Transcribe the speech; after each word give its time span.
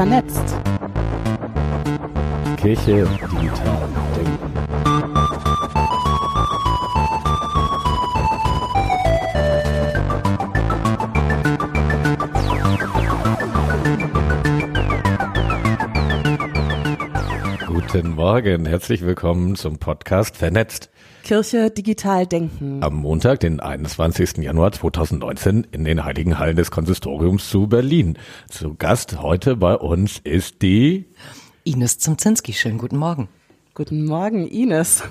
vernetzt. 0.00 0.56
Kirche 2.56 3.06
digital 3.30 3.88
denken. 4.16 4.50
Guten 17.66 18.14
Morgen, 18.14 18.64
herzlich 18.64 19.02
willkommen 19.02 19.54
zum 19.54 19.78
Podcast 19.78 20.38
Vernetzt. 20.38 20.88
Kirche 21.30 21.70
digital 21.70 22.26
denken. 22.26 22.82
Am 22.82 22.96
Montag, 22.96 23.38
den 23.38 23.60
21. 23.60 24.38
Januar 24.38 24.72
2019 24.72 25.64
in 25.70 25.84
den 25.84 26.04
Heiligen 26.04 26.40
Hallen 26.40 26.56
des 26.56 26.72
Konsistoriums 26.72 27.48
zu 27.48 27.68
Berlin. 27.68 28.18
Zu 28.48 28.74
Gast 28.74 29.22
heute 29.22 29.54
bei 29.54 29.76
uns 29.76 30.18
ist 30.24 30.60
die 30.60 31.04
Ines 31.62 31.98
Zimzinski. 31.98 32.52
Schönen 32.52 32.78
guten 32.78 32.96
Morgen. 32.96 33.28
Guten 33.74 34.06
Morgen, 34.06 34.48
Ines. 34.48 35.04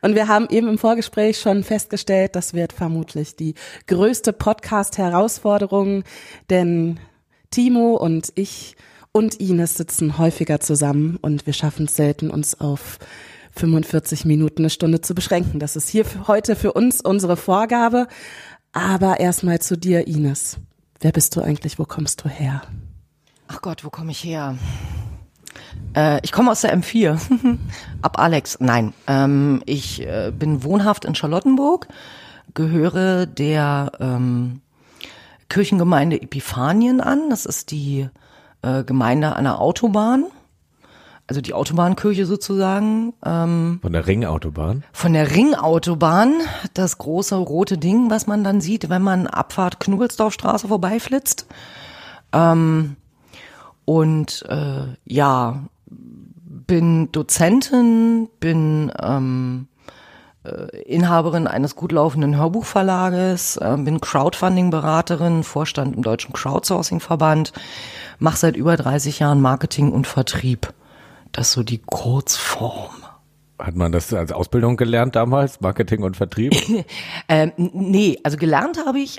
Und 0.00 0.14
wir 0.14 0.26
haben 0.26 0.46
eben 0.48 0.68
im 0.68 0.78
Vorgespräch 0.78 1.38
schon 1.38 1.64
festgestellt, 1.64 2.34
das 2.34 2.54
wird 2.54 2.72
vermutlich 2.72 3.36
die 3.36 3.56
größte 3.88 4.32
Podcast-Herausforderung, 4.32 6.04
denn 6.48 6.98
Timo 7.50 7.96
und 7.96 8.32
ich 8.36 8.74
und 9.12 9.34
Ines 9.34 9.74
sitzen 9.74 10.16
häufiger 10.16 10.60
zusammen 10.60 11.18
und 11.20 11.44
wir 11.44 11.52
schaffen 11.52 11.84
es 11.84 11.96
selten, 11.96 12.30
uns 12.30 12.58
auf 12.58 12.98
45 13.56 14.24
Minuten, 14.24 14.62
eine 14.62 14.70
Stunde 14.70 15.00
zu 15.00 15.14
beschränken. 15.14 15.58
Das 15.58 15.76
ist 15.76 15.88
hier 15.88 16.04
heute 16.26 16.56
für 16.56 16.72
uns 16.72 17.00
unsere 17.00 17.36
Vorgabe. 17.36 18.06
Aber 18.72 19.20
erstmal 19.20 19.60
zu 19.60 19.76
dir, 19.76 20.06
Ines. 20.06 20.58
Wer 21.00 21.12
bist 21.12 21.34
du 21.36 21.40
eigentlich? 21.40 21.78
Wo 21.78 21.84
kommst 21.84 22.24
du 22.24 22.28
her? 22.28 22.62
Ach 23.48 23.62
Gott, 23.62 23.84
wo 23.84 23.90
komme 23.90 24.10
ich 24.10 24.22
her? 24.22 24.56
Äh, 25.94 26.20
ich 26.22 26.32
komme 26.32 26.50
aus 26.50 26.60
der 26.60 26.76
M4. 26.76 27.18
Ab 28.02 28.18
Alex. 28.18 28.58
Nein, 28.60 28.92
ähm, 29.06 29.62
ich 29.66 30.06
äh, 30.06 30.32
bin 30.36 30.62
wohnhaft 30.62 31.04
in 31.04 31.14
Charlottenburg, 31.14 31.88
gehöre 32.54 33.26
der 33.26 33.92
ähm, 34.00 34.60
Kirchengemeinde 35.48 36.20
Epiphanien 36.20 37.00
an. 37.00 37.30
Das 37.30 37.46
ist 37.46 37.70
die 37.70 38.08
äh, 38.62 38.84
Gemeinde 38.84 39.36
an 39.36 39.44
der 39.44 39.60
Autobahn. 39.60 40.24
Also 41.28 41.40
die 41.40 41.54
Autobahnkirche 41.54 42.24
sozusagen. 42.24 43.12
Ähm, 43.24 43.80
von 43.82 43.92
der 43.92 44.06
Ringautobahn. 44.06 44.84
Von 44.92 45.12
der 45.12 45.34
Ringautobahn, 45.34 46.34
das 46.74 46.98
große 46.98 47.34
rote 47.34 47.78
Ding, 47.78 48.10
was 48.10 48.28
man 48.28 48.44
dann 48.44 48.60
sieht, 48.60 48.88
wenn 48.88 49.02
man 49.02 49.26
Abfahrt 49.26 49.80
Knugelsdorfstraße 49.80 50.68
vorbeiflitzt. 50.68 51.46
Ähm, 52.32 52.96
und 53.84 54.44
äh, 54.48 54.84
ja, 55.04 55.64
bin 56.66 57.10
Dozentin, 57.10 58.28
bin 58.38 58.92
ähm, 59.02 59.68
äh, 60.44 60.82
Inhaberin 60.82 61.46
eines 61.46 61.74
gut 61.76 61.92
laufenden 61.92 62.36
Hörbuchverlages, 62.36 63.56
äh, 63.56 63.76
bin 63.78 64.00
Crowdfunding-Beraterin, 64.00 65.42
Vorstand 65.42 65.96
im 65.96 66.02
Deutschen 66.02 66.32
Crowdsourcing-Verband, 66.32 67.52
mache 68.18 68.36
seit 68.36 68.56
über 68.56 68.76
30 68.76 69.18
Jahren 69.18 69.40
Marketing 69.40 69.92
und 69.92 70.06
Vertrieb. 70.06 70.72
Das 71.36 71.48
ist 71.48 71.52
so 71.52 71.62
die 71.62 71.78
Kurzform. 71.78 72.94
Hat 73.58 73.76
man 73.76 73.92
das 73.92 74.10
als 74.14 74.32
Ausbildung 74.32 74.78
gelernt 74.78 75.16
damals, 75.16 75.60
Marketing 75.60 76.02
und 76.02 76.16
Vertrieb? 76.16 76.54
ähm, 77.28 77.52
nee, 77.56 78.18
also 78.22 78.38
gelernt 78.38 78.78
habe 78.86 79.00
ich 79.00 79.18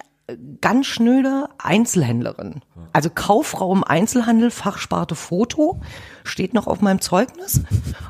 ganz 0.59 0.87
schnöde 0.87 1.47
Einzelhändlerin. 1.59 2.61
Also 2.91 3.11
Kauffrau 3.11 3.71
im 3.71 3.83
Einzelhandel, 3.83 4.49
Fachsparte 4.49 5.13
Foto, 5.13 5.79
steht 6.23 6.55
noch 6.55 6.65
auf 6.65 6.81
meinem 6.81 7.01
Zeugnis. 7.01 7.61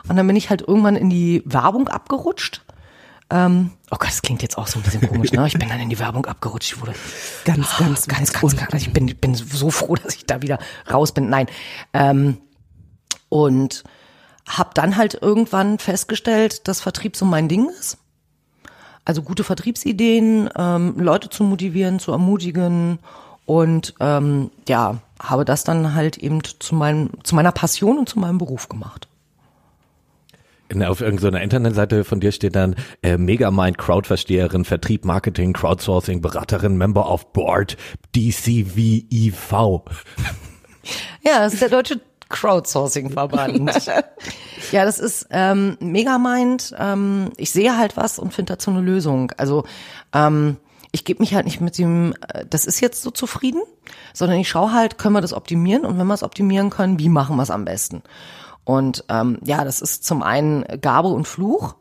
Und 0.08 0.16
dann 0.16 0.26
bin 0.26 0.38
ich 0.38 0.50
halt 0.50 0.62
irgendwann 0.62 0.96
in 0.96 1.10
die 1.10 1.44
Werbung 1.46 1.90
abgerutscht. 1.90 2.64
Ähm, 3.30 3.72
oh 3.92 3.98
Gott, 4.00 4.08
das 4.08 4.22
klingt 4.22 4.42
jetzt 4.42 4.58
auch 4.58 4.68
so 4.68 4.80
ein 4.80 4.84
bisschen 4.84 5.06
komisch, 5.06 5.34
ne? 5.34 5.46
Ich 5.48 5.60
bin 5.60 5.68
dann 5.68 5.82
in 5.82 5.90
die 5.90 6.00
Werbung 6.00 6.26
abgerutscht. 6.26 6.72
Ich 6.72 6.82
wurde 6.82 6.94
ganz, 7.44 7.68
oh, 7.76 7.84
ganz, 7.84 8.08
ganz, 8.08 8.32
ganz, 8.32 8.56
ganz, 8.56 8.72
ganz, 8.72 8.84
Ich 8.84 8.94
bin, 8.94 9.08
bin 9.18 9.36
so 9.36 9.70
froh, 9.70 9.96
dass 9.96 10.16
ich 10.16 10.26
da 10.26 10.42
wieder 10.42 10.60
raus 10.90 11.12
bin. 11.12 11.30
Nein. 11.30 11.48
Ähm, 11.92 12.38
und 13.28 13.84
habe 14.48 14.70
dann 14.74 14.96
halt 14.96 15.20
irgendwann 15.22 15.78
festgestellt, 15.78 16.68
dass 16.68 16.82
Vertrieb 16.82 17.16
so 17.16 17.26
mein 17.26 17.48
Ding 17.48 17.70
ist. 17.80 17.98
Also 19.06 19.22
gute 19.22 19.44
Vertriebsideen, 19.44 20.50
ähm, 20.58 20.96
Leute 20.98 21.30
zu 21.30 21.44
motivieren, 21.44 22.00
zu 22.00 22.12
ermutigen 22.12 23.00
und 23.46 23.94
ähm, 24.00 24.52
ja, 24.68 24.98
habe 25.22 25.46
das 25.46 25.64
dann 25.64 25.94
halt 25.94 26.18
eben 26.18 26.44
zu, 26.44 26.76
meinem, 26.76 27.12
zu 27.24 27.36
meiner 27.36 27.52
Passion 27.52 27.98
und 27.98 28.10
zu 28.10 28.20
meinem 28.20 28.38
Beruf 28.38 28.68
gemacht. 28.68 29.08
In, 30.70 30.84
auf 30.84 31.00
irgendeiner 31.00 31.42
Internetseite 31.42 32.04
von 32.04 32.20
dir 32.20 32.34
steht 32.34 32.56
dann 32.56 32.76
äh, 33.02 33.18
Megamind 33.18 33.78
Crowdversteherin, 33.78 34.66
Vertrieb, 34.66 35.06
Marketing, 35.06 35.54
Crowdsourcing, 35.54 36.22
Beraterin, 36.22 36.78
Member 36.78 37.10
of 37.10 37.32
Board, 37.32 37.78
DCVIV. 38.16 39.54
Ja, 41.22 41.40
das 41.40 41.54
ist 41.54 41.62
der 41.62 41.70
deutsche 41.70 42.02
Crowdsourcing-Verband. 42.30 43.72
ja, 44.72 44.86
das 44.86 45.00
ist 45.00 45.28
ähm, 45.32 45.78
Megamind. 45.80 46.76
Ähm, 46.78 47.32
ich 47.38 47.52
sehe 47.52 47.78
halt 47.78 47.98
was 47.98 48.20
und 48.20 48.34
finde 48.34 48.54
dazu 48.54 48.72
eine 48.72 48.82
Lösung. 48.82 49.32
Also 49.38 49.64
ähm, 50.14 50.58
ich 50.92 51.06
gebe 51.06 51.22
mich 51.22 51.36
halt 51.36 51.46
nicht 51.46 51.62
mit 51.62 51.78
dem, 51.78 52.14
äh, 52.34 52.46
das 52.50 52.66
ist 52.66 52.80
jetzt 52.80 53.02
so 53.02 53.12
zufrieden, 53.12 53.62
sondern 54.14 54.40
ich 54.40 54.50
schaue 54.50 54.74
halt, 54.74 54.98
können 54.98 55.14
wir 55.14 55.22
das 55.22 55.34
optimieren 55.34 55.86
und 55.86 55.98
wenn 55.98 56.08
wir 56.08 56.14
es 56.14 56.24
optimieren 56.24 56.70
können, 56.70 57.00
wie 57.00 57.10
machen 57.10 57.36
wir 57.36 57.44
es 57.44 57.52
am 57.52 57.66
besten? 57.66 58.04
Und 58.64 59.06
ähm, 59.08 59.40
ja, 59.44 59.64
das 59.64 59.82
ist 59.82 60.04
zum 60.04 60.24
einen 60.24 60.66
Gabe 60.82 61.08
und 61.08 61.26
Fluch. 61.28 61.76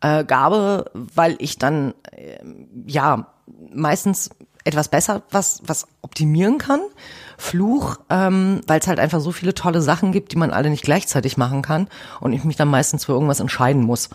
Äh, 0.00 0.24
Gabe, 0.24 0.90
weil 0.94 1.36
ich 1.38 1.58
dann 1.58 1.92
äh, 2.12 2.38
ja 2.86 3.26
meistens 3.70 4.30
etwas 4.64 4.88
besser 4.88 5.22
was 5.30 5.60
was 5.66 5.86
optimieren 6.00 6.56
kann. 6.56 6.80
Fluch, 7.40 7.96
ähm, 8.10 8.60
weil 8.66 8.80
es 8.80 8.86
halt 8.86 9.00
einfach 9.00 9.20
so 9.20 9.32
viele 9.32 9.54
tolle 9.54 9.80
Sachen 9.80 10.12
gibt, 10.12 10.32
die 10.32 10.36
man 10.36 10.50
alle 10.50 10.70
nicht 10.70 10.84
gleichzeitig 10.84 11.36
machen 11.36 11.62
kann 11.62 11.88
und 12.20 12.32
ich 12.32 12.44
mich 12.44 12.56
dann 12.56 12.68
meistens 12.68 13.06
für 13.06 13.12
irgendwas 13.12 13.40
entscheiden 13.40 13.82
muss. 13.82 14.10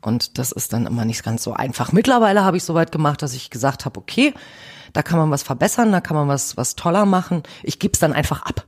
Und 0.00 0.38
das 0.38 0.52
ist 0.52 0.72
dann 0.72 0.86
immer 0.86 1.04
nicht 1.04 1.24
ganz 1.24 1.42
so 1.42 1.54
einfach. 1.54 1.92
Mittlerweile 1.92 2.44
habe 2.44 2.56
ich 2.56 2.64
soweit 2.64 2.92
gemacht, 2.92 3.22
dass 3.22 3.32
ich 3.32 3.48
gesagt 3.48 3.84
habe, 3.84 3.98
okay, 3.98 4.34
da 4.92 5.02
kann 5.02 5.18
man 5.18 5.30
was 5.30 5.42
verbessern, 5.42 5.92
da 5.92 6.00
kann 6.00 6.16
man 6.16 6.28
was, 6.28 6.56
was 6.56 6.76
toller 6.76 7.06
machen. 7.06 7.42
Ich 7.62 7.78
gebe 7.78 7.92
es 7.92 8.00
dann 8.00 8.12
einfach 8.12 8.42
ab. 8.42 8.66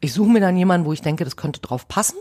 Ich 0.00 0.12
suche 0.12 0.30
mir 0.30 0.40
dann 0.40 0.56
jemanden, 0.56 0.86
wo 0.86 0.92
ich 0.92 1.02
denke, 1.02 1.24
das 1.24 1.36
könnte 1.36 1.60
drauf 1.60 1.88
passen. 1.88 2.16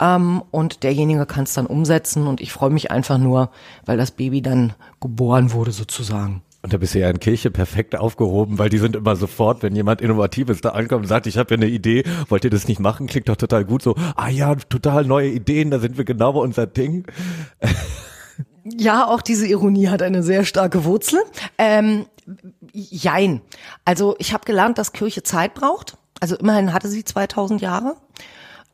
Ähm, 0.00 0.42
und 0.50 0.82
derjenige 0.82 1.26
kann 1.26 1.44
es 1.44 1.54
dann 1.54 1.66
umsetzen 1.66 2.26
und 2.26 2.40
ich 2.40 2.52
freue 2.52 2.70
mich 2.70 2.90
einfach 2.90 3.18
nur, 3.18 3.50
weil 3.86 3.96
das 3.96 4.10
Baby 4.10 4.42
dann 4.42 4.74
geboren 5.00 5.52
wurde 5.52 5.72
sozusagen. 5.72 6.42
Und 6.62 6.72
da 6.72 6.78
bist 6.78 6.94
du 6.94 6.98
ja 6.98 7.08
in 7.08 7.20
Kirche 7.20 7.50
perfekt 7.50 7.96
aufgehoben, 7.96 8.58
weil 8.58 8.68
die 8.68 8.78
sind 8.78 8.96
immer 8.96 9.14
sofort, 9.14 9.62
wenn 9.62 9.76
jemand 9.76 10.00
Innovatives 10.00 10.60
da 10.60 10.70
ankommt 10.70 11.02
und 11.02 11.08
sagt, 11.08 11.26
ich 11.26 11.38
habe 11.38 11.54
ja 11.54 11.56
eine 11.56 11.68
Idee, 11.68 12.02
wollt 12.28 12.44
ihr 12.44 12.50
das 12.50 12.66
nicht 12.66 12.80
machen? 12.80 13.06
Klingt 13.06 13.28
doch 13.28 13.36
total 13.36 13.64
gut 13.64 13.82
so, 13.82 13.94
ah 14.16 14.28
ja, 14.28 14.54
total 14.56 15.04
neue 15.04 15.28
Ideen, 15.28 15.70
da 15.70 15.78
sind 15.78 15.98
wir 15.98 16.04
genau 16.04 16.32
bei 16.32 16.40
unser 16.40 16.66
Ding. 16.66 17.06
Ja, 18.76 19.06
auch 19.06 19.22
diese 19.22 19.46
Ironie 19.46 19.88
hat 19.88 20.02
eine 20.02 20.22
sehr 20.22 20.44
starke 20.44 20.84
Wurzel. 20.84 21.20
Ähm, 21.56 22.06
jein. 22.72 23.40
Also 23.84 24.14
ich 24.18 24.32
habe 24.32 24.44
gelernt, 24.44 24.78
dass 24.78 24.92
Kirche 24.92 25.22
Zeit 25.22 25.54
braucht. 25.54 25.96
Also 26.20 26.36
immerhin 26.36 26.72
hatte 26.72 26.88
sie 26.88 27.04
2000 27.04 27.62
Jahre. 27.62 27.96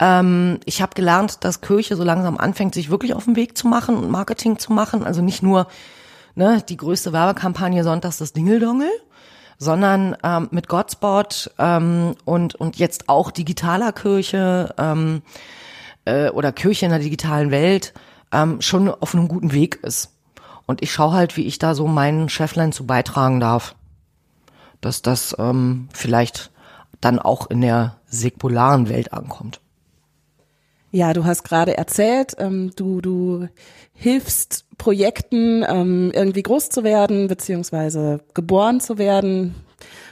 Ähm, 0.01 0.59
ich 0.65 0.83
habe 0.83 0.95
gelernt, 0.95 1.45
dass 1.45 1.61
Kirche 1.61 1.97
so 1.97 2.03
langsam 2.03 2.39
anfängt, 2.39 2.75
sich 2.75 2.91
wirklich 2.91 3.15
auf 3.15 3.27
den 3.27 3.37
Weg 3.37 3.57
zu 3.57 3.69
machen 3.69 3.97
und 3.97 4.11
Marketing 4.11 4.59
zu 4.59 4.73
machen. 4.73 5.05
Also 5.05 5.23
nicht 5.23 5.43
nur 5.43 5.69
ne, 6.35 6.63
die 6.69 6.77
größte 6.77 7.13
Werbekampagne 7.13 7.85
Sonntags 7.85 8.19
das 8.19 8.33
Dingeldongel, 8.33 8.91
sondern 9.59 10.17
ähm, 10.23 10.49
mit 10.51 10.69
Godspot 10.69 11.51
ähm, 11.59 12.15
und, 12.25 12.55
und 12.55 12.77
jetzt 12.77 13.09
auch 13.09 13.31
digitaler 13.31 13.93
Kirche 13.93 14.75
ähm, 14.79 15.23
äh, 16.05 16.29
oder 16.31 16.53
Kirche 16.53 16.87
in 16.87 16.91
der 16.91 17.01
digitalen 17.01 17.51
Welt 17.51 17.95
ähm, 18.33 18.61
schon 18.61 18.89
auf 18.89 19.15
einem 19.15 19.29
guten 19.29 19.53
Weg 19.53 19.77
ist. 19.83 20.11
Und 20.67 20.83
ich 20.83 20.93
schaue 20.93 21.13
halt, 21.13 21.37
wie 21.37 21.47
ich 21.47 21.59
da 21.59 21.75
so 21.75 21.87
meinen 21.87 22.29
Cheflein 22.29 22.73
zu 22.73 22.87
beitragen 22.87 23.39
darf. 23.41 23.75
Dass 24.81 25.03
das 25.03 25.37
ähm, 25.39 25.89
vielleicht 25.93 26.51
dann 27.01 27.19
auch 27.19 27.49
in 27.51 27.61
der 27.61 27.97
säkularen 28.07 28.89
Welt 28.89 29.13
ankommt. 29.13 29.61
Ja, 30.95 31.13
du 31.13 31.25
hast 31.25 31.43
gerade 31.43 31.77
erzählt, 31.77 32.37
ähm, 32.39 32.71
du, 32.77 33.01
du 33.01 33.49
hilfst 33.95 34.65
Projekten 34.79 35.65
ähm, 35.67 36.13
irgendwie 36.15 36.45
groß 36.45 36.69
zu 36.69 36.85
werden, 36.85 37.27
beziehungsweise 37.27 38.21
geboren 38.33 38.79
zu 38.79 38.97
werden, 38.97 39.57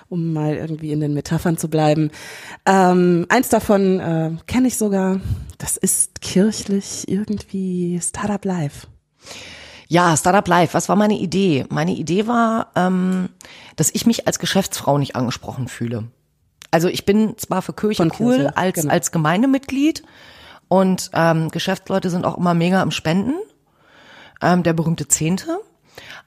um 0.09 0.33
mal 0.33 0.57
irgendwie 0.57 0.91
in 0.91 0.99
den 0.99 1.15
Metaphern 1.15 1.57
zu 1.57 1.71
bleiben. 1.71 2.11
Ähm, 2.67 3.27
eins 3.29 3.49
davon 3.49 4.01
äh, 4.01 4.33
kenne 4.49 4.67
ich 4.67 4.77
sogar, 4.77 5.21
das 5.57 5.77
ist 5.77 6.21
kirchlich 6.21 7.07
irgendwie 7.07 8.01
Startup 8.03 8.45
Live. 8.45 8.89
Ja, 9.87 10.17
Startup 10.17 10.49
Live, 10.49 10.75
was 10.75 10.89
war 10.89 10.97
meine 10.97 11.17
Idee? 11.17 11.65
Meine 11.69 11.93
Idee 11.93 12.27
war, 12.27 12.73
ähm, 12.75 13.29
dass 13.77 13.95
ich 13.95 14.05
mich 14.05 14.27
als 14.27 14.41
Geschäftsfrau 14.41 14.99
nicht 14.99 15.15
angesprochen 15.15 15.69
fühle. 15.69 16.09
Also 16.73 16.89
ich 16.89 17.05
bin 17.05 17.39
zwar 17.39 17.63
für 17.63 17.73
Kirche 17.73 18.03
Von 18.03 18.13
cool 18.19 18.35
Kirche, 18.35 18.57
als, 18.57 18.75
genau. 18.75 18.93
als 18.93 19.13
Gemeindemitglied 19.13 20.03
und 20.73 21.11
ähm, 21.13 21.51
Geschäftsleute 21.51 22.09
sind 22.09 22.25
auch 22.25 22.39
immer 22.39 22.55
mega 22.55 22.81
am 22.81 22.93
Spenden, 22.93 23.35
ähm, 24.41 24.63
der 24.63 24.73
berühmte 24.73 25.07
Zehnte. 25.07 25.59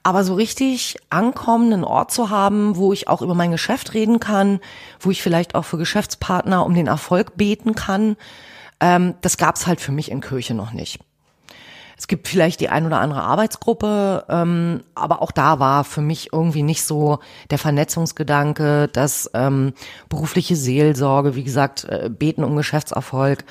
Aber 0.04 0.22
so 0.22 0.34
richtig 0.34 0.98
ankommen, 1.10 1.72
einen 1.72 1.82
Ort 1.82 2.12
zu 2.12 2.30
haben, 2.30 2.76
wo 2.76 2.92
ich 2.92 3.08
auch 3.08 3.22
über 3.22 3.34
mein 3.34 3.50
Geschäft 3.50 3.92
reden 3.92 4.20
kann, 4.20 4.60
wo 5.00 5.10
ich 5.10 5.20
vielleicht 5.20 5.56
auch 5.56 5.64
für 5.64 5.78
Geschäftspartner 5.78 6.64
um 6.64 6.74
den 6.74 6.86
Erfolg 6.86 7.36
beten 7.36 7.74
kann, 7.74 8.16
ähm, 8.78 9.14
das 9.20 9.36
gab's 9.36 9.66
halt 9.66 9.80
für 9.80 9.90
mich 9.90 10.12
in 10.12 10.20
Kirche 10.20 10.54
noch 10.54 10.70
nicht. 10.70 11.00
Es 11.98 12.06
gibt 12.06 12.28
vielleicht 12.28 12.60
die 12.60 12.68
ein 12.68 12.86
oder 12.86 13.00
andere 13.00 13.22
Arbeitsgruppe, 13.22 14.26
ähm, 14.28 14.84
aber 14.94 15.22
auch 15.22 15.32
da 15.32 15.58
war 15.58 15.82
für 15.82 16.02
mich 16.02 16.32
irgendwie 16.32 16.62
nicht 16.62 16.84
so 16.84 17.18
der 17.50 17.58
Vernetzungsgedanke, 17.58 18.86
das 18.92 19.28
ähm, 19.34 19.72
berufliche 20.08 20.54
Seelsorge, 20.54 21.34
wie 21.34 21.42
gesagt, 21.42 21.82
äh, 21.82 22.08
beten 22.08 22.44
um 22.44 22.54
Geschäftserfolg. 22.54 23.44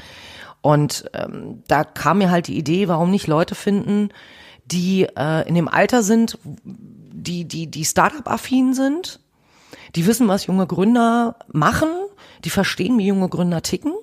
Und 0.66 1.12
ähm, 1.14 1.62
da 1.68 1.84
kam 1.84 2.18
mir 2.18 2.32
halt 2.32 2.48
die 2.48 2.58
Idee, 2.58 2.88
warum 2.88 3.12
nicht 3.12 3.28
Leute 3.28 3.54
finden, 3.54 4.10
die 4.66 5.04
äh, 5.16 5.48
in 5.48 5.54
dem 5.54 5.68
Alter 5.68 6.02
sind, 6.02 6.40
die 6.64 7.46
die 7.46 7.70
die 7.70 7.86
Startup-affin 7.86 8.74
sind, 8.74 9.20
die 9.96 10.08
wissen, 10.08 10.28
was 10.28 10.48
junge 10.48 10.66
Gründer 10.66 11.36
machen, 11.54 11.90
die 12.44 12.50
verstehen, 12.50 12.98
wie 12.98 13.06
junge 13.06 13.30
Gründer 13.30 13.62
ticken 13.62 13.94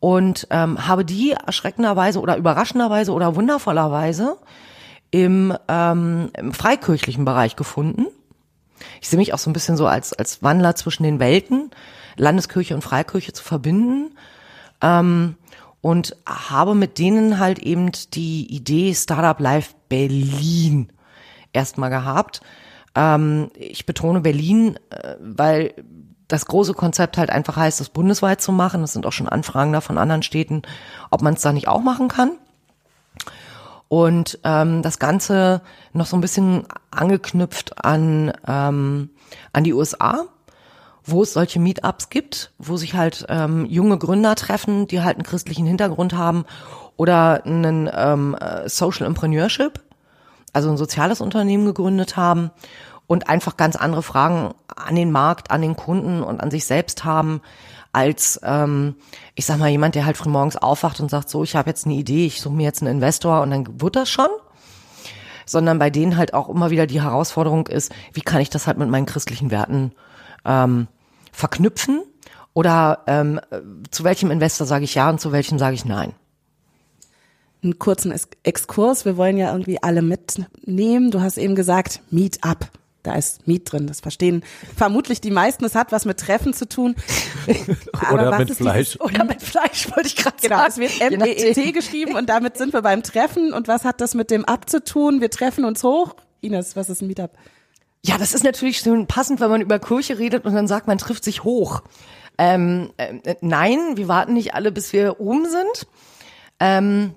und 0.00 0.46
ähm, 0.48 0.88
habe 0.88 1.04
die 1.04 1.32
erschreckenderweise 1.32 2.22
oder 2.22 2.38
überraschenderweise 2.38 3.12
oder 3.12 3.36
wundervollerweise 3.36 4.38
im, 5.10 5.54
ähm, 5.68 6.30
im 6.32 6.54
freikirchlichen 6.54 7.26
Bereich 7.26 7.56
gefunden. 7.56 8.06
Ich 9.02 9.10
sehe 9.10 9.18
mich 9.18 9.34
auch 9.34 9.38
so 9.38 9.50
ein 9.50 9.52
bisschen 9.52 9.76
so 9.76 9.86
als, 9.86 10.14
als 10.14 10.42
Wandler 10.42 10.76
zwischen 10.76 11.02
den 11.02 11.20
Welten, 11.20 11.72
Landeskirche 12.16 12.74
und 12.74 12.80
Freikirche 12.80 13.34
zu 13.34 13.44
verbinden. 13.44 14.14
Ähm, 14.80 15.36
und 15.80 16.16
habe 16.26 16.74
mit 16.74 16.98
denen 16.98 17.38
halt 17.38 17.58
eben 17.58 17.92
die 18.14 18.46
Idee 18.54 18.94
Startup 18.94 19.38
Life 19.38 19.74
Berlin 19.88 20.92
erstmal 21.52 21.90
gehabt. 21.90 22.40
Ähm, 22.94 23.50
ich 23.54 23.86
betone 23.86 24.20
Berlin, 24.20 24.78
äh, 24.90 25.16
weil 25.20 25.74
das 26.26 26.44
große 26.46 26.74
Konzept 26.74 27.16
halt 27.16 27.30
einfach 27.30 27.56
heißt, 27.56 27.80
das 27.80 27.88
bundesweit 27.88 28.40
zu 28.40 28.52
machen. 28.52 28.82
Das 28.82 28.92
sind 28.92 29.06
auch 29.06 29.12
schon 29.12 29.28
Anfragen 29.28 29.72
da 29.72 29.80
von 29.80 29.98
anderen 29.98 30.22
Städten, 30.22 30.62
ob 31.10 31.22
man 31.22 31.34
es 31.34 31.42
da 31.42 31.52
nicht 31.52 31.68
auch 31.68 31.80
machen 31.80 32.08
kann. 32.08 32.32
Und 33.88 34.38
ähm, 34.44 34.82
das 34.82 34.98
Ganze 34.98 35.62
noch 35.94 36.04
so 36.04 36.16
ein 36.16 36.20
bisschen 36.20 36.64
angeknüpft 36.90 37.82
an, 37.82 38.32
ähm, 38.46 39.10
an 39.54 39.64
die 39.64 39.72
USA, 39.72 40.26
wo 41.10 41.22
es 41.22 41.32
solche 41.32 41.58
Meetups 41.58 42.10
gibt, 42.10 42.52
wo 42.58 42.76
sich 42.76 42.94
halt 42.94 43.26
ähm, 43.28 43.66
junge 43.66 43.98
Gründer 43.98 44.34
treffen, 44.34 44.86
die 44.86 45.00
halt 45.00 45.16
einen 45.16 45.24
christlichen 45.24 45.66
Hintergrund 45.66 46.12
haben 46.12 46.44
oder 46.96 47.44
einen 47.44 47.88
ähm, 47.92 48.36
äh, 48.38 48.68
Social 48.68 49.06
Entrepreneurship, 49.06 49.80
also 50.52 50.70
ein 50.70 50.76
soziales 50.76 51.20
Unternehmen 51.20 51.64
gegründet 51.64 52.16
haben 52.16 52.50
und 53.06 53.28
einfach 53.28 53.56
ganz 53.56 53.76
andere 53.76 54.02
Fragen 54.02 54.54
an 54.74 54.94
den 54.94 55.10
Markt, 55.10 55.50
an 55.50 55.62
den 55.62 55.76
Kunden 55.76 56.22
und 56.22 56.40
an 56.40 56.50
sich 56.50 56.66
selbst 56.66 57.04
haben, 57.04 57.40
als 57.92 58.38
ähm, 58.42 58.96
ich 59.34 59.46
sag 59.46 59.58
mal 59.58 59.70
jemand, 59.70 59.94
der 59.94 60.04
halt 60.04 60.18
früh 60.18 60.28
morgens 60.28 60.56
aufwacht 60.56 61.00
und 61.00 61.10
sagt, 61.10 61.30
so, 61.30 61.42
ich 61.42 61.56
habe 61.56 61.70
jetzt 61.70 61.86
eine 61.86 61.94
Idee, 61.94 62.26
ich 62.26 62.40
suche 62.40 62.54
mir 62.54 62.64
jetzt 62.64 62.82
einen 62.82 62.96
Investor 62.96 63.40
und 63.40 63.50
dann 63.50 63.80
wird 63.80 63.96
das 63.96 64.10
schon. 64.10 64.28
Sondern 65.46 65.78
bei 65.78 65.88
denen 65.88 66.18
halt 66.18 66.34
auch 66.34 66.50
immer 66.50 66.68
wieder 66.68 66.86
die 66.86 67.00
Herausforderung 67.00 67.68
ist, 67.68 67.90
wie 68.12 68.20
kann 68.20 68.42
ich 68.42 68.50
das 68.50 68.66
halt 68.66 68.76
mit 68.76 68.90
meinen 68.90 69.06
christlichen 69.06 69.50
Werten 69.50 69.92
ähm, 70.44 70.88
verknüpfen? 71.38 72.02
Oder 72.54 73.04
ähm, 73.06 73.40
zu 73.90 74.04
welchem 74.04 74.30
Investor 74.30 74.66
sage 74.66 74.84
ich 74.84 74.94
ja 74.94 75.08
und 75.08 75.20
zu 75.20 75.32
welchem 75.32 75.58
sage 75.58 75.74
ich 75.74 75.84
nein? 75.84 76.14
einen 77.62 77.78
kurzen 77.78 78.14
Exkurs. 78.42 79.04
Wir 79.04 79.16
wollen 79.16 79.36
ja 79.36 79.52
irgendwie 79.52 79.82
alle 79.82 80.02
mitnehmen. 80.02 81.10
Du 81.10 81.20
hast 81.20 81.38
eben 81.38 81.54
gesagt, 81.54 82.00
Meet 82.10 82.44
up. 82.44 82.70
Da 83.02 83.14
ist 83.14 83.46
Meet 83.46 83.72
drin. 83.72 83.86
Das 83.86 84.00
verstehen 84.00 84.44
vermutlich 84.76 85.20
die 85.20 85.30
meisten. 85.30 85.64
Es 85.64 85.74
hat 85.74 85.92
was 85.92 86.04
mit 86.04 86.18
Treffen 86.20 86.52
zu 86.52 86.68
tun. 86.68 86.94
Aber 87.92 88.14
Oder 88.14 88.30
was 88.30 88.38
mit 88.40 88.50
Fleisch. 88.56 88.92
Dieses, 88.92 89.00
Oder 89.00 89.24
mit 89.24 89.42
Fleisch, 89.42 89.88
wollte 89.94 90.08
ich 90.08 90.16
gerade 90.16 90.36
genau, 90.40 90.56
sagen. 90.56 90.68
es 90.70 90.78
wird 90.78 90.92
Je 90.92 91.16
nachdem. 91.16 91.36
M-E-E-T 91.36 91.72
geschrieben 91.72 92.16
und 92.16 92.28
damit 92.28 92.56
sind 92.56 92.72
wir 92.72 92.82
beim 92.82 93.02
Treffen. 93.02 93.52
Und 93.52 93.68
was 93.68 93.84
hat 93.84 94.00
das 94.00 94.14
mit 94.14 94.30
dem 94.30 94.44
Up 94.44 94.68
zu 94.68 94.82
tun? 94.82 95.20
Wir 95.20 95.30
treffen 95.30 95.64
uns 95.64 95.82
hoch. 95.82 96.14
Ines, 96.40 96.76
was 96.76 96.90
ist 96.90 97.02
ein 97.02 97.08
Meetup? 97.08 97.30
Ja, 98.04 98.16
das 98.16 98.32
ist 98.32 98.44
natürlich 98.44 98.78
schön 98.78 99.06
passend, 99.06 99.40
wenn 99.40 99.50
man 99.50 99.60
über 99.60 99.78
Kirche 99.78 100.18
redet 100.18 100.44
und 100.44 100.54
dann 100.54 100.68
sagt, 100.68 100.86
man 100.86 100.98
trifft 100.98 101.24
sich 101.24 101.44
hoch. 101.44 101.82
Ähm, 102.38 102.92
äh, 102.96 103.34
nein, 103.40 103.96
wir 103.96 104.08
warten 104.08 104.34
nicht 104.34 104.54
alle, 104.54 104.70
bis 104.70 104.92
wir 104.92 105.20
oben 105.20 105.46
sind, 105.46 105.86
ähm, 106.60 107.14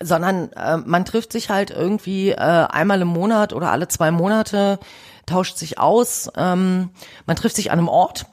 sondern 0.00 0.52
äh, 0.52 0.76
man 0.76 1.04
trifft 1.04 1.32
sich 1.32 1.50
halt 1.50 1.70
irgendwie 1.70 2.30
äh, 2.30 2.36
einmal 2.36 3.00
im 3.00 3.08
Monat 3.08 3.52
oder 3.52 3.72
alle 3.72 3.88
zwei 3.88 4.12
Monate, 4.12 4.78
tauscht 5.26 5.56
sich 5.56 5.78
aus. 5.78 6.30
Ähm, 6.36 6.90
man 7.26 7.36
trifft 7.36 7.56
sich 7.56 7.72
an 7.72 7.80
einem 7.80 7.88
Ort. 7.88 8.26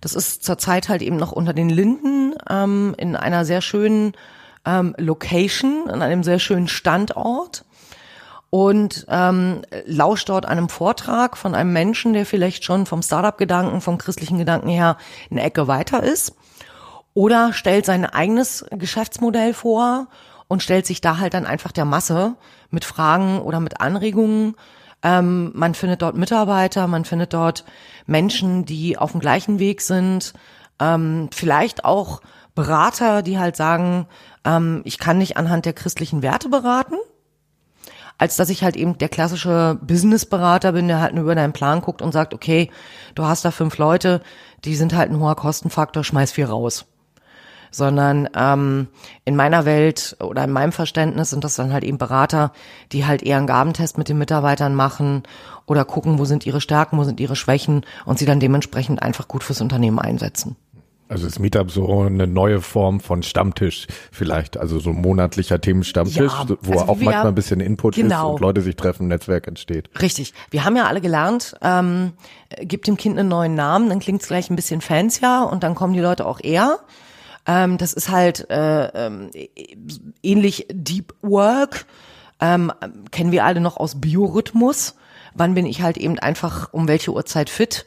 Das 0.00 0.14
ist 0.14 0.44
zurzeit 0.44 0.88
halt 0.88 1.02
eben 1.02 1.16
noch 1.16 1.32
unter 1.32 1.52
den 1.52 1.70
Linden 1.70 2.34
ähm, 2.48 2.94
in 2.98 3.16
einer 3.16 3.44
sehr 3.44 3.62
schönen 3.62 4.12
ähm, 4.64 4.94
Location, 4.98 5.90
an 5.90 6.02
einem 6.02 6.22
sehr 6.22 6.38
schönen 6.38 6.68
Standort 6.68 7.64
und 8.54 9.04
ähm, 9.08 9.62
lauscht 9.84 10.28
dort 10.28 10.46
einem 10.46 10.68
Vortrag 10.68 11.36
von 11.36 11.56
einem 11.56 11.72
Menschen, 11.72 12.12
der 12.12 12.24
vielleicht 12.24 12.62
schon 12.62 12.86
vom 12.86 13.02
Startup-Gedanken, 13.02 13.80
vom 13.80 13.98
christlichen 13.98 14.38
Gedanken 14.38 14.68
her 14.68 14.96
eine 15.28 15.42
Ecke 15.42 15.66
weiter 15.66 16.04
ist. 16.04 16.36
Oder 17.14 17.52
stellt 17.52 17.84
sein 17.84 18.04
eigenes 18.04 18.64
Geschäftsmodell 18.70 19.54
vor 19.54 20.06
und 20.46 20.62
stellt 20.62 20.86
sich 20.86 21.00
da 21.00 21.18
halt 21.18 21.34
dann 21.34 21.46
einfach 21.46 21.72
der 21.72 21.84
Masse 21.84 22.36
mit 22.70 22.84
Fragen 22.84 23.40
oder 23.40 23.58
mit 23.58 23.80
Anregungen. 23.80 24.54
Ähm, 25.02 25.50
man 25.52 25.74
findet 25.74 26.02
dort 26.02 26.16
Mitarbeiter, 26.16 26.86
man 26.86 27.04
findet 27.04 27.34
dort 27.34 27.64
Menschen, 28.06 28.64
die 28.64 28.96
auf 28.96 29.10
dem 29.10 29.20
gleichen 29.20 29.58
Weg 29.58 29.80
sind, 29.80 30.32
ähm, 30.78 31.28
vielleicht 31.34 31.84
auch 31.84 32.20
Berater, 32.54 33.22
die 33.22 33.36
halt 33.36 33.56
sagen, 33.56 34.06
ähm, 34.44 34.82
ich 34.84 34.98
kann 34.98 35.18
nicht 35.18 35.36
anhand 35.36 35.64
der 35.64 35.72
christlichen 35.72 36.22
Werte 36.22 36.48
beraten, 36.48 36.94
als 38.18 38.36
dass 38.36 38.48
ich 38.48 38.62
halt 38.62 38.76
eben 38.76 38.98
der 38.98 39.08
klassische 39.08 39.78
Businessberater 39.82 40.72
bin, 40.72 40.88
der 40.88 41.00
halt 41.00 41.14
nur 41.14 41.24
über 41.24 41.34
deinen 41.34 41.52
Plan 41.52 41.80
guckt 41.80 42.02
und 42.02 42.12
sagt, 42.12 42.34
okay, 42.34 42.70
du 43.14 43.24
hast 43.24 43.44
da 43.44 43.50
fünf 43.50 43.78
Leute, 43.78 44.20
die 44.64 44.76
sind 44.76 44.94
halt 44.94 45.10
ein 45.10 45.18
hoher 45.18 45.36
Kostenfaktor, 45.36 46.04
schmeiß 46.04 46.32
vier 46.32 46.48
raus. 46.48 46.86
Sondern 47.70 48.28
ähm, 48.36 48.86
in 49.24 49.34
meiner 49.34 49.64
Welt 49.64 50.16
oder 50.20 50.44
in 50.44 50.52
meinem 50.52 50.70
Verständnis 50.70 51.30
sind 51.30 51.42
das 51.42 51.56
dann 51.56 51.72
halt 51.72 51.82
eben 51.82 51.98
Berater, 51.98 52.52
die 52.92 53.04
halt 53.04 53.24
eher 53.24 53.38
einen 53.38 53.48
Gabentest 53.48 53.98
mit 53.98 54.08
den 54.08 54.18
Mitarbeitern 54.18 54.76
machen 54.76 55.24
oder 55.66 55.84
gucken, 55.84 56.20
wo 56.20 56.24
sind 56.24 56.46
ihre 56.46 56.60
Stärken, 56.60 56.98
wo 56.98 57.04
sind 57.04 57.18
ihre 57.18 57.34
Schwächen 57.34 57.84
und 58.04 58.20
sie 58.20 58.26
dann 58.26 58.38
dementsprechend 58.38 59.02
einfach 59.02 59.26
gut 59.26 59.42
fürs 59.42 59.60
Unternehmen 59.60 59.98
einsetzen. 59.98 60.54
Also 61.06 61.26
ist 61.26 61.38
Meetup 61.38 61.70
so 61.70 62.00
eine 62.02 62.26
neue 62.26 62.62
Form 62.62 62.98
von 62.98 63.22
Stammtisch 63.22 63.86
vielleicht, 64.10 64.56
also 64.56 64.78
so 64.80 64.90
ein 64.90 65.00
monatlicher 65.00 65.60
Themenstammtisch, 65.60 66.16
Ja, 66.16 66.46
wo 66.62 66.72
also 66.72 66.84
auch 66.86 66.96
manchmal 66.96 67.26
ein 67.26 67.34
bisschen 67.34 67.60
Input 67.60 67.94
Genau. 67.96 68.28
ist 68.28 68.32
und 68.34 68.40
Leute 68.40 68.62
sich 68.62 68.74
treffen, 68.74 69.04
ein 69.04 69.08
Netzwerk 69.08 69.46
entsteht. 69.46 69.90
Richtig. 70.00 70.32
Wir 70.50 70.64
haben 70.64 70.76
ja 70.76 70.86
alle 70.86 71.02
gelernt, 71.02 71.56
ähm, 71.60 72.12
äh, 72.48 72.64
gib 72.64 72.84
dem 72.84 72.96
Kind 72.96 73.18
einen 73.18 73.28
neuen 73.28 73.54
Namen, 73.54 73.90
dann 73.90 74.00
klingt's 74.00 74.28
gleich 74.28 74.48
ein 74.48 74.56
bisschen 74.56 74.80
fancier 74.80 75.46
und 75.50 75.62
dann 75.62 75.74
kommen 75.74 75.92
die 75.92 76.00
Leute 76.00 76.26
auch 76.26 76.40
eher. 76.42 76.78
Ähm, 77.46 77.76
das 77.76 77.92
ist 77.92 78.08
halt 78.08 78.48
äh, 78.48 78.86
ähm, 79.06 79.30
ähnlich 80.22 80.66
Deep 80.72 81.12
Work, 81.20 81.84
ähm, 82.40 82.72
kennen 83.10 83.30
wir 83.30 83.44
alle 83.44 83.60
noch 83.60 83.76
aus 83.76 84.00
Biorhythmus. 84.00 84.94
Wann 85.34 85.54
bin 85.54 85.66
ich 85.66 85.82
halt 85.82 85.98
eben 85.98 86.18
einfach 86.18 86.72
um 86.72 86.88
welche 86.88 87.12
Uhrzeit 87.12 87.50
fit 87.50 87.84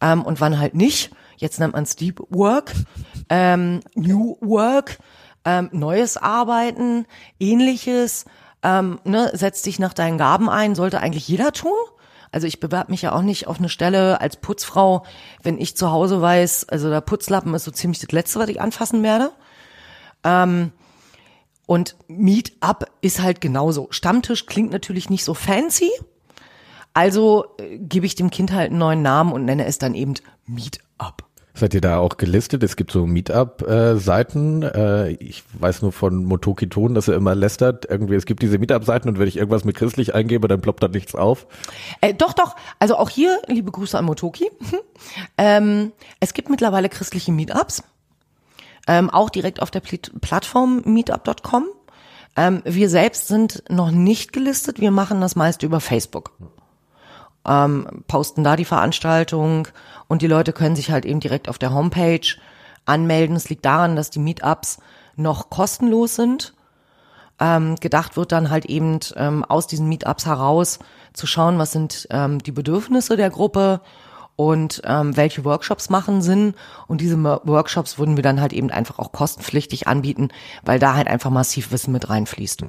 ähm, 0.00 0.22
und 0.22 0.40
wann 0.40 0.58
halt 0.58 0.74
nicht. 0.74 1.10
Jetzt 1.38 1.60
nennt 1.60 1.74
man 1.74 1.84
es 1.84 1.96
Deep 1.96 2.20
Work, 2.30 2.74
ähm, 3.28 3.80
New 3.94 4.36
Work, 4.40 4.98
ähm, 5.44 5.70
neues 5.72 6.16
Arbeiten, 6.16 7.06
ähnliches. 7.38 8.24
Ähm, 8.62 8.98
ne, 9.04 9.30
setz 9.34 9.62
dich 9.62 9.78
nach 9.78 9.94
deinen 9.94 10.18
Gaben 10.18 10.50
ein, 10.50 10.74
sollte 10.74 11.00
eigentlich 11.00 11.28
jeder 11.28 11.52
tun. 11.52 11.72
Also 12.32 12.46
ich 12.46 12.60
bewerbe 12.60 12.90
mich 12.90 13.02
ja 13.02 13.12
auch 13.12 13.22
nicht 13.22 13.46
auf 13.46 13.58
eine 13.58 13.68
Stelle 13.68 14.20
als 14.20 14.36
Putzfrau, 14.36 15.06
wenn 15.42 15.58
ich 15.58 15.76
zu 15.76 15.90
Hause 15.90 16.20
weiß, 16.20 16.68
also 16.68 16.90
der 16.90 17.00
Putzlappen 17.00 17.54
ist 17.54 17.64
so 17.64 17.70
ziemlich 17.70 18.00
das 18.00 18.10
Letzte, 18.10 18.38
was 18.40 18.48
ich 18.48 18.60
anfassen 18.60 19.02
werde. 19.02 19.30
Ähm, 20.24 20.72
und 21.66 21.96
Meetup 22.08 22.90
ist 23.00 23.22
halt 23.22 23.40
genauso. 23.40 23.88
Stammtisch 23.90 24.46
klingt 24.46 24.72
natürlich 24.72 25.10
nicht 25.10 25.24
so 25.24 25.34
fancy. 25.34 25.90
Also 26.94 27.44
äh, 27.58 27.78
gebe 27.78 28.06
ich 28.06 28.14
dem 28.14 28.30
Kind 28.30 28.52
halt 28.52 28.70
einen 28.70 28.78
neuen 28.78 29.02
Namen 29.02 29.32
und 29.32 29.44
nenne 29.44 29.66
es 29.66 29.78
dann 29.78 29.94
eben 29.94 30.14
Meetup. 30.46 31.27
Seid 31.58 31.74
ihr 31.74 31.80
da 31.80 31.98
auch 31.98 32.18
gelistet? 32.18 32.62
Es 32.62 32.76
gibt 32.76 32.92
so 32.92 33.04
Meetup-Seiten. 33.04 34.62
Äh, 34.62 35.10
ich 35.14 35.42
weiß 35.58 35.82
nur 35.82 35.90
von 35.90 36.24
Motoki 36.24 36.68
Ton, 36.68 36.94
dass 36.94 37.08
er 37.08 37.16
immer 37.16 37.34
lästert. 37.34 37.84
Irgendwie, 37.90 38.14
es 38.14 38.26
gibt 38.26 38.42
diese 38.42 38.58
Meetup-Seiten 38.58 39.08
und 39.08 39.18
wenn 39.18 39.26
ich 39.26 39.36
irgendwas 39.36 39.64
mit 39.64 39.74
christlich 39.74 40.14
eingebe, 40.14 40.46
dann 40.46 40.60
ploppt 40.60 40.84
da 40.84 40.88
nichts 40.88 41.16
auf. 41.16 41.48
Äh, 42.00 42.14
doch, 42.14 42.32
doch. 42.32 42.54
Also 42.78 42.96
auch 42.96 43.10
hier, 43.10 43.40
liebe 43.48 43.72
Grüße 43.72 43.98
an 43.98 44.04
Motoki. 44.04 44.48
ähm, 45.38 45.90
es 46.20 46.32
gibt 46.32 46.48
mittlerweile 46.48 46.88
christliche 46.88 47.32
Meetups. 47.32 47.82
Ähm, 48.86 49.10
auch 49.10 49.28
direkt 49.28 49.60
auf 49.60 49.72
der 49.72 49.80
Plattform 49.80 50.82
meetup.com. 50.84 51.66
Ähm, 52.36 52.62
wir 52.64 52.88
selbst 52.88 53.26
sind 53.26 53.64
noch 53.68 53.90
nicht 53.90 54.32
gelistet. 54.32 54.80
Wir 54.80 54.92
machen 54.92 55.20
das 55.20 55.34
meist 55.34 55.64
über 55.64 55.80
Facebook 55.80 56.32
ähm, 57.48 58.04
posten 58.06 58.44
da 58.44 58.54
die 58.54 58.64
Veranstaltung 58.64 59.68
und 60.06 60.22
die 60.22 60.26
Leute 60.26 60.52
können 60.52 60.76
sich 60.76 60.90
halt 60.90 61.04
eben 61.04 61.20
direkt 61.20 61.48
auf 61.48 61.58
der 61.58 61.72
Homepage 61.72 62.36
anmelden. 62.84 63.36
Es 63.36 63.48
liegt 63.48 63.64
daran, 63.64 63.96
dass 63.96 64.10
die 64.10 64.18
Meetups 64.18 64.78
noch 65.16 65.50
kostenlos 65.50 66.14
sind. 66.14 66.54
Ähm, 67.40 67.76
gedacht 67.76 68.16
wird 68.16 68.32
dann 68.32 68.50
halt 68.50 68.66
eben 68.66 68.98
ähm, 69.14 69.44
aus 69.44 69.68
diesen 69.68 69.88
Meetups 69.88 70.26
heraus 70.26 70.80
zu 71.12 71.26
schauen, 71.26 71.58
was 71.58 71.70
sind 71.70 72.08
ähm, 72.10 72.40
die 72.42 72.50
Bedürfnisse 72.50 73.16
der 73.16 73.30
Gruppe 73.30 73.80
und 74.34 74.82
ähm, 74.84 75.16
welche 75.16 75.44
Workshops 75.44 75.88
machen 75.88 76.20
Sinn. 76.20 76.54
Und 76.88 77.00
diese 77.00 77.22
Workshops 77.22 77.98
würden 77.98 78.16
wir 78.16 78.22
dann 78.22 78.40
halt 78.40 78.52
eben 78.52 78.70
einfach 78.70 78.98
auch 78.98 79.12
kostenpflichtig 79.12 79.86
anbieten, 79.86 80.30
weil 80.64 80.78
da 80.80 80.94
halt 80.94 81.06
einfach 81.06 81.30
massiv 81.30 81.70
Wissen 81.70 81.92
mit 81.92 82.08
reinfließt. 82.08 82.64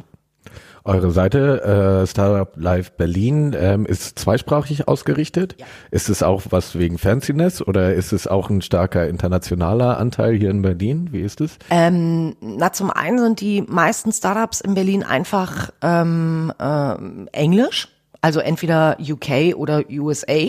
Eure 0.89 1.11
Seite 1.11 2.01
äh, 2.01 2.07
Startup 2.07 2.51
Live 2.55 2.93
Berlin 2.93 3.55
ähm, 3.55 3.85
ist 3.85 4.17
zweisprachig 4.17 4.87
ausgerichtet. 4.87 5.55
Ja. 5.59 5.67
Ist 5.91 6.09
es 6.09 6.23
auch 6.23 6.41
was 6.49 6.79
wegen 6.79 6.97
Fanciness 6.97 7.61
oder 7.61 7.93
ist 7.93 8.11
es 8.11 8.25
auch 8.25 8.49
ein 8.49 8.63
starker 8.63 9.07
internationaler 9.07 9.99
Anteil 9.99 10.33
hier 10.33 10.49
in 10.49 10.63
Berlin? 10.63 11.09
Wie 11.11 11.21
ist 11.21 11.41
es? 11.41 11.59
Ähm, 11.69 12.35
na, 12.41 12.73
zum 12.73 12.89
einen 12.89 13.19
sind 13.19 13.39
die 13.39 13.61
meisten 13.61 14.11
Startups 14.11 14.61
in 14.61 14.73
Berlin 14.73 15.03
einfach 15.03 15.69
ähm, 15.83 16.51
äh, 16.59 16.95
Englisch, 17.33 17.89
also 18.21 18.39
entweder 18.39 18.97
UK 18.99 19.55
oder 19.55 19.83
USA. 19.91 20.47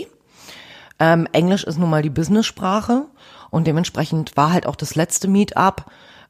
Ähm, 0.99 1.27
Englisch 1.33 1.65
ist 1.65 1.77
nun 1.77 1.91
mal 1.91 2.01
die 2.01 2.09
Business-Sprache 2.09 3.05
und 3.51 3.67
dementsprechend 3.67 4.35
war 4.37 4.51
halt 4.51 4.65
auch 4.65 4.75
das 4.75 4.95
letzte 4.95 5.27
Meetup 5.27 5.85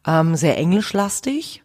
ähm, 0.05 0.35
sehr 0.35 0.57
englischlastig 0.57 1.63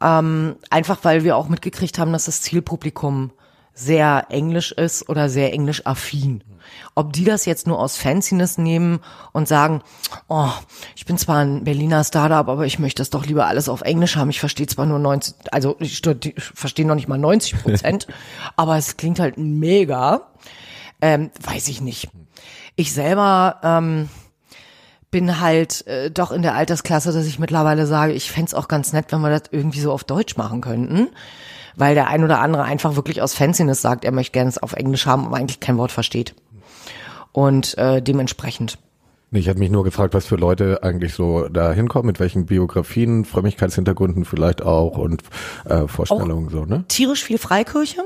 ähm, 0.00 0.56
einfach 0.70 0.98
weil 1.02 1.24
wir 1.24 1.36
auch 1.36 1.48
mitgekriegt 1.48 1.98
haben, 1.98 2.12
dass 2.12 2.24
das 2.26 2.42
Zielpublikum 2.42 3.32
sehr 3.74 4.26
englisch 4.28 4.72
ist 4.72 5.08
oder 5.08 5.28
sehr 5.28 5.52
englisch-affin. 5.52 6.44
Ob 6.94 7.12
die 7.12 7.24
das 7.24 7.46
jetzt 7.46 7.66
nur 7.66 7.78
aus 7.78 7.96
Fanciness 7.96 8.58
nehmen 8.58 9.00
und 9.32 9.48
sagen, 9.48 9.82
oh, 10.28 10.50
ich 10.94 11.06
bin 11.06 11.18
zwar 11.18 11.38
ein 11.38 11.64
Berliner 11.64 12.04
Startup, 12.04 12.46
aber 12.48 12.66
ich 12.66 12.78
möchte 12.78 13.00
das 13.00 13.10
doch 13.10 13.24
lieber 13.26 13.46
alles 13.46 13.68
auf 13.68 13.80
Englisch 13.80 14.16
haben. 14.16 14.30
Ich 14.30 14.40
verstehe 14.40 14.66
zwar 14.66 14.86
nur 14.86 14.98
90, 14.98 15.34
also 15.52 15.76
ich, 15.80 16.04
ich 16.04 16.34
verstehe 16.42 16.86
noch 16.86 16.94
nicht 16.94 17.08
mal 17.08 17.18
90 17.18 17.62
Prozent, 17.62 18.06
aber 18.56 18.76
es 18.76 18.96
klingt 18.96 19.18
halt 19.18 19.38
mega. 19.38 20.28
Ähm, 21.00 21.30
weiß 21.40 21.68
ich 21.68 21.80
nicht. 21.80 22.10
Ich 22.76 22.92
selber 22.92 23.60
ähm, 23.62 24.08
bin 25.10 25.40
halt 25.40 25.86
äh, 25.86 26.10
doch 26.10 26.30
in 26.30 26.42
der 26.42 26.54
Altersklasse, 26.54 27.12
dass 27.12 27.26
ich 27.26 27.38
mittlerweile 27.38 27.86
sage, 27.86 28.12
ich 28.12 28.30
fände 28.30 28.56
auch 28.56 28.68
ganz 28.68 28.92
nett, 28.92 29.06
wenn 29.10 29.20
wir 29.20 29.30
das 29.30 29.42
irgendwie 29.50 29.80
so 29.80 29.92
auf 29.92 30.04
Deutsch 30.04 30.36
machen 30.36 30.60
könnten. 30.60 31.08
Weil 31.76 31.94
der 31.94 32.08
ein 32.08 32.24
oder 32.24 32.40
andere 32.40 32.64
einfach 32.64 32.96
wirklich 32.96 33.22
aus 33.22 33.34
Fanciness 33.34 33.80
sagt, 33.80 34.04
er 34.04 34.12
möchte 34.12 34.32
gerne 34.32 34.48
es 34.48 34.58
auf 34.58 34.72
Englisch 34.72 35.06
haben, 35.06 35.26
aber 35.26 35.36
eigentlich 35.36 35.60
kein 35.60 35.78
Wort 35.78 35.92
versteht. 35.92 36.34
Und 37.32 37.78
äh, 37.78 38.02
dementsprechend. 38.02 38.78
Ich 39.32 39.48
habe 39.48 39.60
mich 39.60 39.70
nur 39.70 39.84
gefragt, 39.84 40.12
was 40.12 40.26
für 40.26 40.34
Leute 40.34 40.82
eigentlich 40.82 41.14
so 41.14 41.48
da 41.48 41.72
hinkommen, 41.72 42.08
mit 42.08 42.18
welchen 42.18 42.46
Biografien, 42.46 43.24
Frömmigkeitshintergründen 43.24 44.24
vielleicht 44.24 44.62
auch 44.62 44.98
und 44.98 45.22
äh, 45.64 45.86
Vorstellungen 45.86 46.48
auch 46.48 46.52
so, 46.52 46.64
ne? 46.64 46.84
Tierisch 46.88 47.22
viel 47.22 47.38
Freikirche. 47.38 48.02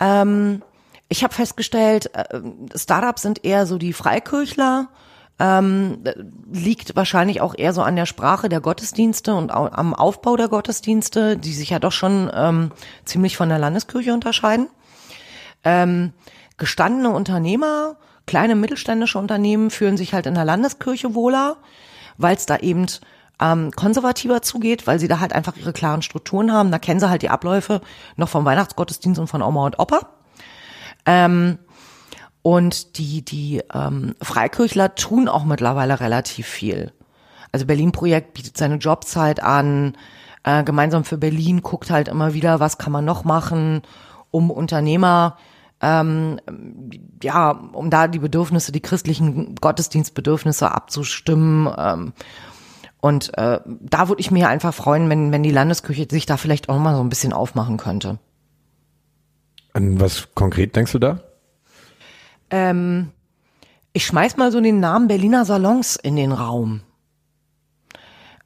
Ähm, 0.00 0.62
ich 1.10 1.22
habe 1.22 1.34
festgestellt, 1.34 2.10
äh, 2.14 2.40
Startups 2.74 3.22
sind 3.22 3.44
eher 3.44 3.66
so 3.66 3.76
die 3.76 3.92
Freikirchler 3.92 4.88
ähm, 5.38 6.02
liegt 6.52 6.96
wahrscheinlich 6.96 7.40
auch 7.40 7.54
eher 7.56 7.72
so 7.72 7.82
an 7.82 7.96
der 7.96 8.06
Sprache 8.06 8.48
der 8.48 8.60
Gottesdienste 8.60 9.34
und 9.34 9.50
am 9.50 9.94
Aufbau 9.94 10.36
der 10.36 10.48
Gottesdienste, 10.48 11.36
die 11.36 11.52
sich 11.52 11.70
ja 11.70 11.78
doch 11.78 11.92
schon 11.92 12.30
ähm, 12.34 12.72
ziemlich 13.04 13.36
von 13.36 13.48
der 13.48 13.58
Landeskirche 13.58 14.12
unterscheiden. 14.12 14.68
Ähm, 15.64 16.12
gestandene 16.56 17.10
Unternehmer, 17.10 17.96
kleine 18.26 18.56
mittelständische 18.56 19.18
Unternehmen 19.18 19.70
fühlen 19.70 19.96
sich 19.96 20.12
halt 20.12 20.26
in 20.26 20.34
der 20.34 20.44
Landeskirche 20.44 21.14
wohler, 21.14 21.56
weil 22.16 22.34
es 22.34 22.46
da 22.46 22.56
eben 22.56 22.86
ähm, 23.40 23.70
konservativer 23.70 24.42
zugeht, 24.42 24.88
weil 24.88 24.98
sie 24.98 25.08
da 25.08 25.20
halt 25.20 25.32
einfach 25.32 25.56
ihre 25.56 25.72
klaren 25.72 26.02
Strukturen 26.02 26.52
haben. 26.52 26.72
Da 26.72 26.80
kennen 26.80 26.98
sie 26.98 27.08
halt 27.08 27.22
die 27.22 27.30
Abläufe 27.30 27.80
noch 28.16 28.28
vom 28.28 28.44
Weihnachtsgottesdienst 28.44 29.20
und 29.20 29.28
von 29.28 29.42
Oma 29.42 29.66
und 29.66 29.78
Opa. 29.78 30.00
Ähm, 31.06 31.58
und 32.42 32.98
die, 32.98 33.24
die 33.24 33.62
ähm, 33.72 34.14
Freikirchler 34.22 34.94
tun 34.94 35.28
auch 35.28 35.44
mittlerweile 35.44 36.00
relativ 36.00 36.46
viel. 36.46 36.92
Also 37.52 37.66
Berlin-Projekt 37.66 38.34
bietet 38.34 38.56
seine 38.56 38.76
Jobzeit 38.76 39.42
an, 39.42 39.96
äh, 40.44 40.62
gemeinsam 40.64 41.04
für 41.04 41.18
Berlin 41.18 41.62
guckt 41.62 41.90
halt 41.90 42.08
immer 42.08 42.34
wieder, 42.34 42.60
was 42.60 42.78
kann 42.78 42.92
man 42.92 43.04
noch 43.04 43.24
machen, 43.24 43.82
um 44.30 44.50
Unternehmer 44.50 45.36
ähm, 45.80 46.40
ja, 47.22 47.50
um 47.50 47.90
da 47.90 48.08
die 48.08 48.18
Bedürfnisse, 48.18 48.72
die 48.72 48.80
christlichen 48.80 49.54
Gottesdienstbedürfnisse 49.54 50.70
abzustimmen. 50.70 51.72
Ähm, 51.76 52.12
und 53.00 53.36
äh, 53.38 53.60
da 53.64 54.08
würde 54.08 54.20
ich 54.20 54.30
mir 54.30 54.48
einfach 54.48 54.74
freuen, 54.74 55.08
wenn, 55.08 55.30
wenn 55.30 55.42
die 55.42 55.52
Landeskirche 55.52 56.08
sich 56.10 56.26
da 56.26 56.36
vielleicht 56.36 56.68
auch 56.68 56.78
mal 56.78 56.96
so 56.96 57.00
ein 57.00 57.08
bisschen 57.08 57.32
aufmachen 57.32 57.76
könnte. 57.76 58.18
An 59.72 60.00
was 60.00 60.28
konkret 60.34 60.74
denkst 60.74 60.92
du 60.92 60.98
da? 60.98 61.20
Ähm, 62.50 63.12
ich 63.92 64.06
schmeiß 64.06 64.36
mal 64.36 64.52
so 64.52 64.60
den 64.60 64.80
Namen 64.80 65.08
Berliner 65.08 65.44
Salons 65.44 65.96
in 65.96 66.16
den 66.16 66.32
Raum. 66.32 66.82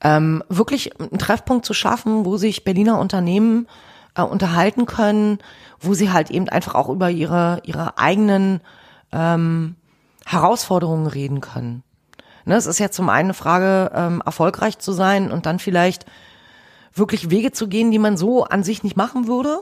Ähm, 0.02 0.42
wirklich 0.48 0.98
einen 1.00 1.18
Treffpunkt 1.18 1.64
zu 1.64 1.74
schaffen, 1.74 2.24
wo 2.24 2.36
sich 2.36 2.64
Berliner 2.64 2.98
Unternehmen 2.98 3.68
äh, 4.14 4.22
unterhalten 4.22 4.86
können, 4.86 5.38
wo 5.80 5.94
sie 5.94 6.10
halt 6.10 6.30
eben 6.30 6.48
einfach 6.48 6.74
auch 6.74 6.88
über 6.88 7.10
ihre, 7.10 7.60
ihre 7.64 7.98
eigenen 7.98 8.60
ähm, 9.12 9.76
Herausforderungen 10.26 11.06
reden 11.06 11.40
können. 11.40 11.82
Ne, 12.44 12.56
es 12.56 12.66
ist 12.66 12.80
ja 12.80 12.90
zum 12.90 13.08
einen 13.08 13.26
eine 13.26 13.34
Frage, 13.34 13.92
ähm, 13.94 14.22
erfolgreich 14.24 14.78
zu 14.78 14.92
sein 14.92 15.30
und 15.30 15.46
dann 15.46 15.60
vielleicht 15.60 16.06
wirklich 16.92 17.30
Wege 17.30 17.52
zu 17.52 17.68
gehen, 17.68 17.90
die 17.90 18.00
man 18.00 18.16
so 18.16 18.44
an 18.44 18.64
sich 18.64 18.82
nicht 18.82 18.96
machen 18.96 19.26
würde 19.26 19.60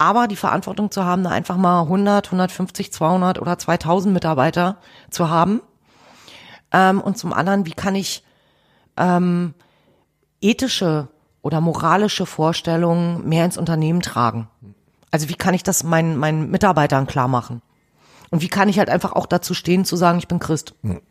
aber 0.00 0.28
die 0.28 0.36
Verantwortung 0.36 0.90
zu 0.90 1.04
haben, 1.04 1.22
da 1.24 1.30
einfach 1.30 1.58
mal 1.58 1.82
100, 1.82 2.28
150, 2.28 2.90
200 2.90 3.38
oder 3.38 3.58
2000 3.58 4.14
Mitarbeiter 4.14 4.78
zu 5.10 5.28
haben. 5.28 5.60
Ähm, 6.72 7.02
und 7.02 7.18
zum 7.18 7.34
anderen, 7.34 7.66
wie 7.66 7.72
kann 7.72 7.94
ich 7.94 8.24
ähm, 8.96 9.52
ethische 10.40 11.08
oder 11.42 11.60
moralische 11.60 12.24
Vorstellungen 12.24 13.28
mehr 13.28 13.44
ins 13.44 13.58
Unternehmen 13.58 14.00
tragen? 14.00 14.48
Also 15.10 15.28
wie 15.28 15.34
kann 15.34 15.52
ich 15.52 15.64
das 15.64 15.84
meinen, 15.84 16.16
meinen 16.16 16.50
Mitarbeitern 16.50 17.06
klar 17.06 17.28
machen? 17.28 17.60
Und 18.30 18.40
wie 18.40 18.48
kann 18.48 18.70
ich 18.70 18.78
halt 18.78 18.88
einfach 18.88 19.12
auch 19.12 19.26
dazu 19.26 19.52
stehen, 19.52 19.84
zu 19.84 19.96
sagen, 19.96 20.18
ich 20.18 20.28
bin 20.28 20.38
Christ? 20.38 20.74
Hm. 20.82 21.02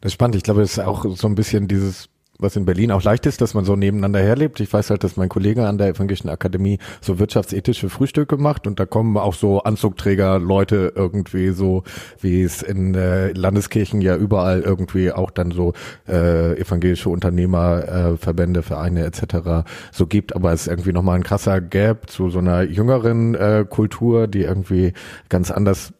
Das 0.00 0.10
ist 0.10 0.14
spannend. 0.14 0.36
Ich 0.36 0.44
glaube, 0.44 0.62
es 0.62 0.78
ist 0.78 0.84
auch 0.84 1.04
so 1.14 1.26
ein 1.26 1.34
bisschen 1.34 1.68
dieses 1.68 2.08
was 2.38 2.56
in 2.56 2.64
Berlin 2.64 2.90
auch 2.90 3.02
leicht 3.02 3.26
ist, 3.26 3.40
dass 3.40 3.54
man 3.54 3.64
so 3.64 3.76
nebeneinander 3.76 4.18
herlebt. 4.18 4.60
Ich 4.60 4.72
weiß 4.72 4.90
halt, 4.90 5.04
dass 5.04 5.16
mein 5.16 5.28
Kollege 5.28 5.66
an 5.66 5.78
der 5.78 5.88
Evangelischen 5.88 6.28
Akademie 6.28 6.78
so 7.00 7.18
wirtschaftsethische 7.18 7.88
Frühstücke 7.88 8.36
macht 8.36 8.66
und 8.66 8.80
da 8.80 8.86
kommen 8.86 9.16
auch 9.16 9.34
so 9.34 9.62
Anzugträger 9.62 10.38
Leute 10.38 10.92
irgendwie 10.96 11.50
so, 11.50 11.84
wie 12.20 12.42
es 12.42 12.62
in 12.62 12.94
äh, 12.94 13.32
Landeskirchen 13.32 14.00
ja 14.00 14.16
überall 14.16 14.60
irgendwie 14.60 15.12
auch 15.12 15.30
dann 15.30 15.52
so 15.52 15.74
äh, 16.08 16.58
evangelische 16.60 17.08
Unternehmerverbände, 17.08 18.60
äh, 18.60 18.62
Vereine 18.62 19.04
etc. 19.04 19.68
so 19.92 20.06
gibt. 20.06 20.34
Aber 20.34 20.52
es 20.52 20.62
ist 20.62 20.68
irgendwie 20.68 20.92
nochmal 20.92 21.16
ein 21.16 21.24
krasser 21.24 21.60
Gap 21.60 22.10
zu 22.10 22.30
so 22.30 22.40
einer 22.40 22.62
jüngeren 22.62 23.34
äh, 23.34 23.64
Kultur, 23.68 24.26
die 24.26 24.42
irgendwie 24.42 24.92
ganz 25.28 25.50
anders 25.50 25.92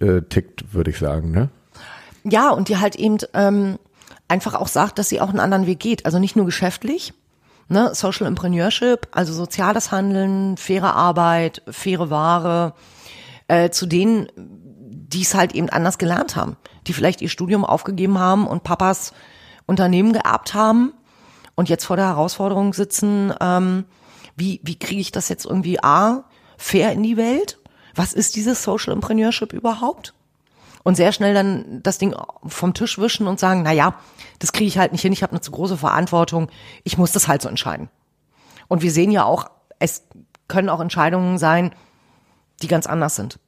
äh, 0.00 0.22
tickt, 0.22 0.72
würde 0.72 0.90
ich 0.90 0.98
sagen. 0.98 1.32
Ne? 1.32 1.48
Ja, 2.24 2.50
und 2.50 2.68
die 2.68 2.76
halt 2.76 2.96
eben 2.96 3.18
ähm 3.34 3.78
einfach 4.30 4.54
auch 4.54 4.68
sagt, 4.68 4.98
dass 4.98 5.08
sie 5.08 5.20
auch 5.20 5.30
einen 5.30 5.40
anderen 5.40 5.66
Weg 5.66 5.80
geht. 5.80 6.06
Also 6.06 6.18
nicht 6.18 6.36
nur 6.36 6.46
geschäftlich, 6.46 7.12
ne, 7.68 7.94
Social 7.94 8.26
Entrepreneurship, 8.26 9.08
also 9.12 9.32
soziales 9.32 9.90
Handeln, 9.90 10.56
faire 10.56 10.94
Arbeit, 10.94 11.62
faire 11.68 12.10
Ware, 12.10 12.74
äh, 13.48 13.70
zu 13.70 13.86
denen, 13.86 14.28
die 14.36 15.22
es 15.22 15.34
halt 15.34 15.54
eben 15.54 15.68
anders 15.68 15.98
gelernt 15.98 16.36
haben, 16.36 16.56
die 16.86 16.92
vielleicht 16.92 17.20
ihr 17.20 17.28
Studium 17.28 17.64
aufgegeben 17.64 18.18
haben 18.18 18.46
und 18.46 18.62
Papas 18.62 19.12
Unternehmen 19.66 20.12
geerbt 20.12 20.54
haben 20.54 20.92
und 21.54 21.68
jetzt 21.68 21.84
vor 21.84 21.96
der 21.96 22.06
Herausforderung 22.06 22.72
sitzen, 22.72 23.32
ähm, 23.40 23.84
wie, 24.36 24.60
wie 24.62 24.78
kriege 24.78 25.00
ich 25.00 25.12
das 25.12 25.28
jetzt 25.28 25.44
irgendwie 25.44 25.82
A, 25.82 26.24
fair 26.56 26.92
in 26.92 27.02
die 27.02 27.16
Welt? 27.16 27.58
Was 27.94 28.12
ist 28.12 28.36
dieses 28.36 28.62
Social 28.62 28.92
Entrepreneurship 28.92 29.52
überhaupt? 29.52 30.14
Und 30.82 30.94
sehr 30.94 31.12
schnell 31.12 31.34
dann 31.34 31.82
das 31.82 31.98
Ding 31.98 32.14
vom 32.46 32.74
Tisch 32.74 32.98
wischen 32.98 33.26
und 33.26 33.38
sagen, 33.38 33.62
na 33.62 33.72
ja, 33.72 33.94
das 34.38 34.52
kriege 34.52 34.68
ich 34.68 34.78
halt 34.78 34.92
nicht 34.92 35.02
hin, 35.02 35.12
ich 35.12 35.22
habe 35.22 35.32
eine 35.32 35.40
zu 35.40 35.50
große 35.50 35.76
Verantwortung, 35.76 36.50
ich 36.84 36.98
muss 36.98 37.12
das 37.12 37.28
halt 37.28 37.42
so 37.42 37.48
entscheiden. 37.48 37.88
Und 38.68 38.82
wir 38.82 38.92
sehen 38.92 39.10
ja 39.10 39.24
auch, 39.24 39.50
es 39.78 40.04
können 40.48 40.68
auch 40.68 40.80
Entscheidungen 40.80 41.38
sein, 41.38 41.74
die 42.62 42.68
ganz 42.68 42.86
anders 42.86 43.16
sind. 43.16 43.38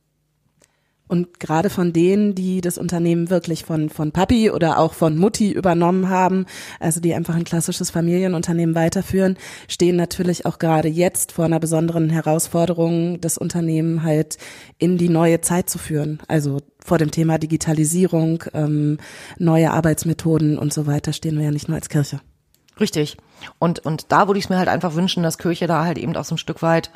Und 1.13 1.41
gerade 1.41 1.69
von 1.69 1.93
denen, 1.93 2.35
die 2.35 2.63
das 2.63 2.79
Unternehmen 2.79 3.29
wirklich 3.29 3.67
von, 3.67 3.91
von 3.91 4.13
Papi 4.13 4.51
oder 4.51 4.79
auch 4.79 4.95
von 4.95 5.19
Mutti 5.19 5.53
übernommen 5.53 6.09
haben, 6.09 6.47
also 6.81 7.01
die 7.01 7.13
einfach 7.13 7.35
ein 7.35 7.45
klassisches 7.45 7.91
Familienunternehmen 7.91 8.75
weiterführen, 8.75 9.37
stehen 9.69 9.97
natürlich 9.97 10.47
auch 10.47 10.59
gerade 10.59 10.89
jetzt 10.89 11.33
vor 11.33 11.45
einer 11.45 11.61
besonderen 11.61 12.09
Herausforderung, 12.09 13.21
das 13.21 13.37
Unternehmen 13.37 14.05
halt 14.05 14.39
in 14.79 14.97
die 14.97 15.11
neue 15.11 15.43
Zeit 15.43 15.69
zu 15.69 15.77
führen. 15.77 16.19
Also 16.29 16.61
vor 16.83 16.97
dem 16.97 17.11
Thema 17.11 17.37
Digitalisierung, 17.37 18.45
ähm, 18.55 18.97
neue 19.39 19.71
Arbeitsmethoden 19.71 20.57
und 20.57 20.73
so 20.73 20.87
weiter 20.87 21.13
stehen 21.13 21.37
wir 21.37 21.45
ja 21.45 21.51
nicht 21.51 21.69
nur 21.69 21.77
als 21.77 21.91
Kirche. 21.91 22.23
Richtig. 22.81 23.19
Und, 23.59 23.81
und 23.81 24.11
da 24.13 24.29
würde 24.29 24.39
ich 24.39 24.47
es 24.47 24.49
mir 24.49 24.57
halt 24.57 24.71
einfach 24.71 24.95
wünschen, 24.95 25.23
dass 25.23 25.37
Kirche 25.37 25.67
da 25.67 25.85
halt 25.85 25.99
eben 25.99 26.17
auch 26.17 26.25
so 26.25 26.37
ein 26.37 26.39
Stück 26.39 26.63
weit 26.63 26.91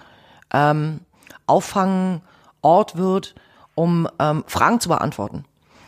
ähm, 0.54 1.00
Auffangen, 1.46 2.22
Ort 2.62 2.96
wird, 2.96 3.34
um 3.76 4.08
ähm, 4.18 4.42
Fragen 4.48 4.80
zu 4.80 4.88
beantworten. 4.88 5.44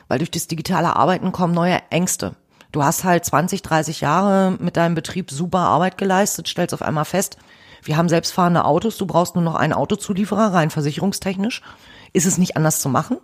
Weil 0.06 0.18
durch 0.18 0.30
das 0.30 0.46
digitale 0.46 0.94
Arbeiten 0.94 1.32
kommen 1.32 1.52
neue 1.52 1.80
Ängste. 1.90 2.36
Du 2.70 2.84
hast 2.84 3.02
halt 3.02 3.24
20, 3.24 3.62
30 3.62 4.00
Jahre 4.00 4.56
mit 4.60 4.76
deinem 4.76 4.94
Betrieb 4.94 5.30
super 5.32 5.58
Arbeit 5.58 5.98
geleistet, 5.98 6.46
stellst 6.46 6.74
auf 6.74 6.82
einmal 6.82 7.04
fest, 7.04 7.38
wir 7.82 7.96
haben 7.96 8.08
selbstfahrende 8.08 8.64
Autos, 8.64 8.98
du 8.98 9.06
brauchst 9.06 9.34
nur 9.34 9.44
noch 9.44 9.54
einen 9.54 9.72
Autozulieferer, 9.72 10.52
rein 10.52 10.70
versicherungstechnisch. 10.70 11.62
Ist 12.12 12.26
es 12.26 12.38
nicht 12.38 12.56
anders 12.56 12.80
zu 12.80 12.88
machen? 12.88 13.18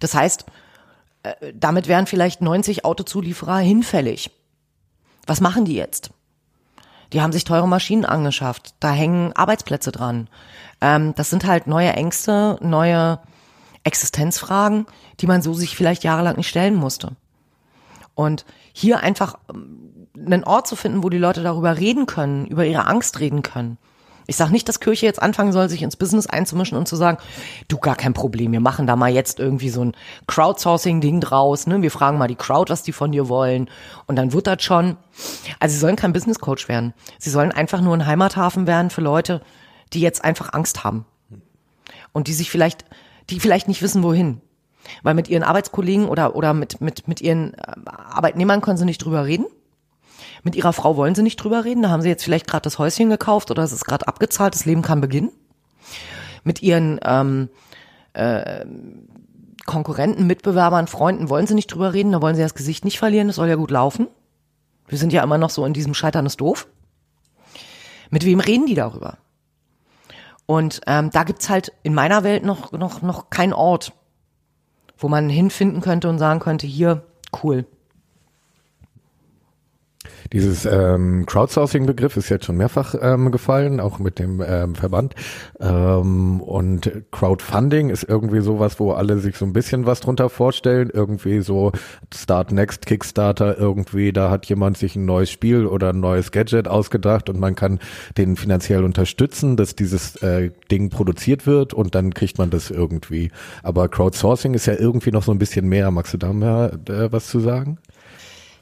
Das 0.00 0.14
heißt, 0.14 0.44
äh, 1.22 1.52
damit 1.54 1.88
wären 1.88 2.06
vielleicht 2.06 2.40
90 2.40 2.84
Autozulieferer 2.84 3.58
hinfällig. 3.58 4.30
Was 5.26 5.40
machen 5.40 5.64
die 5.64 5.74
jetzt? 5.74 6.10
Die 7.12 7.22
haben 7.22 7.32
sich 7.32 7.44
teure 7.44 7.68
Maschinen 7.68 8.04
angeschafft. 8.04 8.74
Da 8.80 8.90
hängen 8.90 9.32
Arbeitsplätze 9.34 9.92
dran. 9.92 10.28
Ähm, 10.84 11.14
das 11.16 11.30
sind 11.30 11.46
halt 11.46 11.66
neue 11.66 11.94
Ängste, 11.94 12.58
neue 12.60 13.18
Existenzfragen, 13.84 14.84
die 15.20 15.26
man 15.26 15.40
so 15.40 15.54
sich 15.54 15.76
vielleicht 15.76 16.04
jahrelang 16.04 16.36
nicht 16.36 16.48
stellen 16.48 16.74
musste. 16.74 17.12
Und 18.14 18.44
hier 18.74 19.00
einfach 19.00 19.36
ähm, 19.48 20.08
einen 20.14 20.44
Ort 20.44 20.66
zu 20.66 20.76
finden, 20.76 21.02
wo 21.02 21.08
die 21.08 21.18
Leute 21.18 21.42
darüber 21.42 21.78
reden 21.78 22.04
können, 22.04 22.44
über 22.46 22.66
ihre 22.66 22.86
Angst 22.86 23.18
reden 23.18 23.40
können. 23.40 23.78
Ich 24.26 24.36
sage 24.36 24.52
nicht, 24.52 24.68
dass 24.68 24.80
Kirche 24.80 25.06
jetzt 25.06 25.22
anfangen 25.22 25.52
soll, 25.52 25.68
sich 25.70 25.82
ins 25.82 25.96
Business 25.96 26.26
einzumischen 26.26 26.76
und 26.76 26.86
zu 26.86 26.96
sagen, 26.96 27.18
du 27.68 27.78
gar 27.78 27.96
kein 27.96 28.12
Problem, 28.12 28.52
wir 28.52 28.60
machen 28.60 28.86
da 28.86 28.94
mal 28.94 29.12
jetzt 29.12 29.38
irgendwie 29.38 29.70
so 29.70 29.84
ein 29.84 29.96
Crowdsourcing-Ding 30.26 31.20
draus, 31.20 31.66
ne? 31.66 31.82
Wir 31.82 31.90
fragen 31.90 32.18
mal 32.18 32.28
die 32.28 32.34
Crowd, 32.34 32.70
was 32.70 32.82
die 32.82 32.92
von 32.92 33.12
dir 33.12 33.28
wollen 33.28 33.70
und 34.06 34.16
dann 34.16 34.32
wird 34.32 34.46
das 34.46 34.62
schon. 34.62 34.96
Also 35.60 35.74
sie 35.74 35.80
sollen 35.80 35.96
kein 35.96 36.12
Business 36.12 36.38
Coach 36.38 36.68
werden. 36.68 36.92
Sie 37.18 37.30
sollen 37.30 37.52
einfach 37.52 37.80
nur 37.80 37.94
ein 37.94 38.06
Heimathafen 38.06 38.66
werden 38.66 38.90
für 38.90 39.02
Leute, 39.02 39.42
die 39.94 40.00
jetzt 40.00 40.24
einfach 40.24 40.52
Angst 40.52 40.84
haben. 40.84 41.06
Und 42.12 42.28
die 42.28 42.34
sich 42.34 42.50
vielleicht, 42.50 42.84
die 43.30 43.40
vielleicht 43.40 43.68
nicht 43.68 43.82
wissen, 43.82 44.02
wohin. 44.02 44.40
Weil 45.02 45.14
mit 45.14 45.28
ihren 45.28 45.42
Arbeitskollegen 45.42 46.06
oder, 46.06 46.36
oder 46.36 46.52
mit, 46.54 46.80
mit, 46.80 47.08
mit 47.08 47.20
ihren 47.20 47.54
äh, 47.54 47.74
Arbeitnehmern 47.86 48.60
können 48.60 48.76
sie 48.76 48.84
nicht 48.84 48.98
drüber 48.98 49.24
reden. 49.24 49.46
Mit 50.42 50.56
ihrer 50.56 50.72
Frau 50.72 50.96
wollen 50.96 51.14
sie 51.14 51.22
nicht 51.22 51.36
drüber 51.36 51.64
reden. 51.64 51.82
Da 51.82 51.88
haben 51.88 52.02
sie 52.02 52.08
jetzt 52.08 52.24
vielleicht 52.24 52.46
gerade 52.46 52.62
das 52.62 52.78
Häuschen 52.78 53.08
gekauft 53.08 53.50
oder 53.50 53.62
es 53.62 53.72
ist 53.72 53.86
gerade 53.86 54.06
abgezahlt, 54.06 54.54
das 54.54 54.66
Leben 54.66 54.82
kann 54.82 55.00
beginnen. 55.00 55.30
Mit 56.44 56.62
ihren 56.62 57.00
ähm, 57.02 57.48
äh, 58.12 58.66
Konkurrenten, 59.64 60.26
Mitbewerbern, 60.26 60.86
Freunden 60.86 61.30
wollen 61.30 61.46
sie 61.46 61.54
nicht 61.54 61.68
drüber 61.68 61.94
reden, 61.94 62.12
da 62.12 62.20
wollen 62.20 62.36
sie 62.36 62.42
das 62.42 62.54
Gesicht 62.54 62.84
nicht 62.84 62.98
verlieren, 62.98 63.28
das 63.28 63.36
soll 63.36 63.48
ja 63.48 63.54
gut 63.54 63.70
laufen. 63.70 64.08
Wir 64.86 64.98
sind 64.98 65.12
ja 65.12 65.22
immer 65.22 65.38
noch 65.38 65.48
so 65.48 65.64
in 65.64 65.72
diesem 65.72 65.94
Scheitern 65.94 66.26
ist 66.26 66.40
doof. 66.40 66.68
Mit 68.10 68.26
wem 68.26 68.40
reden 68.40 68.66
die 68.66 68.74
darüber? 68.74 69.16
Und 70.46 70.80
ähm, 70.86 71.10
da 71.10 71.24
gibt's 71.24 71.48
halt 71.48 71.72
in 71.82 71.94
meiner 71.94 72.22
Welt 72.22 72.44
noch, 72.44 72.72
noch, 72.72 73.02
noch 73.02 73.30
keinen 73.30 73.52
Ort, 73.52 73.92
wo 74.98 75.08
man 75.08 75.28
hinfinden 75.28 75.80
könnte 75.80 76.08
und 76.08 76.18
sagen 76.18 76.40
könnte, 76.40 76.66
hier, 76.66 77.06
cool. 77.42 77.66
Dieses 80.32 80.66
ähm, 80.66 81.26
Crowdsourcing-Begriff 81.26 82.16
ist 82.16 82.28
jetzt 82.28 82.46
schon 82.46 82.56
mehrfach 82.56 82.94
ähm, 83.00 83.30
gefallen, 83.30 83.80
auch 83.80 83.98
mit 83.98 84.18
dem 84.18 84.42
ähm, 84.46 84.74
Verband. 84.74 85.14
Ähm, 85.60 86.40
und 86.40 86.90
Crowdfunding 87.12 87.90
ist 87.90 88.04
irgendwie 88.04 88.40
sowas, 88.40 88.80
wo 88.80 88.92
alle 88.92 89.18
sich 89.18 89.36
so 89.36 89.44
ein 89.44 89.52
bisschen 89.52 89.86
was 89.86 90.00
drunter 90.00 90.28
vorstellen. 90.28 90.90
Irgendwie 90.92 91.40
so 91.40 91.72
Start 92.12 92.52
Next, 92.52 92.86
Kickstarter, 92.86 93.58
irgendwie, 93.58 94.12
da 94.12 94.30
hat 94.30 94.46
jemand 94.46 94.78
sich 94.78 94.96
ein 94.96 95.04
neues 95.04 95.30
Spiel 95.30 95.66
oder 95.66 95.90
ein 95.90 96.00
neues 96.00 96.32
Gadget 96.32 96.68
ausgedacht 96.68 97.28
und 97.28 97.38
man 97.38 97.54
kann 97.54 97.78
den 98.16 98.36
finanziell 98.36 98.84
unterstützen, 98.84 99.56
dass 99.56 99.76
dieses 99.76 100.16
äh, 100.16 100.50
Ding 100.70 100.90
produziert 100.90 101.46
wird 101.46 101.74
und 101.74 101.94
dann 101.94 102.14
kriegt 102.14 102.38
man 102.38 102.50
das 102.50 102.70
irgendwie. 102.70 103.30
Aber 103.62 103.88
Crowdsourcing 103.88 104.54
ist 104.54 104.66
ja 104.66 104.74
irgendwie 104.74 105.10
noch 105.10 105.22
so 105.22 105.32
ein 105.32 105.38
bisschen 105.38 105.68
mehr. 105.68 105.90
Magst 105.90 106.14
du 106.14 106.18
da 106.18 106.32
mehr 106.32 106.72
äh, 106.88 107.12
was 107.12 107.28
zu 107.28 107.40
sagen? 107.40 107.78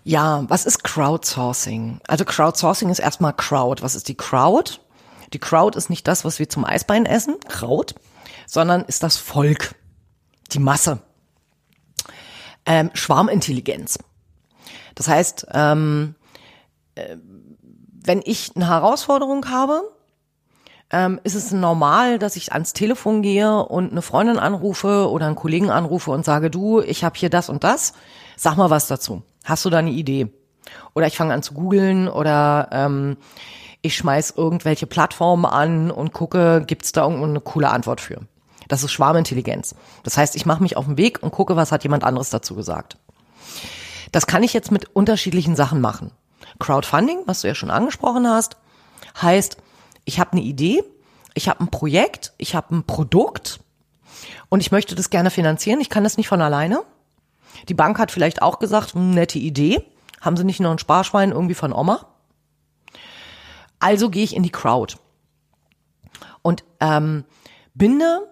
Ja, 0.04 0.44
was 0.48 0.66
ist 0.66 0.82
Crowdsourcing? 0.82 2.00
Also 2.08 2.24
Crowdsourcing 2.24 2.88
ist 2.90 2.98
erstmal 2.98 3.32
Crowd. 3.34 3.82
Was 3.82 3.94
ist 3.94 4.08
die 4.08 4.16
Crowd? 4.16 4.80
Die 5.32 5.38
Crowd 5.38 5.78
ist 5.78 5.90
nicht 5.90 6.06
das, 6.08 6.24
was 6.24 6.38
wir 6.38 6.48
zum 6.48 6.64
Eisbein 6.64 7.06
essen, 7.06 7.36
Kraut, 7.48 7.94
sondern 8.46 8.82
ist 8.82 9.02
das 9.02 9.16
Volk, 9.16 9.74
die 10.52 10.58
Masse. 10.58 11.00
Ähm, 12.66 12.90
Schwarmintelligenz. 12.94 13.98
Das 14.94 15.08
heißt, 15.08 15.46
ähm, 15.52 16.14
äh, 16.94 17.16
wenn 18.04 18.20
ich 18.24 18.52
eine 18.54 18.68
Herausforderung 18.68 19.48
habe, 19.48 19.82
ähm, 20.90 21.20
ist 21.24 21.34
es 21.34 21.52
normal, 21.52 22.18
dass 22.18 22.36
ich 22.36 22.52
ans 22.52 22.72
Telefon 22.74 23.22
gehe 23.22 23.64
und 23.64 23.92
eine 23.92 24.02
Freundin 24.02 24.38
anrufe 24.38 25.08
oder 25.10 25.26
einen 25.26 25.36
Kollegen 25.36 25.70
anrufe 25.70 26.10
und 26.10 26.24
sage, 26.24 26.50
du, 26.50 26.80
ich 26.80 27.04
habe 27.04 27.18
hier 27.18 27.30
das 27.30 27.48
und 27.48 27.64
das, 27.64 27.94
sag 28.36 28.56
mal 28.56 28.68
was 28.68 28.88
dazu. 28.88 29.22
Hast 29.44 29.64
du 29.64 29.70
da 29.70 29.78
eine 29.78 29.90
Idee? 29.90 30.28
Oder 30.94 31.06
ich 31.06 31.16
fange 31.16 31.34
an 31.34 31.42
zu 31.42 31.54
googeln 31.54 32.08
oder 32.08 32.68
ähm, 32.72 33.16
ich 33.82 33.96
schmeiß 33.96 34.34
irgendwelche 34.36 34.86
Plattformen 34.86 35.44
an 35.44 35.90
und 35.90 36.12
gucke, 36.12 36.62
gibt's 36.66 36.92
da 36.92 37.02
irgendeine 37.02 37.40
coole 37.40 37.70
Antwort 37.70 38.00
für. 38.00 38.20
Das 38.68 38.84
ist 38.84 38.92
Schwarmintelligenz. 38.92 39.74
Das 40.04 40.16
heißt, 40.16 40.36
ich 40.36 40.46
mache 40.46 40.62
mich 40.62 40.76
auf 40.76 40.86
den 40.86 40.96
Weg 40.96 41.22
und 41.22 41.32
gucke, 41.32 41.56
was 41.56 41.72
hat 41.72 41.82
jemand 41.82 42.04
anderes 42.04 42.30
dazu 42.30 42.54
gesagt. 42.54 42.96
Das 44.12 44.26
kann 44.26 44.42
ich 44.42 44.52
jetzt 44.52 44.70
mit 44.70 44.94
unterschiedlichen 44.94 45.56
Sachen 45.56 45.80
machen. 45.80 46.12
Crowdfunding, 46.58 47.22
was 47.26 47.40
du 47.40 47.48
ja 47.48 47.54
schon 47.54 47.70
angesprochen 47.70 48.28
hast, 48.28 48.56
heißt, 49.20 49.56
ich 50.04 50.20
habe 50.20 50.32
eine 50.32 50.42
Idee, 50.42 50.84
ich 51.34 51.48
habe 51.48 51.60
ein 51.60 51.68
Projekt, 51.68 52.32
ich 52.38 52.54
habe 52.54 52.74
ein 52.74 52.84
Produkt 52.84 53.60
und 54.48 54.60
ich 54.60 54.70
möchte 54.70 54.94
das 54.94 55.10
gerne 55.10 55.30
finanzieren. 55.30 55.80
Ich 55.80 55.90
kann 55.90 56.04
das 56.04 56.16
nicht 56.16 56.28
von 56.28 56.42
alleine. 56.42 56.82
Die 57.68 57.74
Bank 57.74 57.98
hat 57.98 58.10
vielleicht 58.10 58.42
auch 58.42 58.58
gesagt, 58.58 58.94
hm, 58.94 59.10
nette 59.10 59.38
Idee. 59.38 59.84
Haben 60.20 60.36
sie 60.36 60.44
nicht 60.44 60.60
noch 60.60 60.70
ein 60.70 60.78
Sparschwein 60.78 61.32
irgendwie 61.32 61.54
von 61.54 61.72
Oma? 61.72 62.06
Also 63.80 64.10
gehe 64.10 64.24
ich 64.24 64.36
in 64.36 64.44
die 64.44 64.50
Crowd 64.50 64.96
und 66.42 66.62
ähm, 66.80 67.24
binde 67.74 68.28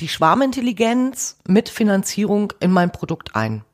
die 0.00 0.08
Schwarmintelligenz 0.08 1.38
mit 1.46 1.68
Finanzierung 1.68 2.52
in 2.60 2.70
mein 2.70 2.90
Produkt 2.90 3.36
ein. 3.36 3.64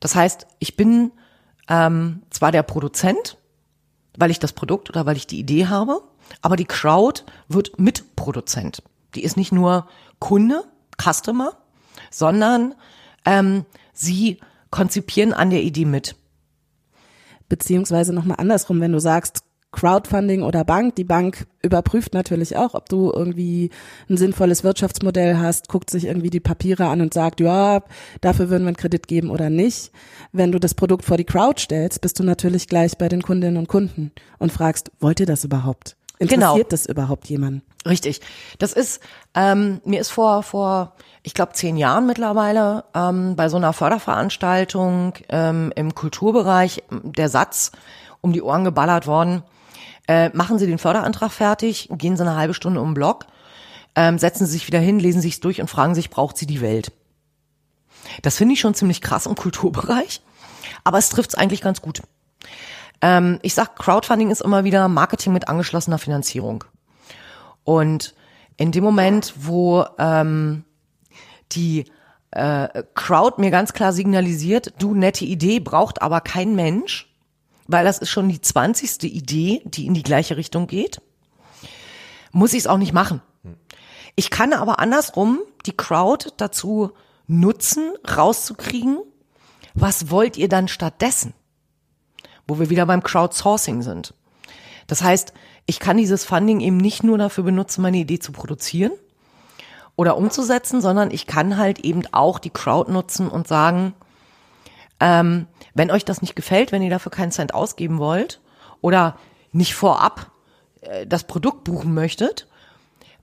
Das 0.00 0.14
heißt, 0.14 0.46
ich 0.58 0.76
bin 0.76 1.12
ähm, 1.68 2.22
zwar 2.30 2.52
der 2.52 2.62
Produzent, 2.62 3.36
weil 4.16 4.30
ich 4.30 4.38
das 4.38 4.52
Produkt 4.52 4.90
oder 4.90 5.06
weil 5.06 5.16
ich 5.16 5.26
die 5.26 5.38
Idee 5.38 5.66
habe, 5.66 6.02
aber 6.40 6.56
die 6.56 6.64
Crowd 6.64 7.22
wird 7.48 7.78
Mitproduzent. 7.78 8.82
Die 9.14 9.22
ist 9.22 9.36
nicht 9.36 9.52
nur 9.52 9.86
Kunde, 10.18 10.64
Customer, 11.00 11.52
sondern 12.10 12.74
ähm, 13.24 13.64
sie 13.92 14.38
konzipieren 14.70 15.32
an 15.32 15.50
der 15.50 15.62
Idee 15.62 15.84
mit. 15.84 16.16
Beziehungsweise 17.48 18.12
nochmal 18.12 18.38
andersrum, 18.38 18.80
wenn 18.80 18.92
du 18.92 18.98
sagst, 18.98 19.44
Crowdfunding 19.72 20.42
oder 20.42 20.64
Bank. 20.64 20.94
Die 20.96 21.04
Bank 21.04 21.46
überprüft 21.62 22.14
natürlich 22.14 22.56
auch, 22.56 22.74
ob 22.74 22.88
du 22.88 23.10
irgendwie 23.10 23.70
ein 24.08 24.16
sinnvolles 24.16 24.62
Wirtschaftsmodell 24.64 25.38
hast, 25.38 25.68
guckt 25.68 25.90
sich 25.90 26.04
irgendwie 26.04 26.30
die 26.30 26.40
Papiere 26.40 26.86
an 26.86 27.00
und 27.00 27.14
sagt, 27.14 27.40
ja, 27.40 27.82
dafür 28.20 28.50
würden 28.50 28.64
wir 28.64 28.68
einen 28.68 28.76
Kredit 28.76 29.08
geben 29.08 29.30
oder 29.30 29.50
nicht. 29.50 29.90
Wenn 30.30 30.52
du 30.52 30.60
das 30.60 30.74
Produkt 30.74 31.04
vor 31.04 31.16
die 31.16 31.24
Crowd 31.24 31.60
stellst, 31.60 32.00
bist 32.02 32.18
du 32.18 32.22
natürlich 32.22 32.68
gleich 32.68 32.98
bei 32.98 33.08
den 33.08 33.22
Kundinnen 33.22 33.56
und 33.56 33.68
Kunden 33.68 34.12
und 34.38 34.52
fragst, 34.52 34.92
wollt 35.00 35.20
ihr 35.20 35.26
das 35.26 35.44
überhaupt? 35.44 35.96
Interessiert 36.22 36.54
genau. 36.54 36.68
das 36.68 36.86
überhaupt 36.86 37.28
jemanden? 37.28 37.62
Richtig. 37.86 38.20
Das 38.58 38.72
ist, 38.72 39.00
ähm, 39.34 39.80
mir 39.84 40.00
ist 40.00 40.10
vor, 40.10 40.42
vor, 40.42 40.94
ich 41.22 41.34
glaube, 41.34 41.52
zehn 41.52 41.76
Jahren 41.76 42.06
mittlerweile 42.06 42.84
ähm, 42.94 43.36
bei 43.36 43.48
so 43.48 43.56
einer 43.56 43.72
Förderveranstaltung 43.72 45.14
ähm, 45.28 45.72
im 45.74 45.94
Kulturbereich 45.94 46.84
der 46.90 47.28
Satz 47.28 47.72
um 48.20 48.32
die 48.32 48.42
Ohren 48.42 48.64
geballert 48.64 49.06
worden. 49.06 49.42
Äh, 50.08 50.30
machen 50.30 50.58
Sie 50.58 50.66
den 50.66 50.78
Förderantrag 50.78 51.32
fertig, 51.32 51.88
gehen 51.92 52.16
Sie 52.16 52.22
eine 52.22 52.36
halbe 52.36 52.54
Stunde 52.54 52.80
um 52.80 52.88
den 52.88 52.94
Block, 52.94 53.26
ähm, 53.94 54.18
setzen 54.18 54.46
Sie 54.46 54.52
sich 54.52 54.66
wieder 54.66 54.80
hin, 54.80 54.98
lesen 54.98 55.20
Sie 55.20 55.28
es 55.28 55.40
durch 55.40 55.60
und 55.60 55.68
fragen 55.68 55.94
sich, 55.94 56.10
braucht 56.10 56.36
sie 56.36 56.46
die 56.46 56.60
Welt? 56.60 56.92
Das 58.22 58.36
finde 58.36 58.54
ich 58.54 58.60
schon 58.60 58.74
ziemlich 58.74 59.00
krass 59.00 59.26
im 59.26 59.36
Kulturbereich, 59.36 60.22
aber 60.84 60.98
es 60.98 61.08
trifft 61.08 61.30
es 61.30 61.34
eigentlich 61.36 61.60
ganz 61.60 61.82
gut. 61.82 62.02
Ähm, 63.02 63.40
ich 63.42 63.54
sag, 63.54 63.76
Crowdfunding 63.76 64.30
ist 64.30 64.40
immer 64.40 64.64
wieder 64.64 64.88
Marketing 64.88 65.32
mit 65.32 65.48
angeschlossener 65.48 65.98
Finanzierung. 65.98 66.64
Und 67.64 68.14
in 68.56 68.72
dem 68.72 68.84
Moment, 68.84 69.34
wo 69.36 69.84
ähm, 69.98 70.64
die 71.50 71.84
äh, 72.30 72.84
Crowd 72.94 73.40
mir 73.40 73.50
ganz 73.50 73.72
klar 73.72 73.92
signalisiert, 73.92 74.74
du 74.78 74.94
nette 74.94 75.24
Idee, 75.24 75.60
braucht 75.60 76.00
aber 76.00 76.20
kein 76.20 76.54
Mensch, 76.54 77.12
weil 77.66 77.84
das 77.84 77.98
ist 77.98 78.10
schon 78.10 78.28
die 78.28 78.40
zwanzigste 78.40 79.06
Idee, 79.06 79.62
die 79.64 79.86
in 79.86 79.94
die 79.94 80.02
gleiche 80.02 80.36
Richtung 80.36 80.66
geht, 80.66 81.00
muss 82.30 82.52
ich 82.52 82.60
es 82.60 82.66
auch 82.66 82.78
nicht 82.78 82.92
machen. 82.92 83.20
Ich 84.14 84.30
kann 84.30 84.52
aber 84.52 84.78
andersrum 84.78 85.40
die 85.66 85.76
Crowd 85.76 86.30
dazu 86.36 86.92
nutzen, 87.26 87.92
rauszukriegen, 88.16 88.98
was 89.74 90.10
wollt 90.10 90.36
ihr 90.36 90.48
dann 90.48 90.68
stattdessen? 90.68 91.34
Wo 92.46 92.58
wir 92.58 92.70
wieder 92.70 92.86
beim 92.86 93.02
Crowdsourcing 93.02 93.82
sind. 93.82 94.14
Das 94.86 95.02
heißt, 95.02 95.32
ich 95.66 95.78
kann 95.78 95.96
dieses 95.96 96.24
Funding 96.24 96.60
eben 96.60 96.76
nicht 96.76 97.04
nur 97.04 97.18
dafür 97.18 97.44
benutzen, 97.44 97.82
meine 97.82 97.98
Idee 97.98 98.18
zu 98.18 98.32
produzieren 98.32 98.92
oder 99.96 100.16
umzusetzen, 100.16 100.80
sondern 100.80 101.10
ich 101.10 101.26
kann 101.26 101.56
halt 101.56 101.80
eben 101.80 102.02
auch 102.12 102.38
die 102.38 102.50
Crowd 102.50 102.90
nutzen 102.90 103.28
und 103.28 103.46
sagen, 103.46 103.94
ähm, 105.00 105.46
wenn 105.74 105.90
euch 105.90 106.04
das 106.04 106.22
nicht 106.22 106.36
gefällt, 106.36 106.72
wenn 106.72 106.82
ihr 106.82 106.90
dafür 106.90 107.12
keinen 107.12 107.32
Cent 107.32 107.54
ausgeben 107.54 107.98
wollt 107.98 108.40
oder 108.80 109.16
nicht 109.52 109.74
vorab 109.74 110.30
äh, 110.80 111.06
das 111.06 111.24
Produkt 111.24 111.64
buchen 111.64 111.94
möchtet, 111.94 112.48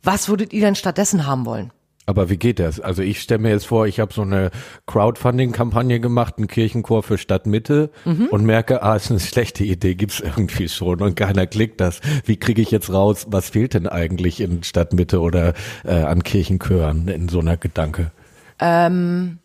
was 0.03 0.29
würdet 0.29 0.53
ihr 0.53 0.62
denn 0.62 0.75
stattdessen 0.75 1.25
haben 1.25 1.45
wollen? 1.45 1.71
Aber 2.09 2.31
wie 2.31 2.37
geht 2.37 2.57
das? 2.57 2.79
Also 2.79 3.03
ich 3.03 3.21
stelle 3.21 3.37
mir 3.37 3.49
jetzt 3.51 3.67
vor, 3.67 3.85
ich 3.85 3.99
habe 3.99 4.11
so 4.11 4.23
eine 4.23 4.49
Crowdfunding-Kampagne 4.87 5.99
gemacht, 5.99 6.39
einen 6.39 6.47
Kirchenchor 6.47 7.03
für 7.03 7.19
Stadtmitte 7.19 7.91
mhm. 8.03 8.29
und 8.31 8.45
merke, 8.45 8.81
ah, 8.81 8.95
ist 8.95 9.11
eine 9.11 9.19
schlechte 9.19 9.63
Idee, 9.63 9.93
gibt's 9.93 10.19
irgendwie 10.19 10.69
schon 10.69 11.03
und 11.03 11.15
keiner 11.15 11.45
klickt 11.45 11.79
das. 11.79 11.99
Wie 12.25 12.37
kriege 12.37 12.63
ich 12.63 12.71
jetzt 12.71 12.91
raus, 12.91 13.27
was 13.29 13.49
fehlt 13.49 13.75
denn 13.75 13.85
eigentlich 13.85 14.41
in 14.41 14.63
Stadtmitte 14.63 15.21
oder 15.21 15.53
äh, 15.85 15.91
an 15.91 16.23
Kirchenchören 16.23 17.09
in 17.09 17.29
so 17.29 17.41
einer 17.41 17.57
Gedanke? 17.57 18.09
Ähm, 18.57 19.37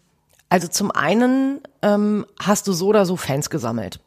also 0.48 0.66
zum 0.66 0.90
einen 0.90 1.60
ähm, 1.82 2.24
hast 2.40 2.66
du 2.66 2.72
so 2.72 2.86
oder 2.86 3.04
so 3.04 3.16
Fans 3.16 3.50
gesammelt. 3.50 4.00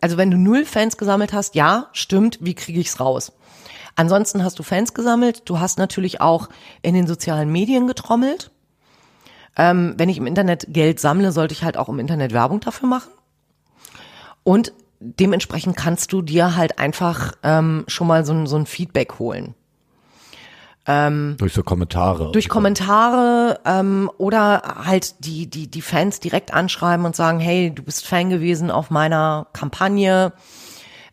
Also 0.00 0.16
wenn 0.16 0.32
du 0.32 0.36
null 0.36 0.64
Fans 0.64 0.96
gesammelt 0.96 1.32
hast, 1.32 1.54
ja, 1.54 1.90
stimmt, 1.92 2.38
wie 2.40 2.54
kriege 2.54 2.80
ich's 2.80 2.98
raus? 2.98 3.30
Ansonsten 3.96 4.44
hast 4.44 4.58
du 4.58 4.62
Fans 4.62 4.94
gesammelt. 4.94 5.42
Du 5.44 5.60
hast 5.60 5.78
natürlich 5.78 6.20
auch 6.20 6.48
in 6.82 6.94
den 6.94 7.06
sozialen 7.06 7.50
Medien 7.50 7.86
getrommelt. 7.86 8.50
Ähm, 9.56 9.94
wenn 9.96 10.08
ich 10.08 10.18
im 10.18 10.26
Internet 10.26 10.66
Geld 10.68 10.98
sammle, 10.98 11.30
sollte 11.30 11.54
ich 11.54 11.62
halt 11.62 11.76
auch 11.76 11.88
im 11.88 12.00
Internet 12.00 12.32
Werbung 12.32 12.60
dafür 12.60 12.88
machen. 12.88 13.12
Und 14.42 14.72
dementsprechend 14.98 15.76
kannst 15.76 16.12
du 16.12 16.22
dir 16.22 16.56
halt 16.56 16.78
einfach 16.78 17.32
ähm, 17.42 17.84
schon 17.86 18.06
mal 18.06 18.24
so, 18.24 18.46
so 18.46 18.56
ein 18.56 18.66
Feedback 18.66 19.18
holen. 19.18 19.54
Ähm, 20.86 21.36
durch 21.38 21.54
so 21.54 21.62
Kommentare. 21.62 22.30
Durch 22.32 22.48
Kommentare 22.48 23.60
ähm, 23.64 24.10
oder 24.18 24.84
halt 24.84 25.24
die, 25.24 25.48
die, 25.48 25.68
die 25.68 25.80
Fans 25.80 26.20
direkt 26.20 26.52
anschreiben 26.52 27.06
und 27.06 27.16
sagen, 27.16 27.40
hey, 27.40 27.72
du 27.74 27.82
bist 27.82 28.06
Fan 28.06 28.28
gewesen 28.28 28.70
auf 28.70 28.90
meiner 28.90 29.46
Kampagne. 29.52 30.32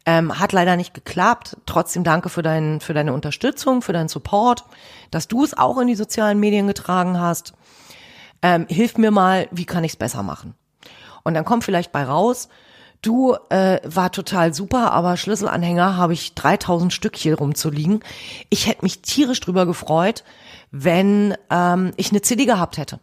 Ähm, 0.06 0.40
hat 0.40 0.52
leider 0.52 0.78
nicht 0.78 0.94
geklappt. 0.94 1.58
Trotzdem 1.66 2.04
danke 2.04 2.30
für, 2.30 2.42
dein, 2.42 2.82
für 2.82 2.94
deine 2.94 3.14
Unterstützung, 3.14 3.82
für 3.82 3.94
deinen 3.94 4.10
Support, 4.10 4.66
dass 5.12 5.28
du 5.28 5.44
es 5.44 5.56
auch 5.56 5.78
in 5.78 5.88
die 5.88 5.96
sozialen 5.96 6.40
Medien 6.40 6.68
getragen 6.68 7.20
hast. 7.20 7.54
Ähm, 8.42 8.66
hilf 8.68 8.98
mir 8.98 9.12
mal, 9.12 9.48
wie 9.52 9.66
kann 9.66 9.84
ich 9.84 9.92
es 9.92 9.98
besser 9.98 10.24
machen? 10.24 10.56
Und 11.24 11.36
dann 11.36 11.46
kommt 11.46 11.64
vielleicht 11.64 11.92
bei 11.92 12.04
raus, 12.04 12.50
du 13.02 13.36
äh, 13.50 13.80
war 13.84 14.12
total 14.12 14.54
super, 14.54 14.92
aber 14.92 15.18
Schlüsselanhänger 15.18 15.98
habe 15.98 16.14
ich 16.14 16.34
3000 16.34 16.92
Stück 16.92 17.16
hier 17.16 17.38
rumzuliegen. 17.38 18.04
Ich 18.50 18.68
hätte 18.68 18.84
mich 18.84 19.02
tierisch 19.02 19.40
drüber 19.40 19.68
gefreut, 19.68 20.24
wenn 20.72 21.36
ähm, 21.52 21.92
ich 21.98 22.12
eine 22.12 22.22
CD 22.22 22.46
gehabt 22.46 22.78
hätte. 22.78 23.00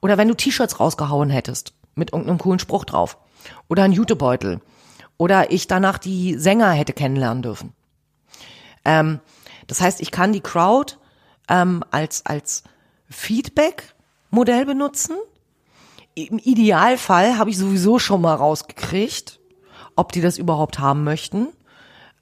Oder 0.00 0.16
wenn 0.16 0.28
du 0.28 0.34
T-Shirts 0.34 0.80
rausgehauen 0.80 1.30
hättest 1.30 1.74
mit 1.94 2.12
irgendeinem 2.12 2.38
coolen 2.38 2.58
Spruch 2.58 2.84
drauf. 2.84 3.18
Oder 3.68 3.82
ein 3.82 3.92
Jutebeutel 3.92 4.60
oder 5.18 5.50
ich 5.50 5.66
danach 5.66 5.98
die 5.98 6.38
Sänger 6.38 6.70
hätte 6.70 6.92
kennenlernen 6.92 7.42
dürfen. 7.42 7.74
Ähm, 8.84 9.20
das 9.66 9.80
heißt, 9.80 10.00
ich 10.00 10.10
kann 10.10 10.32
die 10.32 10.40
Crowd 10.40 10.94
ähm, 11.48 11.84
als, 11.90 12.24
als 12.24 12.62
Feedback-Modell 13.10 14.64
benutzen. 14.64 15.16
Im 16.14 16.38
Idealfall 16.38 17.36
habe 17.36 17.50
ich 17.50 17.58
sowieso 17.58 17.98
schon 17.98 18.20
mal 18.20 18.34
rausgekriegt, 18.34 19.40
ob 19.94 20.12
die 20.12 20.20
das 20.20 20.38
überhaupt 20.38 20.78
haben 20.78 21.04
möchten, 21.04 21.48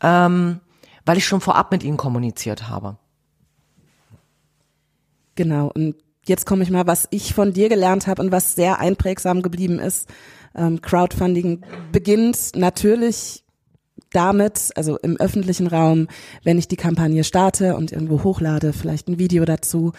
ähm, 0.00 0.60
weil 1.04 1.18
ich 1.18 1.26
schon 1.26 1.40
vorab 1.40 1.70
mit 1.70 1.82
ihnen 1.82 1.96
kommuniziert 1.96 2.68
habe. 2.68 2.96
Genau, 5.34 5.70
und 5.74 5.96
jetzt 6.26 6.46
komme 6.46 6.62
ich 6.62 6.70
mal, 6.70 6.86
was 6.86 7.06
ich 7.10 7.34
von 7.34 7.52
dir 7.52 7.68
gelernt 7.68 8.06
habe 8.06 8.22
und 8.22 8.32
was 8.32 8.54
sehr 8.54 8.80
einprägsam 8.80 9.42
geblieben 9.42 9.78
ist 9.78 10.08
ähm, 10.56 10.80
Crowdfunding 10.80 11.60
beginnt 11.92 12.56
natürlich 12.56 13.44
damit, 14.12 14.70
also 14.76 14.96
im 14.98 15.16
öffentlichen 15.18 15.66
Raum, 15.66 16.08
wenn 16.42 16.58
ich 16.58 16.68
die 16.68 16.76
Kampagne 16.76 17.24
starte 17.24 17.76
und 17.76 17.92
irgendwo 17.92 18.22
hochlade, 18.22 18.72
vielleicht 18.72 19.08
ein 19.08 19.18
Video 19.18 19.44
dazu, 19.44 19.92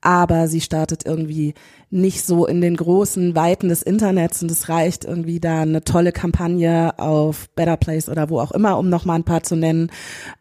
aber 0.00 0.48
sie 0.48 0.60
startet 0.60 1.04
irgendwie 1.04 1.54
nicht 1.90 2.24
so 2.24 2.46
in 2.46 2.60
den 2.60 2.76
großen 2.76 3.34
Weiten 3.34 3.68
des 3.68 3.82
Internets 3.82 4.42
und 4.42 4.50
es 4.50 4.68
reicht 4.68 5.04
irgendwie 5.04 5.40
da 5.40 5.62
eine 5.62 5.82
tolle 5.82 6.12
Kampagne 6.12 6.98
auf 6.98 7.48
Better 7.50 7.76
Place 7.76 8.08
oder 8.08 8.30
wo 8.30 8.40
auch 8.40 8.52
immer, 8.52 8.78
um 8.78 8.88
nochmal 8.88 9.16
ein 9.18 9.24
paar 9.24 9.42
zu 9.42 9.56
nennen, 9.56 9.90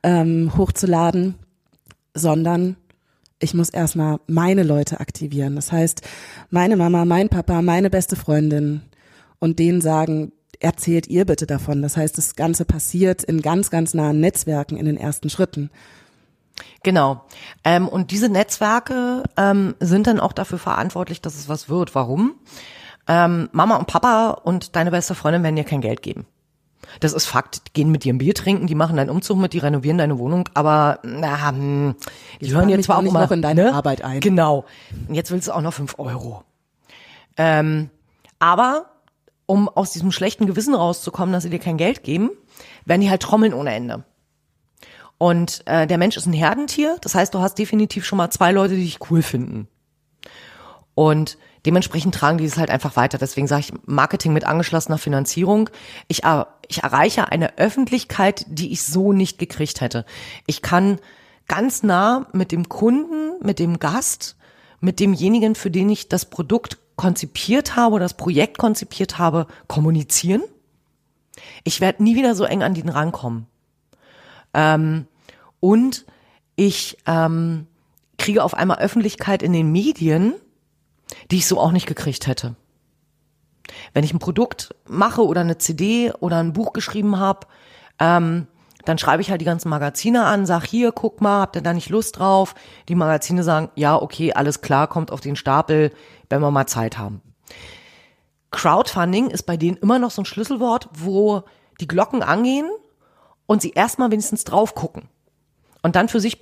ähm, 0.03 0.51
hochzuladen, 0.55 1.35
sondern 2.13 2.75
ich 3.39 3.53
muss 3.53 3.69
erstmal 3.69 4.19
meine 4.27 4.63
Leute 4.63 4.99
aktivieren. 4.99 5.55
Das 5.55 5.71
heißt, 5.71 6.01
meine 6.49 6.75
Mama, 6.75 7.05
mein 7.05 7.29
Papa, 7.29 7.61
meine 7.61 7.89
beste 7.89 8.15
Freundin, 8.15 8.81
und 9.39 9.59
denen 9.59 9.81
sagen, 9.81 10.31
erzählt 10.59 11.07
ihr 11.07 11.25
bitte 11.25 11.45
davon. 11.45 11.81
Das 11.81 11.97
heißt, 11.97 12.17
das 12.17 12.35
Ganze 12.35 12.65
passiert 12.65 13.23
in 13.23 13.41
ganz, 13.41 13.69
ganz 13.69 13.93
nahen 13.93 14.19
Netzwerken 14.19 14.77
in 14.77 14.85
den 14.85 14.97
ersten 14.97 15.29
Schritten. 15.29 15.69
Genau. 16.83 17.25
Ähm, 17.63 17.87
und 17.87 18.11
diese 18.11 18.29
Netzwerke 18.29 19.23
ähm, 19.37 19.75
sind 19.79 20.07
dann 20.07 20.19
auch 20.19 20.33
dafür 20.33 20.57
verantwortlich, 20.57 21.21
dass 21.21 21.35
es 21.35 21.49
was 21.49 21.69
wird. 21.69 21.93
Warum? 21.93 22.35
Ähm, 23.07 23.49
Mama 23.51 23.77
und 23.77 23.87
Papa 23.87 24.31
und 24.31 24.75
deine 24.75 24.91
beste 24.91 25.15
Freundin 25.15 25.43
werden 25.43 25.55
dir 25.55 25.63
kein 25.63 25.81
Geld 25.81 26.01
geben. 26.01 26.25
Das 26.99 27.13
ist 27.13 27.25
Fakt. 27.25 27.67
Die 27.67 27.73
gehen 27.73 27.91
mit 27.91 28.03
dir 28.03 28.13
ein 28.13 28.17
Bier 28.17 28.33
trinken, 28.33 28.67
die 28.67 28.75
machen 28.75 28.97
deinen 28.97 29.09
Umzug 29.09 29.37
mit, 29.37 29.53
die 29.53 29.59
renovieren 29.59 29.97
deine 29.97 30.17
Wohnung, 30.19 30.49
aber 30.53 30.99
na, 31.03 31.49
hm, 31.49 31.95
die 32.41 32.53
hören 32.53 32.69
jetzt 32.69 32.85
zwar 32.85 32.97
auch 32.97 33.11
mal 33.11 33.23
noch 33.23 33.31
in 33.31 33.41
deine 33.41 33.65
ne? 33.65 33.73
Arbeit 33.73 34.03
ein. 34.03 34.19
Genau. 34.19 34.65
Und 35.07 35.15
jetzt 35.15 35.31
willst 35.31 35.47
du 35.47 35.51
auch 35.51 35.61
noch 35.61 35.73
fünf 35.73 35.99
Euro. 35.99 36.43
Ähm, 37.35 37.89
aber 38.39 38.85
um 39.47 39.67
aus 39.69 39.91
diesem 39.91 40.11
schlechten 40.11 40.45
Gewissen 40.45 40.75
rauszukommen, 40.75 41.33
dass 41.33 41.43
sie 41.43 41.49
dir 41.49 41.59
kein 41.59 41.77
Geld 41.77 42.03
geben, 42.03 42.29
werden 42.85 43.01
die 43.01 43.09
halt 43.09 43.23
trommeln 43.23 43.53
ohne 43.53 43.73
Ende. 43.73 44.03
Und 45.17 45.63
äh, 45.65 45.87
der 45.87 45.97
Mensch 45.97 46.15
ist 46.15 46.27
ein 46.27 46.33
Herdentier, 46.33 46.97
das 47.01 47.15
heißt, 47.15 47.33
du 47.33 47.39
hast 47.39 47.57
definitiv 47.57 48.05
schon 48.05 48.17
mal 48.17 48.29
zwei 48.29 48.51
Leute, 48.51 48.75
die 48.75 48.83
dich 48.83 48.99
cool 49.09 49.23
finden. 49.23 49.67
Und 50.93 51.37
dementsprechend 51.65 52.13
tragen 52.13 52.37
die 52.37 52.45
es 52.45 52.57
halt 52.57 52.69
einfach 52.69 52.95
weiter. 52.95 53.17
Deswegen 53.17 53.47
sage 53.47 53.61
ich 53.61 53.73
Marketing 53.85 54.33
mit 54.33 54.45
angeschlossener 54.45 54.97
Finanzierung. 54.97 55.69
Ich, 56.07 56.21
ich 56.67 56.83
erreiche 56.83 57.31
eine 57.31 57.57
Öffentlichkeit, 57.57 58.45
die 58.47 58.71
ich 58.71 58.83
so 58.83 59.13
nicht 59.13 59.39
gekriegt 59.39 59.81
hätte. 59.81 60.05
Ich 60.45 60.61
kann 60.61 60.99
ganz 61.47 61.83
nah 61.83 62.27
mit 62.33 62.51
dem 62.51 62.67
Kunden, 62.69 63.33
mit 63.41 63.59
dem 63.59 63.79
Gast, 63.79 64.35
mit 64.79 64.99
demjenigen, 64.99 65.55
für 65.55 65.71
den 65.71 65.89
ich 65.89 66.09
das 66.09 66.25
Produkt 66.25 66.77
konzipiert 66.97 67.77
habe, 67.77 67.99
das 67.99 68.15
Projekt 68.15 68.57
konzipiert 68.57 69.17
habe, 69.17 69.47
kommunizieren. 69.67 70.43
Ich 71.63 71.79
werde 71.79 72.03
nie 72.03 72.15
wieder 72.15 72.35
so 72.35 72.43
eng 72.43 72.63
an 72.63 72.73
den 72.73 72.89
rankommen. 72.89 73.47
Ähm, 74.53 75.07
und 75.59 76.05
ich 76.55 76.97
ähm, 77.05 77.67
kriege 78.17 78.43
auf 78.43 78.55
einmal 78.55 78.79
Öffentlichkeit 78.79 79.43
in 79.43 79.53
den 79.53 79.71
Medien, 79.71 80.33
die 81.31 81.37
ich 81.37 81.47
so 81.47 81.59
auch 81.59 81.71
nicht 81.71 81.85
gekriegt 81.85 82.27
hätte. 82.27 82.55
Wenn 83.93 84.03
ich 84.03 84.13
ein 84.13 84.19
Produkt 84.19 84.75
mache 84.87 85.23
oder 85.23 85.41
eine 85.41 85.57
CD 85.57 86.11
oder 86.19 86.37
ein 86.37 86.53
Buch 86.53 86.73
geschrieben 86.73 87.19
habe, 87.19 87.47
ähm, 87.99 88.47
dann 88.87 88.97
schreibe 88.97 89.21
ich 89.21 89.29
halt 89.29 89.41
die 89.41 89.45
ganzen 89.45 89.67
Magazine 89.67 90.23
an, 90.23 90.45
sag 90.45 90.65
hier, 90.65 90.93
guck 90.93 91.19
mal, 91.19 91.41
habt 91.41 91.57
ihr 91.57 91.61
da 91.61 91.73
nicht 91.73 91.89
Lust 91.89 92.19
drauf? 92.19 92.55
Die 92.87 92.95
Magazine 92.95 93.43
sagen, 93.43 93.69
ja, 93.75 94.01
okay, 94.01 94.31
alles 94.31 94.61
klar, 94.61 94.87
kommt 94.87 95.11
auf 95.11 95.19
den 95.19 95.35
Stapel, 95.35 95.91
wenn 96.29 96.41
wir 96.41 96.51
mal 96.51 96.67
Zeit 96.67 96.97
haben. 96.97 97.21
Crowdfunding 98.51 99.29
ist 99.29 99.43
bei 99.43 99.57
denen 99.57 99.75
immer 99.75 99.99
noch 99.99 100.11
so 100.11 100.21
ein 100.21 100.25
Schlüsselwort, 100.25 100.87
wo 100.93 101.43
die 101.81 101.87
Glocken 101.87 102.23
angehen 102.23 102.69
und 103.45 103.61
sie 103.61 103.71
erstmal 103.71 104.09
wenigstens 104.09 104.45
drauf 104.45 104.73
gucken. 104.73 105.09
Und 105.83 105.97
dann 105.97 106.07
für 106.07 106.21
sich 106.21 106.39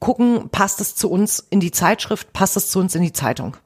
gucken, 0.00 0.48
passt 0.50 0.80
es 0.80 0.96
zu 0.96 1.08
uns 1.08 1.38
in 1.38 1.60
die 1.60 1.70
Zeitschrift, 1.70 2.32
passt 2.32 2.56
es 2.56 2.68
zu 2.68 2.80
uns 2.80 2.96
in 2.96 3.02
die 3.02 3.12
Zeitung. 3.12 3.56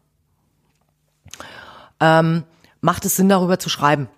ähm, 2.00 2.44
macht 2.82 3.06
es 3.06 3.16
Sinn, 3.16 3.30
darüber 3.30 3.58
zu 3.58 3.70
schreiben? 3.70 4.08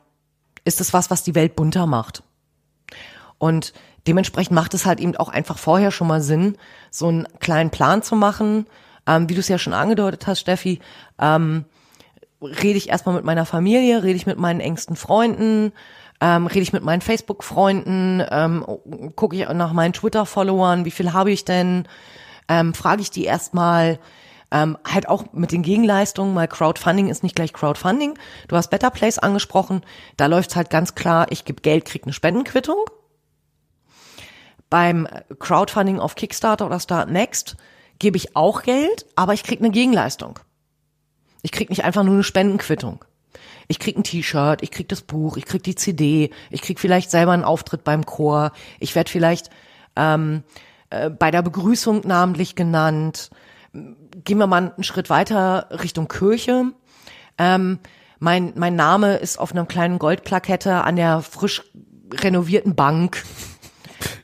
Ist 0.65 0.81
es 0.81 0.93
was, 0.93 1.11
was 1.11 1.23
die 1.23 1.37
Welt 1.37 1.55
bunter 1.55 1.87
macht? 1.87 2.25
Und 3.39 3.73
dementsprechend 4.07 4.55
macht 4.55 4.75
es 4.75 4.87
halt 4.87 5.01
eben 5.01 5.17
auch 5.17 5.29
einfach 5.29 5.59
vorher 5.59 5.91
schon 5.91 6.09
mal 6.09 6.21
Sinn, 6.21 6.57
so 6.91 7.09
einen 7.09 7.27
kleinen 7.41 7.71
Plan 7.71 8.03
zu 8.03 8.17
machen. 8.17 8.67
Ähm, 9.07 9.29
wie 9.29 9.35
du 9.35 9.41
es 9.41 9.49
ja 9.49 9.59
schon 9.59 9.75
angedeutet 9.75 10.27
hast, 10.27 10.41
Steffi, 10.41 10.81
ähm, 11.19 11.67
rede 12.41 12.79
ich 12.79 12.89
erstmal 12.89 13.15
mit 13.15 13.25
meiner 13.25 13.47
Familie, 13.47 14.03
rede 14.03 14.17
ich 14.17 14.27
mit 14.27 14.39
meinen 14.39 14.61
engsten 14.61 14.97
Freunden, 14.97 15.73
ähm, 16.21 16.47
rede 16.47 16.61
ich 16.61 16.73
mit 16.73 16.85
meinen 16.85 17.01
Facebook-Freunden, 17.01 18.23
ähm, 18.31 18.65
gucke 19.17 19.37
ich 19.37 19.49
nach 19.49 19.73
meinen 19.73 19.93
Twitter-Followern, 19.93 20.85
wie 20.85 20.91
viel 20.91 21.13
habe 21.13 21.33
ich 21.33 21.45
denn, 21.45 21.87
ähm, 22.49 22.75
frage 22.75 23.03
ich 23.03 23.11
die 23.11 23.25
erstmal, 23.25 23.99
ähm, 24.51 24.79
halt 24.87 25.09
auch 25.09 25.25
mit 25.33 25.53
den 25.53 25.63
Gegenleistungen, 25.63 26.35
weil 26.35 26.49
Crowdfunding 26.49 27.09
ist 27.09 27.23
nicht 27.23 27.35
gleich 27.35 27.53
Crowdfunding. 27.53 28.17
Du 28.47 28.57
hast 28.57 28.69
Better 28.71 28.91
Place 28.91 29.19
angesprochen, 29.19 29.83
da 30.17 30.27
läuft's 30.27 30.55
halt 30.55 30.71
ganz 30.71 30.95
klar, 30.95 31.27
ich 31.31 31.45
gebe 31.45 31.61
Geld, 31.61 31.85
krieg 31.85 32.05
eine 32.05 32.13
Spendenquittung. 32.13 32.85
Beim 34.75 35.07
Crowdfunding 35.39 36.01
auf 36.01 36.17
Kickstarter 36.17 36.67
oder 36.67 36.81
Start 36.81 37.09
Next 37.09 37.57
gebe 38.01 38.17
ich 38.17 38.35
auch 38.35 38.65
Geld, 38.65 39.07
aber 39.15 39.33
ich 39.33 39.45
krieg 39.45 39.61
eine 39.61 39.71
Gegenleistung. 39.71 40.41
Ich 41.43 41.53
krieg 41.53 41.71
nicht 41.71 41.85
einfach 41.85 42.03
nur 42.03 42.15
eine 42.15 42.25
Spendenquittung. 42.25 43.05
Ich 43.69 43.79
krieg 43.79 43.97
ein 43.97 44.03
T-Shirt, 44.03 44.65
ich 44.65 44.73
krieg 44.73 44.89
das 44.89 45.03
Buch, 45.03 45.37
ich 45.37 45.45
krieg 45.45 45.63
die 45.63 45.77
CD, 45.77 46.33
ich 46.51 46.61
krieg 46.61 46.81
vielleicht 46.81 47.13
selber 47.13 47.31
einen 47.31 47.45
Auftritt 47.45 47.85
beim 47.85 48.05
Chor, 48.05 48.51
ich 48.81 48.97
werde 48.97 49.13
vielleicht 49.13 49.49
ähm, 49.95 50.43
äh, 50.91 51.09
bei 51.09 51.31
der 51.31 51.43
Begrüßung 51.43 52.01
namentlich 52.05 52.57
genannt. 52.57 53.31
Gehen 53.73 54.39
wir 54.39 54.49
mal 54.49 54.73
einen 54.75 54.83
Schritt 54.83 55.09
weiter 55.09 55.69
Richtung 55.71 56.09
Kirche. 56.09 56.73
Ähm, 57.39 57.79
mein, 58.19 58.55
mein 58.57 58.75
Name 58.75 59.19
ist 59.19 59.39
auf 59.39 59.53
einer 59.53 59.67
kleinen 59.67 60.01
Goldplakette 60.01 60.83
an 60.83 60.97
der 60.97 61.23
frisch 61.23 61.63
renovierten 62.13 62.75
Bank. 62.75 63.23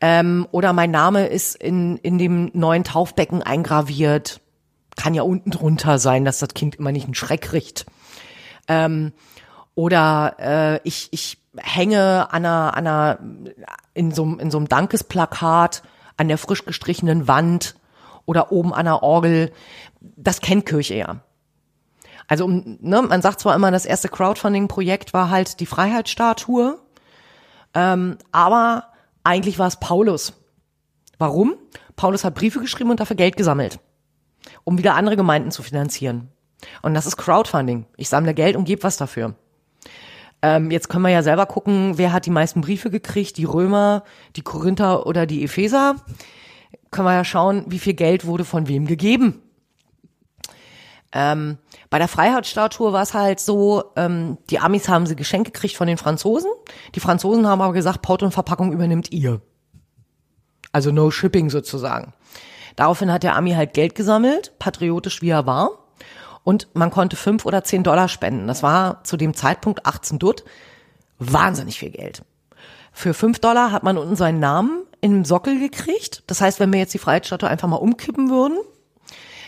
Ähm, 0.00 0.46
oder 0.50 0.72
mein 0.72 0.90
Name 0.90 1.26
ist 1.26 1.56
in, 1.56 1.96
in 1.98 2.18
dem 2.18 2.50
neuen 2.54 2.84
Taufbecken 2.84 3.42
eingraviert. 3.42 4.40
Kann 4.96 5.14
ja 5.14 5.22
unten 5.22 5.50
drunter 5.50 5.98
sein, 5.98 6.24
dass 6.24 6.38
das 6.38 6.54
Kind 6.54 6.76
immer 6.76 6.92
nicht 6.92 7.04
einen 7.04 7.14
Schreck 7.14 7.52
riecht. 7.52 7.86
Ähm, 8.68 9.12
oder 9.74 10.36
äh, 10.38 10.80
ich, 10.84 11.08
ich 11.12 11.38
hänge 11.56 12.32
an 12.32 12.44
einer, 12.44 12.76
an 12.76 12.86
einer, 12.86 13.18
in 13.94 14.12
so, 14.12 14.24
in 14.24 14.50
so 14.50 14.58
einem 14.58 14.68
Dankesplakat 14.68 15.82
an 16.16 16.28
der 16.28 16.38
frisch 16.38 16.64
gestrichenen 16.64 17.28
Wand 17.28 17.76
oder 18.26 18.52
oben 18.52 18.74
an 18.74 18.84
der 18.84 19.02
Orgel. 19.02 19.52
Das 20.00 20.40
kennt 20.40 20.66
Kirche 20.66 20.94
ja. 20.94 21.20
Also 22.28 22.46
ne, 22.46 23.02
man 23.02 23.22
sagt 23.22 23.40
zwar 23.40 23.56
immer, 23.56 23.72
das 23.72 23.86
erste 23.86 24.08
Crowdfunding-Projekt 24.08 25.12
war 25.12 25.30
halt 25.30 25.58
die 25.58 25.66
Freiheitsstatue, 25.66 26.78
ähm, 27.74 28.18
aber 28.30 28.84
eigentlich 29.30 29.60
war 29.60 29.68
es 29.68 29.78
Paulus. 29.78 30.32
Warum? 31.18 31.54
Paulus 31.94 32.24
hat 32.24 32.34
Briefe 32.34 32.60
geschrieben 32.60 32.90
und 32.90 32.98
dafür 32.98 33.14
Geld 33.14 33.36
gesammelt, 33.36 33.78
um 34.64 34.76
wieder 34.76 34.94
andere 34.94 35.16
Gemeinden 35.16 35.52
zu 35.52 35.62
finanzieren. 35.62 36.28
Und 36.82 36.94
das 36.94 37.06
ist 37.06 37.16
Crowdfunding. 37.16 37.86
Ich 37.96 38.08
sammle 38.08 38.34
Geld 38.34 38.56
und 38.56 38.64
gebe 38.64 38.82
was 38.82 38.96
dafür. 38.96 39.34
Ähm, 40.42 40.70
jetzt 40.70 40.88
können 40.88 41.04
wir 41.04 41.10
ja 41.10 41.22
selber 41.22 41.46
gucken, 41.46 41.96
wer 41.96 42.12
hat 42.12 42.26
die 42.26 42.30
meisten 42.30 42.60
Briefe 42.60 42.90
gekriegt, 42.90 43.36
die 43.36 43.44
Römer, 43.44 44.02
die 44.34 44.42
Korinther 44.42 45.06
oder 45.06 45.26
die 45.26 45.44
Epheser. 45.44 45.96
Können 46.90 47.06
wir 47.06 47.14
ja 47.14 47.24
schauen, 47.24 47.64
wie 47.68 47.78
viel 47.78 47.94
Geld 47.94 48.26
wurde 48.26 48.44
von 48.44 48.66
wem 48.66 48.86
gegeben. 48.86 49.42
Ähm, 51.12 51.58
bei 51.90 51.98
der 51.98 52.08
Freiheitsstatue 52.08 52.92
war 52.92 53.02
es 53.02 53.14
halt 53.14 53.40
so, 53.40 53.84
ähm, 53.96 54.38
die 54.48 54.60
Amis 54.60 54.88
haben 54.88 55.06
sie 55.06 55.16
Geschenke 55.16 55.50
gekriegt 55.50 55.76
von 55.76 55.88
den 55.88 55.98
Franzosen. 55.98 56.50
Die 56.94 57.00
Franzosen 57.00 57.46
haben 57.46 57.60
aber 57.60 57.72
gesagt, 57.72 58.00
Port 58.02 58.22
und 58.22 58.32
Verpackung 58.32 58.72
übernimmt 58.72 59.12
ihr. 59.12 59.40
Also 60.72 60.92
no 60.92 61.10
shipping 61.10 61.50
sozusagen. 61.50 62.14
Daraufhin 62.76 63.12
hat 63.12 63.24
der 63.24 63.34
Ami 63.34 63.52
halt 63.52 63.74
Geld 63.74 63.96
gesammelt, 63.96 64.56
patriotisch 64.60 65.20
wie 65.20 65.30
er 65.30 65.46
war 65.46 65.70
und 66.44 66.68
man 66.74 66.90
konnte 66.90 67.16
fünf 67.16 67.44
oder 67.44 67.64
zehn 67.64 67.82
Dollar 67.82 68.08
spenden. 68.08 68.46
Das 68.46 68.62
war 68.62 69.02
zu 69.04 69.16
dem 69.16 69.34
Zeitpunkt 69.34 69.84
18 69.84 70.18
Dutt 70.18 70.44
wahnsinnig 71.18 71.78
viel 71.78 71.90
Geld. 71.90 72.22
Für 72.92 73.14
fünf 73.14 73.38
Dollar 73.40 73.72
hat 73.72 73.82
man 73.82 73.98
unten 73.98 74.16
seinen 74.16 74.40
Namen 74.40 74.84
im 75.00 75.24
Sockel 75.24 75.58
gekriegt. 75.58 76.22
Das 76.28 76.40
heißt, 76.40 76.60
wenn 76.60 76.72
wir 76.72 76.80
jetzt 76.80 76.94
die 76.94 76.98
Freiheitsstatue 76.98 77.48
einfach 77.48 77.68
mal 77.68 77.76
umkippen 77.76 78.30
würden, 78.30 78.58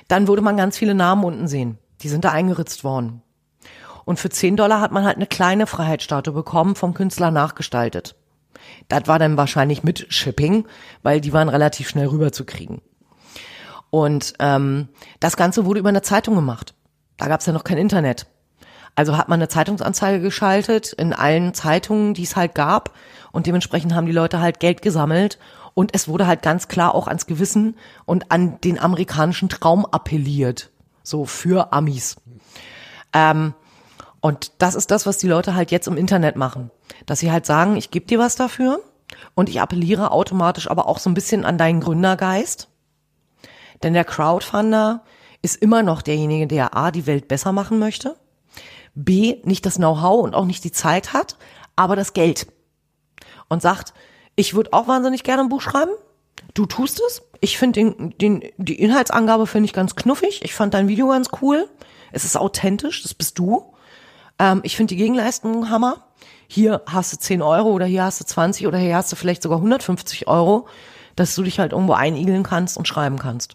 dann 0.09 0.28
würde 0.28 0.42
man 0.42 0.57
ganz 0.57 0.76
viele 0.76 0.94
Namen 0.94 1.24
unten 1.24 1.48
sehen. 1.48 1.78
Die 2.03 2.09
sind 2.09 2.25
da 2.25 2.31
eingeritzt 2.31 2.85
worden. 2.85 3.23
Und 4.05 4.19
für 4.19 4.31
zehn 4.31 4.57
Dollar 4.57 4.81
hat 4.81 4.93
man 4.93 5.05
halt 5.05 5.17
eine 5.17 5.27
kleine 5.27 5.67
Freiheitsstatue 5.67 6.35
bekommen, 6.35 6.75
vom 6.75 6.95
Künstler 6.95 7.31
nachgestaltet. 7.31 8.17
Das 8.88 9.07
war 9.07 9.19
dann 9.19 9.37
wahrscheinlich 9.37 9.83
mit 9.83 10.07
Shipping, 10.12 10.67
weil 11.03 11.21
die 11.21 11.33
waren 11.33 11.49
relativ 11.49 11.88
schnell 11.88 12.09
rüberzukriegen. 12.09 12.81
Und 13.91 14.35
ähm, 14.38 14.88
das 15.21 15.37
Ganze 15.37 15.65
wurde 15.65 15.81
über 15.81 15.91
eine 15.91 16.03
Zeitung 16.03 16.35
gemacht. 16.35 16.75
Da 17.17 17.29
gab 17.29 17.41
es 17.41 17.47
ja 17.47 17.53
noch 17.53 17.65
kein 17.65 17.79
Internet. 17.79 18.27
Also 18.95 19.17
hat 19.17 19.29
man 19.29 19.38
eine 19.38 19.49
Zeitungsanzeige 19.49 20.21
geschaltet 20.21 20.93
in 20.93 21.12
allen 21.12 21.55
Zeitungen, 21.55 22.15
die 22.15 22.25
es 22.25 22.37
halt 22.37 22.55
gab. 22.55 22.95
Und 23.33 23.47
dementsprechend 23.47 23.95
haben 23.95 24.07
die 24.07 24.12
Leute 24.12 24.41
halt 24.41 24.61
Geld 24.61 24.83
gesammelt. 24.83 25.38
Und 25.75 25.95
es 25.95 26.09
wurde 26.09 26.27
halt 26.27 26.43
ganz 26.43 26.69
klar 26.69 26.95
auch 26.95 27.07
ans 27.07 27.27
Gewissen 27.27 27.77
und 28.05 28.31
an 28.31 28.61
den 28.61 28.79
amerikanischen 28.79 29.49
Traum 29.49 29.87
appelliert. 29.87 30.71
So 31.03 31.25
für 31.25 31.73
Amis. 31.73 32.17
Ähm, 33.12 33.55
und 34.21 34.53
das 34.59 34.75
ist 34.75 34.91
das, 34.91 35.05
was 35.07 35.19
die 35.19 35.29
Leute 35.29 35.55
halt 35.55 35.71
jetzt 35.71 35.88
im 35.88 35.97
Internet 35.97 36.37
machen. 36.37 36.71
Dass 37.07 37.19
sie 37.19 37.33
halt 37.33 37.45
sagen, 37.45 37.77
ich 37.77 37.91
gebe 37.91 38.07
dir 38.07 38.19
was 38.19 38.37
dafür 38.37 38.81
und 39.35 39.49
ich 39.49 39.61
appelliere 39.61 40.12
automatisch 40.12 40.71
aber 40.71 40.87
auch 40.88 40.99
so 40.99 41.11
ein 41.11 41.15
bisschen 41.15 41.45
an 41.45 41.59
deinen 41.59 41.81
Gründergeist. 41.81 42.69
Denn 43.83 43.95
der 43.95 44.05
Crowdfunder 44.05 45.03
ist 45.43 45.61
immer 45.61 45.83
noch 45.83 46.03
derjenige, 46.03 46.47
der 46.47 46.77
A, 46.77 46.93
die 46.93 47.07
Welt 47.07 47.27
besser 47.27 47.53
machen 47.53 47.81
möchte, 47.81 48.17
B, 48.95 49.38
nicht 49.45 49.67
das 49.67 49.77
Know-how 49.77 50.23
und 50.23 50.35
auch 50.35 50.45
nicht 50.45 50.62
die 50.65 50.73
Zeit 50.73 51.12
hat, 51.12 51.37
aber 51.75 51.97
das 51.97 52.12
Geld. 52.12 52.47
Und 53.49 53.61
sagt, 53.61 53.93
ich 54.37 54.55
würde 54.55 54.73
auch 54.73 54.87
wahnsinnig 54.87 55.25
gerne 55.25 55.43
ein 55.43 55.49
Buch 55.49 55.62
schreiben. 55.62 55.93
Du 56.55 56.66
tust 56.66 57.00
es. 57.07 57.22
Ich 57.40 57.59
finde 57.59 57.81
den, 57.81 58.14
den, 58.18 58.44
die 58.57 58.81
Inhaltsangabe 58.81 59.46
finde 59.46 59.66
ich 59.66 59.72
ganz 59.72 59.96
knuffig. 59.96 60.42
Ich 60.44 60.55
fand 60.55 60.74
dein 60.74 60.88
Video 60.88 61.09
ganz 61.09 61.31
cool. 61.40 61.68
Es 62.12 62.24
ist 62.24 62.37
authentisch. 62.37 63.02
Das 63.02 63.14
bist 63.14 63.38
du. 63.38 63.74
Ähm, 64.38 64.61
ich 64.62 64.76
finde 64.76 64.94
die 64.94 64.98
Gegenleistung 64.98 65.70
Hammer. 65.70 66.09
Hier 66.46 66.83
hast 66.87 67.12
du 67.12 67.16
10 67.16 67.40
Euro 67.42 67.70
oder 67.70 67.87
hier 67.87 68.05
hast 68.05 68.20
du 68.20 68.24
20 68.24 68.66
oder 68.66 68.78
hier 68.78 68.96
hast 68.96 69.11
du 69.11 69.16
vielleicht 69.16 69.42
sogar 69.42 69.59
150 69.59 70.28
Euro, 70.28 70.66
dass 71.16 71.35
du 71.35 71.42
dich 71.42 71.59
halt 71.59 71.72
irgendwo 71.72 71.94
einigeln 71.94 72.42
kannst 72.42 72.76
und 72.76 72.87
schreiben 72.87 73.18
kannst. 73.18 73.55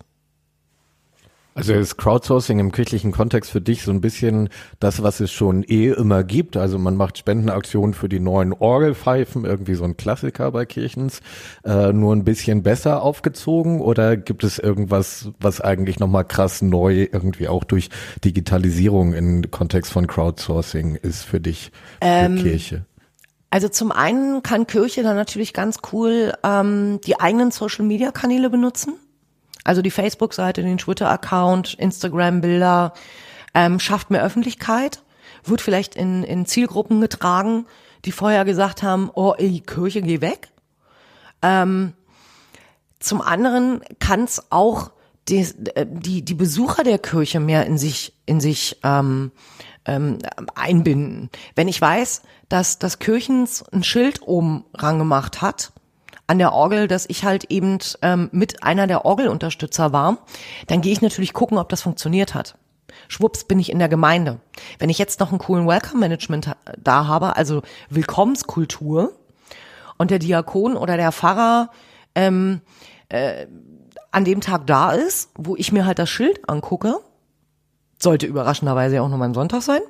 Also 1.57 1.73
ist 1.73 1.97
Crowdsourcing 1.97 2.59
im 2.59 2.71
kirchlichen 2.71 3.11
Kontext 3.11 3.49
für 3.49 3.61
dich 3.61 3.81
so 3.81 3.89
ein 3.89 3.99
bisschen 3.99 4.49
das, 4.79 5.01
was 5.01 5.19
es 5.19 5.31
schon 5.31 5.63
eh 5.63 5.87
immer 5.87 6.23
gibt. 6.23 6.55
Also 6.55 6.77
man 6.77 6.95
macht 6.95 7.17
Spendenaktionen 7.17 7.95
für 7.95 8.07
die 8.07 8.19
neuen 8.19 8.53
Orgelpfeifen, 8.53 9.43
irgendwie 9.43 9.73
so 9.73 9.83
ein 9.83 9.97
Klassiker 9.97 10.51
bei 10.51 10.67
Kirchens, 10.67 11.21
äh, 11.65 11.91
nur 11.93 12.15
ein 12.15 12.23
bisschen 12.23 12.61
besser 12.61 13.01
aufgezogen 13.01 13.81
oder 13.81 14.17
gibt 14.17 14.43
es 14.43 14.59
irgendwas, 14.59 15.31
was 15.39 15.59
eigentlich 15.59 15.99
nochmal 15.99 16.25
krass 16.25 16.61
neu 16.61 17.07
irgendwie 17.11 17.47
auch 17.47 17.63
durch 17.63 17.89
Digitalisierung 18.23 19.13
im 19.13 19.49
Kontext 19.49 19.91
von 19.91 20.05
Crowdsourcing 20.05 20.93
ist 20.93 21.23
für 21.23 21.39
dich, 21.39 21.71
für 21.99 22.07
ähm, 22.07 22.35
Kirche? 22.37 22.85
Also 23.49 23.67
zum 23.67 23.91
einen 23.91 24.43
kann 24.43 24.67
Kirche 24.67 25.01
dann 25.01 25.15
natürlich 25.15 25.53
ganz 25.53 25.79
cool 25.91 26.33
ähm, 26.43 26.99
die 27.07 27.19
eigenen 27.19 27.49
Social-Media-Kanäle 27.49 28.51
benutzen. 28.51 28.93
Also 29.67 29.81
die 29.81 29.91
Facebook-Seite, 29.91 30.63
den 30.63 30.77
Twitter-Account, 30.77 31.73
Instagram-Bilder, 31.73 32.93
ähm, 33.53 33.81
schafft 33.81 34.09
mehr 34.09 34.23
Öffentlichkeit, 34.23 35.03
wird 35.43 35.59
vielleicht 35.59 35.95
in, 35.95 36.23
in 36.23 36.45
Zielgruppen 36.45 37.01
getragen, 37.01 37.65
die 38.05 38.13
vorher 38.13 38.45
gesagt 38.45 38.81
haben, 38.81 39.11
oh, 39.13 39.33
ey, 39.37 39.59
Kirche, 39.59 40.01
geh 40.01 40.21
weg. 40.21 40.47
Ähm, 41.41 41.93
zum 42.99 43.21
anderen 43.21 43.81
kann 43.99 44.23
es 44.23 44.51
auch 44.51 44.91
die, 45.27 45.45
die, 45.83 46.23
die 46.23 46.33
Besucher 46.33 46.85
der 46.85 46.97
Kirche 46.97 47.41
mehr 47.41 47.65
in 47.65 47.77
sich, 47.77 48.13
in 48.25 48.39
sich 48.39 48.79
ähm, 48.83 49.33
ähm, 49.83 50.19
einbinden. 50.55 51.29
Wenn 51.55 51.67
ich 51.67 51.81
weiß, 51.81 52.21
dass 52.47 52.79
das 52.79 52.99
Kirchens 52.99 53.63
ein 53.73 53.83
Schild 53.83 54.21
oben 54.21 54.63
rangemacht 54.73 55.41
hat, 55.41 55.73
an 56.27 56.39
der 56.39 56.53
Orgel, 56.53 56.87
dass 56.87 57.05
ich 57.09 57.23
halt 57.23 57.45
eben 57.45 57.79
ähm, 58.01 58.29
mit 58.31 58.63
einer 58.63 58.85
der 58.85 59.05
Orgelunterstützer 59.05 59.93
war, 59.93 60.19
dann 60.67 60.81
gehe 60.81 60.91
ich 60.91 61.01
natürlich 61.01 61.33
gucken, 61.33 61.57
ob 61.57 61.69
das 61.69 61.81
funktioniert 61.81 62.33
hat. 62.33 62.57
Schwupps 63.07 63.45
bin 63.45 63.59
ich 63.59 63.71
in 63.71 63.79
der 63.79 63.89
Gemeinde. 63.89 64.39
Wenn 64.79 64.89
ich 64.89 64.97
jetzt 64.97 65.19
noch 65.19 65.29
einen 65.29 65.39
coolen 65.39 65.67
Welcome 65.67 65.99
Management 65.99 66.55
da 66.77 67.07
habe, 67.07 67.37
also 67.37 67.61
Willkommenskultur, 67.89 69.13
und 69.97 70.11
der 70.11 70.19
Diakon 70.19 70.77
oder 70.77 70.97
der 70.97 71.11
Pfarrer 71.11 71.69
ähm, 72.15 72.61
äh, 73.09 73.47
an 74.11 74.25
dem 74.25 74.41
Tag 74.41 74.67
da 74.67 74.91
ist, 74.91 75.31
wo 75.35 75.55
ich 75.55 75.71
mir 75.71 75.85
halt 75.85 75.99
das 75.99 76.09
Schild 76.09 76.49
angucke, 76.49 76.99
sollte 77.99 78.27
überraschenderweise 78.27 79.01
auch 79.01 79.09
nochmal 79.09 79.29
ein 79.29 79.33
Sonntag 79.33 79.61
sein, 79.61 79.81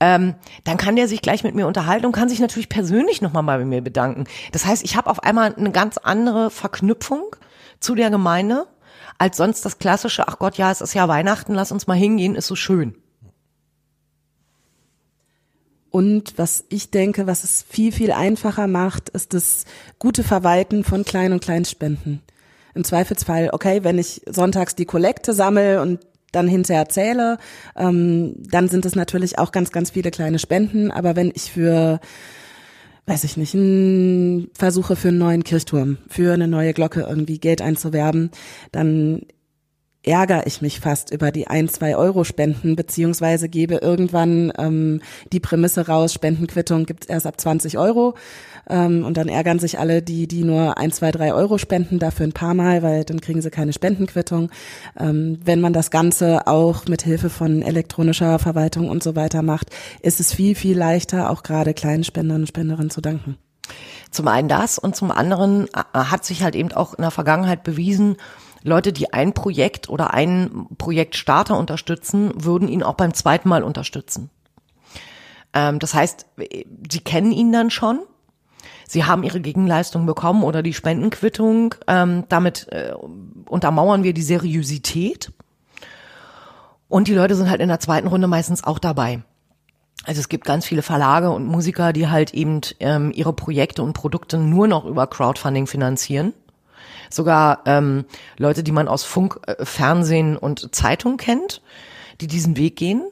ähm, 0.00 0.34
dann 0.64 0.76
kann 0.76 0.96
der 0.96 1.08
sich 1.08 1.22
gleich 1.22 1.42
mit 1.42 1.54
mir 1.54 1.66
unterhalten 1.66 2.06
und 2.06 2.12
kann 2.12 2.28
sich 2.28 2.40
natürlich 2.40 2.68
persönlich 2.68 3.20
nochmal 3.20 3.42
bei 3.44 3.64
mir 3.64 3.82
bedanken. 3.82 4.24
Das 4.52 4.64
heißt, 4.64 4.84
ich 4.84 4.96
habe 4.96 5.10
auf 5.10 5.22
einmal 5.22 5.54
eine 5.54 5.72
ganz 5.72 5.98
andere 5.98 6.50
Verknüpfung 6.50 7.36
zu 7.80 7.94
der 7.94 8.10
Gemeinde 8.10 8.66
als 9.18 9.36
sonst 9.36 9.64
das 9.64 9.78
klassische, 9.78 10.28
ach 10.28 10.38
Gott, 10.38 10.56
ja, 10.58 10.70
es 10.70 10.80
ist 10.80 10.94
ja 10.94 11.08
Weihnachten, 11.08 11.52
lass 11.52 11.72
uns 11.72 11.88
mal 11.88 11.96
hingehen, 11.96 12.36
ist 12.36 12.46
so 12.46 12.54
schön. 12.54 12.94
Und 15.90 16.38
was 16.38 16.64
ich 16.68 16.90
denke, 16.90 17.26
was 17.26 17.42
es 17.42 17.64
viel, 17.68 17.92
viel 17.92 18.12
einfacher 18.12 18.68
macht, 18.68 19.08
ist 19.08 19.34
das 19.34 19.64
gute 19.98 20.22
Verwalten 20.22 20.84
von 20.84 21.04
Klein- 21.04 21.32
und 21.32 21.42
Kleinspenden. 21.42 22.22
Im 22.74 22.84
Zweifelsfall, 22.84 23.50
okay, 23.52 23.82
wenn 23.82 23.98
ich 23.98 24.22
sonntags 24.26 24.76
die 24.76 24.84
Kollekte 24.84 25.32
sammle 25.32 25.82
und 25.82 26.00
dann 26.32 26.48
hinterher 26.48 26.88
zähle, 26.88 27.38
ähm, 27.76 28.34
dann 28.38 28.68
sind 28.68 28.84
es 28.86 28.94
natürlich 28.94 29.38
auch 29.38 29.52
ganz, 29.52 29.72
ganz 29.72 29.90
viele 29.90 30.10
kleine 30.10 30.38
Spenden. 30.38 30.90
Aber 30.90 31.16
wenn 31.16 31.32
ich 31.34 31.52
für, 31.52 32.00
weiß 33.06 33.24
ich 33.24 33.36
nicht, 33.36 33.56
versuche 34.56 34.96
für 34.96 35.08
einen 35.08 35.18
neuen 35.18 35.44
Kirchturm, 35.44 35.98
für 36.08 36.34
eine 36.34 36.48
neue 36.48 36.74
Glocke 36.74 37.06
irgendwie 37.08 37.38
Geld 37.38 37.62
einzuwerben, 37.62 38.30
dann 38.72 39.22
ärgere 40.08 40.46
ich 40.46 40.62
mich 40.62 40.80
fast 40.80 41.12
über 41.12 41.30
die 41.30 41.46
ein, 41.46 41.68
zwei 41.68 41.96
Euro 41.96 42.24
Spenden, 42.24 42.76
beziehungsweise 42.76 43.48
gebe 43.48 43.76
irgendwann 43.76 44.52
ähm, 44.58 45.00
die 45.32 45.40
Prämisse 45.40 45.86
raus, 45.86 46.14
Spendenquittung 46.14 46.86
gibt's 46.86 47.06
erst 47.06 47.26
ab 47.26 47.38
20 47.38 47.78
Euro. 47.78 48.14
Ähm, 48.68 49.04
und 49.04 49.16
dann 49.16 49.28
ärgern 49.28 49.58
sich 49.58 49.78
alle, 49.78 50.02
die, 50.02 50.26
die 50.26 50.44
nur 50.44 50.78
ein, 50.78 50.92
zwei, 50.92 51.10
drei 51.10 51.34
Euro 51.34 51.58
spenden, 51.58 51.98
dafür 51.98 52.26
ein 52.26 52.32
paar 52.32 52.54
Mal, 52.54 52.82
weil 52.82 53.04
dann 53.04 53.20
kriegen 53.20 53.42
sie 53.42 53.50
keine 53.50 53.72
Spendenquittung. 53.72 54.50
Ähm, 54.98 55.38
wenn 55.44 55.60
man 55.60 55.72
das 55.72 55.90
Ganze 55.90 56.46
auch 56.46 56.86
mit 56.86 57.02
Hilfe 57.02 57.30
von 57.30 57.62
elektronischer 57.62 58.38
Verwaltung 58.38 58.88
und 58.88 59.02
so 59.02 59.14
weiter 59.14 59.42
macht, 59.42 59.68
ist 60.00 60.20
es 60.20 60.32
viel, 60.32 60.54
viel 60.54 60.76
leichter, 60.76 61.30
auch 61.30 61.42
gerade 61.42 61.74
kleinen 61.74 62.04
Spendern 62.04 62.42
und 62.42 62.48
Spenderinnen 62.48 62.90
zu 62.90 63.00
danken. 63.00 63.36
Zum 64.10 64.28
einen 64.28 64.48
das 64.48 64.78
und 64.78 64.96
zum 64.96 65.10
anderen 65.10 65.66
äh, 65.66 65.82
hat 65.92 66.24
sich 66.24 66.42
halt 66.42 66.54
eben 66.54 66.72
auch 66.72 66.94
in 66.94 67.02
der 67.02 67.10
Vergangenheit 67.10 67.62
bewiesen, 67.62 68.16
Leute, 68.62 68.92
die 68.92 69.12
ein 69.12 69.32
Projekt 69.32 69.88
oder 69.88 70.12
einen 70.14 70.68
Projektstarter 70.76 71.56
unterstützen, 71.56 72.32
würden 72.34 72.68
ihn 72.68 72.82
auch 72.82 72.94
beim 72.94 73.14
zweiten 73.14 73.48
Mal 73.48 73.62
unterstützen. 73.62 74.30
Ähm, 75.52 75.78
das 75.78 75.94
heißt, 75.94 76.26
sie 76.90 77.00
kennen 77.00 77.32
ihn 77.32 77.52
dann 77.52 77.70
schon. 77.70 78.00
Sie 78.86 79.04
haben 79.04 79.22
ihre 79.22 79.40
Gegenleistung 79.40 80.06
bekommen 80.06 80.42
oder 80.42 80.62
die 80.62 80.74
Spendenquittung. 80.74 81.74
Ähm, 81.86 82.24
damit 82.28 82.68
äh, 82.70 82.94
untermauern 83.46 84.02
wir 84.02 84.14
die 84.14 84.22
Seriosität. 84.22 85.32
Und 86.88 87.06
die 87.06 87.14
Leute 87.14 87.34
sind 87.34 87.50
halt 87.50 87.60
in 87.60 87.68
der 87.68 87.80
zweiten 87.80 88.08
Runde 88.08 88.28
meistens 88.28 88.64
auch 88.64 88.78
dabei. 88.78 89.22
Also 90.04 90.20
es 90.20 90.30
gibt 90.30 90.46
ganz 90.46 90.64
viele 90.64 90.82
Verlage 90.82 91.30
und 91.30 91.46
Musiker, 91.46 91.92
die 91.92 92.08
halt 92.08 92.32
eben 92.32 92.62
ähm, 92.80 93.12
ihre 93.14 93.34
Projekte 93.34 93.82
und 93.82 93.92
Produkte 93.92 94.38
nur 94.38 94.66
noch 94.66 94.86
über 94.86 95.06
Crowdfunding 95.06 95.66
finanzieren 95.66 96.32
sogar 97.10 97.62
ähm, 97.66 98.04
Leute, 98.36 98.62
die 98.62 98.72
man 98.72 98.88
aus 98.88 99.04
Funk, 99.04 99.40
äh, 99.46 99.64
Fernsehen 99.64 100.36
und 100.36 100.74
Zeitung 100.74 101.16
kennt, 101.16 101.62
die 102.20 102.26
diesen 102.26 102.56
Weg 102.56 102.76
gehen, 102.76 103.02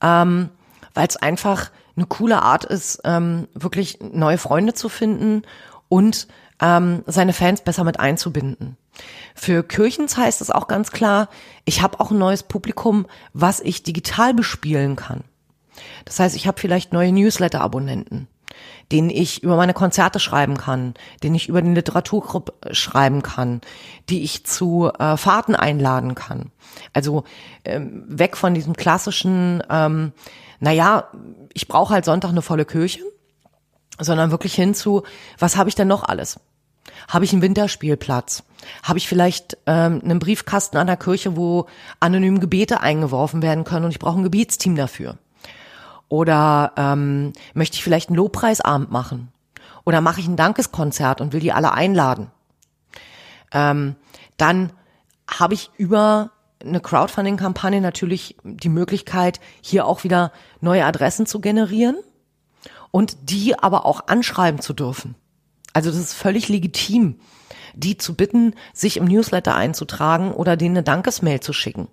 ähm, 0.00 0.50
weil 0.94 1.06
es 1.06 1.16
einfach 1.16 1.70
eine 1.96 2.06
coole 2.06 2.42
Art 2.42 2.64
ist, 2.64 3.00
ähm, 3.04 3.48
wirklich 3.54 3.98
neue 4.00 4.38
Freunde 4.38 4.74
zu 4.74 4.88
finden 4.88 5.42
und 5.88 6.26
ähm, 6.60 7.02
seine 7.06 7.32
Fans 7.32 7.60
besser 7.60 7.84
mit 7.84 8.00
einzubinden. 8.00 8.76
Für 9.34 9.62
Kirchens 9.62 10.16
heißt 10.16 10.40
es 10.40 10.50
auch 10.50 10.68
ganz 10.68 10.90
klar, 10.90 11.28
ich 11.64 11.82
habe 11.82 12.00
auch 12.00 12.10
ein 12.10 12.18
neues 12.18 12.42
Publikum, 12.42 13.06
was 13.32 13.60
ich 13.60 13.82
digital 13.82 14.34
bespielen 14.34 14.96
kann. 14.96 15.24
Das 16.04 16.20
heißt, 16.20 16.36
ich 16.36 16.46
habe 16.46 16.60
vielleicht 16.60 16.92
neue 16.92 17.12
Newsletter-Abonnenten 17.12 18.28
den 18.90 19.10
ich 19.10 19.42
über 19.42 19.56
meine 19.56 19.74
Konzerte 19.74 20.20
schreiben 20.20 20.56
kann, 20.56 20.94
den 21.22 21.34
ich 21.34 21.48
über 21.48 21.62
den 21.62 21.74
Literaturclub 21.74 22.54
schreiben 22.72 23.22
kann, 23.22 23.60
die 24.08 24.22
ich 24.22 24.44
zu 24.44 24.90
äh, 24.98 25.16
Fahrten 25.16 25.54
einladen 25.54 26.14
kann. 26.14 26.50
Also 26.92 27.24
ähm, 27.64 28.04
weg 28.06 28.36
von 28.36 28.54
diesem 28.54 28.74
klassischen, 28.74 29.62
ähm, 29.70 30.12
naja, 30.60 31.08
ich 31.52 31.68
brauche 31.68 31.94
halt 31.94 32.04
Sonntag 32.04 32.30
eine 32.30 32.42
volle 32.42 32.64
Kirche, 32.64 33.00
sondern 33.98 34.30
wirklich 34.30 34.54
hin 34.54 34.74
zu, 34.74 35.02
was 35.38 35.56
habe 35.56 35.68
ich 35.68 35.74
denn 35.74 35.88
noch 35.88 36.04
alles? 36.04 36.40
Habe 37.08 37.24
ich 37.24 37.32
einen 37.32 37.42
Winterspielplatz? 37.42 38.44
Habe 38.82 38.98
ich 38.98 39.08
vielleicht 39.08 39.56
ähm, 39.66 40.00
einen 40.04 40.18
Briefkasten 40.18 40.76
an 40.76 40.86
der 40.86 40.96
Kirche, 40.96 41.36
wo 41.36 41.66
anonym 42.00 42.40
Gebete 42.40 42.80
eingeworfen 42.80 43.42
werden 43.42 43.64
können 43.64 43.84
und 43.84 43.90
ich 43.90 43.98
brauche 43.98 44.18
ein 44.18 44.24
Gebetsteam 44.24 44.76
dafür? 44.76 45.18
Oder 46.12 46.72
ähm, 46.76 47.32
möchte 47.54 47.76
ich 47.76 47.82
vielleicht 47.82 48.10
einen 48.10 48.16
Lobpreisabend 48.16 48.90
machen? 48.90 49.32
Oder 49.86 50.02
mache 50.02 50.20
ich 50.20 50.28
ein 50.28 50.36
Dankeskonzert 50.36 51.22
und 51.22 51.32
will 51.32 51.40
die 51.40 51.54
alle 51.54 51.72
einladen? 51.72 52.30
Ähm, 53.50 53.96
dann 54.36 54.74
habe 55.26 55.54
ich 55.54 55.70
über 55.78 56.32
eine 56.62 56.80
Crowdfunding-Kampagne 56.80 57.80
natürlich 57.80 58.36
die 58.44 58.68
Möglichkeit, 58.68 59.40
hier 59.62 59.86
auch 59.86 60.04
wieder 60.04 60.32
neue 60.60 60.84
Adressen 60.84 61.24
zu 61.24 61.40
generieren 61.40 61.96
und 62.90 63.30
die 63.30 63.58
aber 63.58 63.86
auch 63.86 64.06
anschreiben 64.08 64.60
zu 64.60 64.74
dürfen. 64.74 65.14
Also 65.72 65.88
das 65.88 65.98
ist 65.98 66.12
völlig 66.12 66.50
legitim, 66.50 67.20
die 67.72 67.96
zu 67.96 68.14
bitten, 68.16 68.54
sich 68.74 68.98
im 68.98 69.06
Newsletter 69.06 69.54
einzutragen 69.54 70.30
oder 70.30 70.58
denen 70.58 70.76
eine 70.76 70.84
Dankesmail 70.84 71.40
zu 71.40 71.54
schicken. 71.54 71.88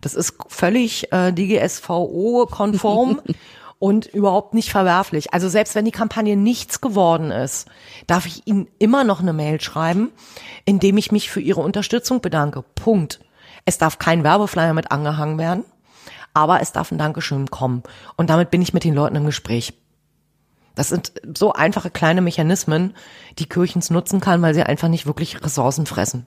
Das 0.00 0.14
ist 0.14 0.36
völlig 0.46 1.12
äh, 1.12 1.32
DGSVO-konform 1.32 3.20
und 3.84 4.06
überhaupt 4.06 4.54
nicht 4.54 4.70
verwerflich. 4.70 5.34
Also 5.34 5.50
selbst 5.50 5.74
wenn 5.74 5.84
die 5.84 5.90
Kampagne 5.90 6.38
nichts 6.38 6.80
geworden 6.80 7.30
ist, 7.30 7.68
darf 8.06 8.24
ich 8.24 8.46
Ihnen 8.46 8.66
immer 8.78 9.04
noch 9.04 9.20
eine 9.20 9.34
Mail 9.34 9.60
schreiben, 9.60 10.10
indem 10.64 10.96
ich 10.96 11.12
mich 11.12 11.28
für 11.28 11.42
Ihre 11.42 11.60
Unterstützung 11.60 12.22
bedanke. 12.22 12.64
Punkt. 12.76 13.20
Es 13.66 13.76
darf 13.76 13.98
kein 13.98 14.24
Werbeflyer 14.24 14.72
mit 14.72 14.90
angehangen 14.90 15.36
werden, 15.36 15.64
aber 16.32 16.62
es 16.62 16.72
darf 16.72 16.92
ein 16.92 16.96
Dankeschön 16.96 17.50
kommen. 17.50 17.82
Und 18.16 18.30
damit 18.30 18.50
bin 18.50 18.62
ich 18.62 18.72
mit 18.72 18.84
den 18.84 18.94
Leuten 18.94 19.16
im 19.16 19.26
Gespräch. 19.26 19.74
Das 20.74 20.88
sind 20.88 21.12
so 21.36 21.52
einfache 21.52 21.90
kleine 21.90 22.22
Mechanismen, 22.22 22.94
die 23.38 23.50
Kirchens 23.50 23.90
nutzen 23.90 24.18
kann, 24.18 24.40
weil 24.40 24.54
sie 24.54 24.62
einfach 24.62 24.88
nicht 24.88 25.04
wirklich 25.04 25.44
Ressourcen 25.44 25.84
fressen. 25.84 26.24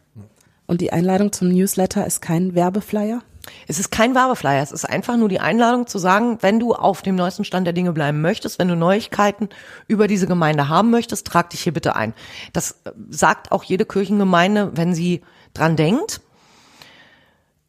Und 0.67 0.79
die 0.79 0.93
Einladung 0.93 1.31
zum 1.31 1.47
Newsletter 1.49 2.05
ist 2.05 2.21
kein 2.21 2.53
Werbeflyer? 2.53 3.23
Es 3.67 3.79
ist 3.79 3.91
kein 3.91 4.15
Werbeflyer, 4.15 4.61
es 4.61 4.71
ist 4.71 4.85
einfach 4.85 5.17
nur 5.17 5.29
die 5.29 5.39
Einladung 5.39 5.87
zu 5.87 5.99
sagen, 5.99 6.37
wenn 6.41 6.59
du 6.59 6.73
auf 6.73 7.01
dem 7.01 7.15
neuesten 7.15 7.43
Stand 7.43 7.65
der 7.65 7.73
Dinge 7.73 7.93
bleiben 7.93 8.21
möchtest, 8.21 8.59
wenn 8.59 8.67
du 8.67 8.75
Neuigkeiten 8.75 9.49
über 9.87 10.07
diese 10.07 10.27
Gemeinde 10.27 10.69
haben 10.69 10.89
möchtest, 10.91 11.27
trag 11.27 11.49
dich 11.49 11.61
hier 11.61 11.73
bitte 11.73 11.95
ein. 11.95 12.13
Das 12.53 12.71
äh, 12.83 12.91
sagt 13.09 13.51
auch 13.51 13.63
jede 13.63 13.85
Kirchengemeinde, 13.85 14.71
wenn 14.75 14.93
sie 14.93 15.21
dran 15.53 15.75
denkt. 15.75 16.21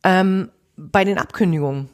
Ähm, 0.03 0.51
bei 0.77 1.05
den 1.05 1.19
Abkündigungen. 1.19 1.89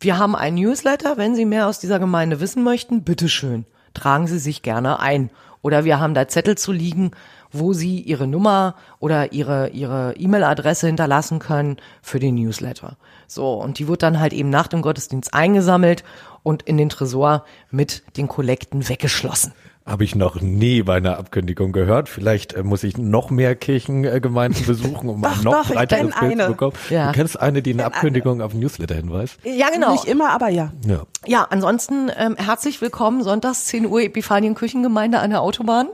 Wir 0.00 0.18
haben 0.18 0.34
ein 0.34 0.54
Newsletter, 0.54 1.16
wenn 1.16 1.36
Sie 1.36 1.44
mehr 1.44 1.68
aus 1.68 1.78
dieser 1.78 2.00
Gemeinde 2.00 2.40
wissen 2.40 2.64
möchten, 2.64 3.04
bitteschön, 3.04 3.66
tragen 3.94 4.26
Sie 4.26 4.38
sich 4.38 4.62
gerne 4.62 4.98
ein. 4.98 5.30
Oder 5.62 5.84
wir 5.84 6.00
haben 6.00 6.14
da 6.14 6.28
Zettel 6.28 6.58
zu 6.58 6.72
liegen, 6.72 7.12
wo 7.52 7.72
Sie 7.72 8.00
Ihre 8.00 8.26
Nummer 8.26 8.74
oder 8.98 9.32
Ihre 9.32 9.68
Ihre 9.68 10.14
E-Mail-Adresse 10.16 10.88
hinterlassen 10.88 11.38
können 11.38 11.76
für 12.02 12.18
den 12.18 12.34
Newsletter. 12.34 12.96
So, 13.26 13.54
und 13.54 13.78
die 13.78 13.88
wird 13.88 14.02
dann 14.02 14.18
halt 14.18 14.32
eben 14.32 14.50
nach 14.50 14.66
dem 14.66 14.82
Gottesdienst 14.82 15.32
eingesammelt 15.32 16.02
und 16.42 16.62
in 16.62 16.76
den 16.76 16.88
Tresor 16.88 17.44
mit 17.70 18.02
den 18.16 18.28
Kollekten 18.28 18.88
weggeschlossen. 18.88 19.52
Habe 19.84 20.04
ich 20.04 20.14
noch 20.14 20.40
nie 20.40 20.82
bei 20.82 20.96
einer 20.96 21.18
Abkündigung 21.18 21.72
gehört. 21.72 22.08
Vielleicht 22.08 22.52
äh, 22.52 22.62
muss 22.62 22.84
ich 22.84 22.98
noch 22.98 23.30
mehr 23.30 23.56
Kirchengemeinden 23.56 24.64
besuchen, 24.64 25.08
um 25.08 25.22
doch, 25.22 25.38
ein 25.38 25.42
noch 25.42 25.52
doch, 25.66 25.74
breiteres 25.74 26.02
Bild 26.02 26.22
eine. 26.22 26.44
zu 26.44 26.50
bekommen. 26.52 26.72
Ja. 26.88 27.06
Du 27.06 27.12
kennst 27.12 27.40
eine, 27.40 27.62
die 27.62 27.72
eine 27.72 27.84
Abkündigung 27.86 28.42
auf 28.42 28.54
Newsletter 28.54 28.94
hinweist? 28.94 29.38
Ja, 29.42 29.70
genau. 29.70 29.92
Nicht 29.92 30.04
immer, 30.04 30.30
aber 30.30 30.48
ja. 30.50 30.72
Ja. 30.86 31.02
Ja, 31.26 31.48
ansonsten 31.50 32.10
ähm, 32.16 32.36
herzlich 32.36 32.80
willkommen, 32.80 33.24
sonntags 33.24 33.64
10 33.66 33.86
Uhr 33.86 34.02
Epiphanien 34.02 34.54
Küchengemeinde 34.54 35.18
an 35.18 35.30
der 35.30 35.42
Autobahn. 35.42 35.88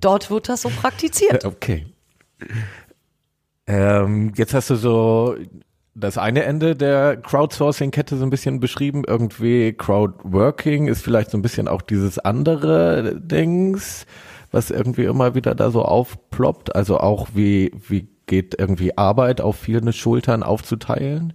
Dort 0.00 0.30
wird 0.30 0.48
das 0.48 0.62
so 0.62 0.70
praktiziert. 0.70 1.44
Okay. 1.54 1.86
Ähm, 3.66 4.32
jetzt 4.36 4.52
hast 4.52 4.68
du 4.68 4.74
so 4.74 5.36
das 5.94 6.18
eine 6.18 6.42
Ende 6.42 6.74
der 6.74 7.16
Crowdsourcing-Kette 7.16 8.16
so 8.16 8.24
ein 8.24 8.30
bisschen 8.30 8.60
beschrieben. 8.60 9.04
Irgendwie 9.06 9.72
Crowdworking 9.72 10.88
ist 10.88 11.02
vielleicht 11.02 11.30
so 11.30 11.38
ein 11.38 11.42
bisschen 11.42 11.68
auch 11.68 11.82
dieses 11.82 12.18
andere 12.18 13.20
Dings, 13.20 14.06
was 14.50 14.70
irgendwie 14.70 15.04
immer 15.04 15.34
wieder 15.34 15.54
da 15.54 15.70
so 15.70 15.82
aufploppt. 15.82 16.74
Also 16.74 16.98
auch 16.98 17.28
wie, 17.34 17.72
wie 17.88 18.08
geht 18.26 18.58
irgendwie 18.58 18.98
Arbeit 18.98 19.40
auf 19.40 19.56
viele 19.56 19.92
Schultern 19.92 20.42
aufzuteilen? 20.42 21.34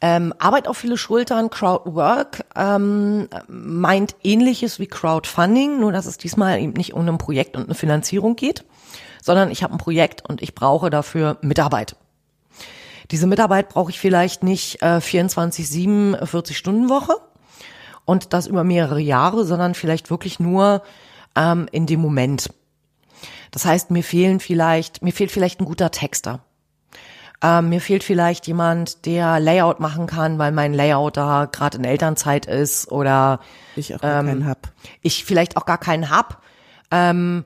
Ähm, 0.00 0.34
Arbeit 0.38 0.66
auf 0.66 0.76
viele 0.76 0.98
Schultern, 0.98 1.48
Crowdwork 1.48 2.44
ähm, 2.56 3.28
meint 3.48 4.16
ähnliches 4.24 4.80
wie 4.80 4.88
Crowdfunding, 4.88 5.78
nur 5.78 5.92
dass 5.92 6.06
es 6.06 6.18
diesmal 6.18 6.60
eben 6.60 6.72
nicht 6.72 6.94
um 6.94 7.08
ein 7.08 7.16
Projekt 7.16 7.56
und 7.56 7.64
eine 7.64 7.74
Finanzierung 7.74 8.34
geht, 8.34 8.64
sondern 9.22 9.50
ich 9.50 9.62
habe 9.62 9.72
ein 9.72 9.78
Projekt 9.78 10.28
und 10.28 10.42
ich 10.42 10.54
brauche 10.54 10.90
dafür 10.90 11.38
Mitarbeit. 11.40 11.96
Diese 13.10 13.26
Mitarbeit 13.26 13.68
brauche 13.68 13.90
ich 13.90 14.00
vielleicht 14.00 14.42
nicht 14.42 14.82
äh, 14.82 14.96
24-7, 14.96 16.24
40 16.24 16.56
Stunden 16.56 16.88
Woche 16.88 17.14
und 18.04 18.32
das 18.32 18.46
über 18.46 18.64
mehrere 18.64 19.00
Jahre, 19.00 19.44
sondern 19.44 19.74
vielleicht 19.74 20.10
wirklich 20.10 20.40
nur 20.40 20.82
ähm, 21.36 21.68
in 21.72 21.86
dem 21.86 22.00
Moment. 22.00 22.50
Das 23.50 23.64
heißt, 23.64 23.90
mir 23.90 24.02
fehlen 24.02 24.40
vielleicht, 24.40 25.02
mir 25.02 25.12
fehlt 25.12 25.30
vielleicht 25.30 25.60
ein 25.60 25.64
guter 25.64 25.90
Texter. 25.90 26.40
Ähm, 27.42 27.68
mir 27.68 27.80
fehlt 27.80 28.04
vielleicht 28.04 28.46
jemand, 28.46 29.06
der 29.06 29.38
Layout 29.38 29.78
machen 29.78 30.06
kann, 30.06 30.38
weil 30.38 30.50
mein 30.50 30.72
Layout 30.72 31.16
da 31.16 31.44
gerade 31.44 31.78
in 31.78 31.84
Elternzeit 31.84 32.46
ist 32.46 32.90
oder 32.90 33.40
ich 33.76 33.94
auch 33.94 34.00
gar 34.00 34.20
ähm, 34.20 34.26
keinen 34.26 34.46
hab. 34.46 34.72
ich 35.02 35.24
vielleicht 35.24 35.56
auch 35.56 35.66
gar 35.66 35.78
keinen 35.78 36.10
hab. 36.10 36.42
Ähm, 36.90 37.44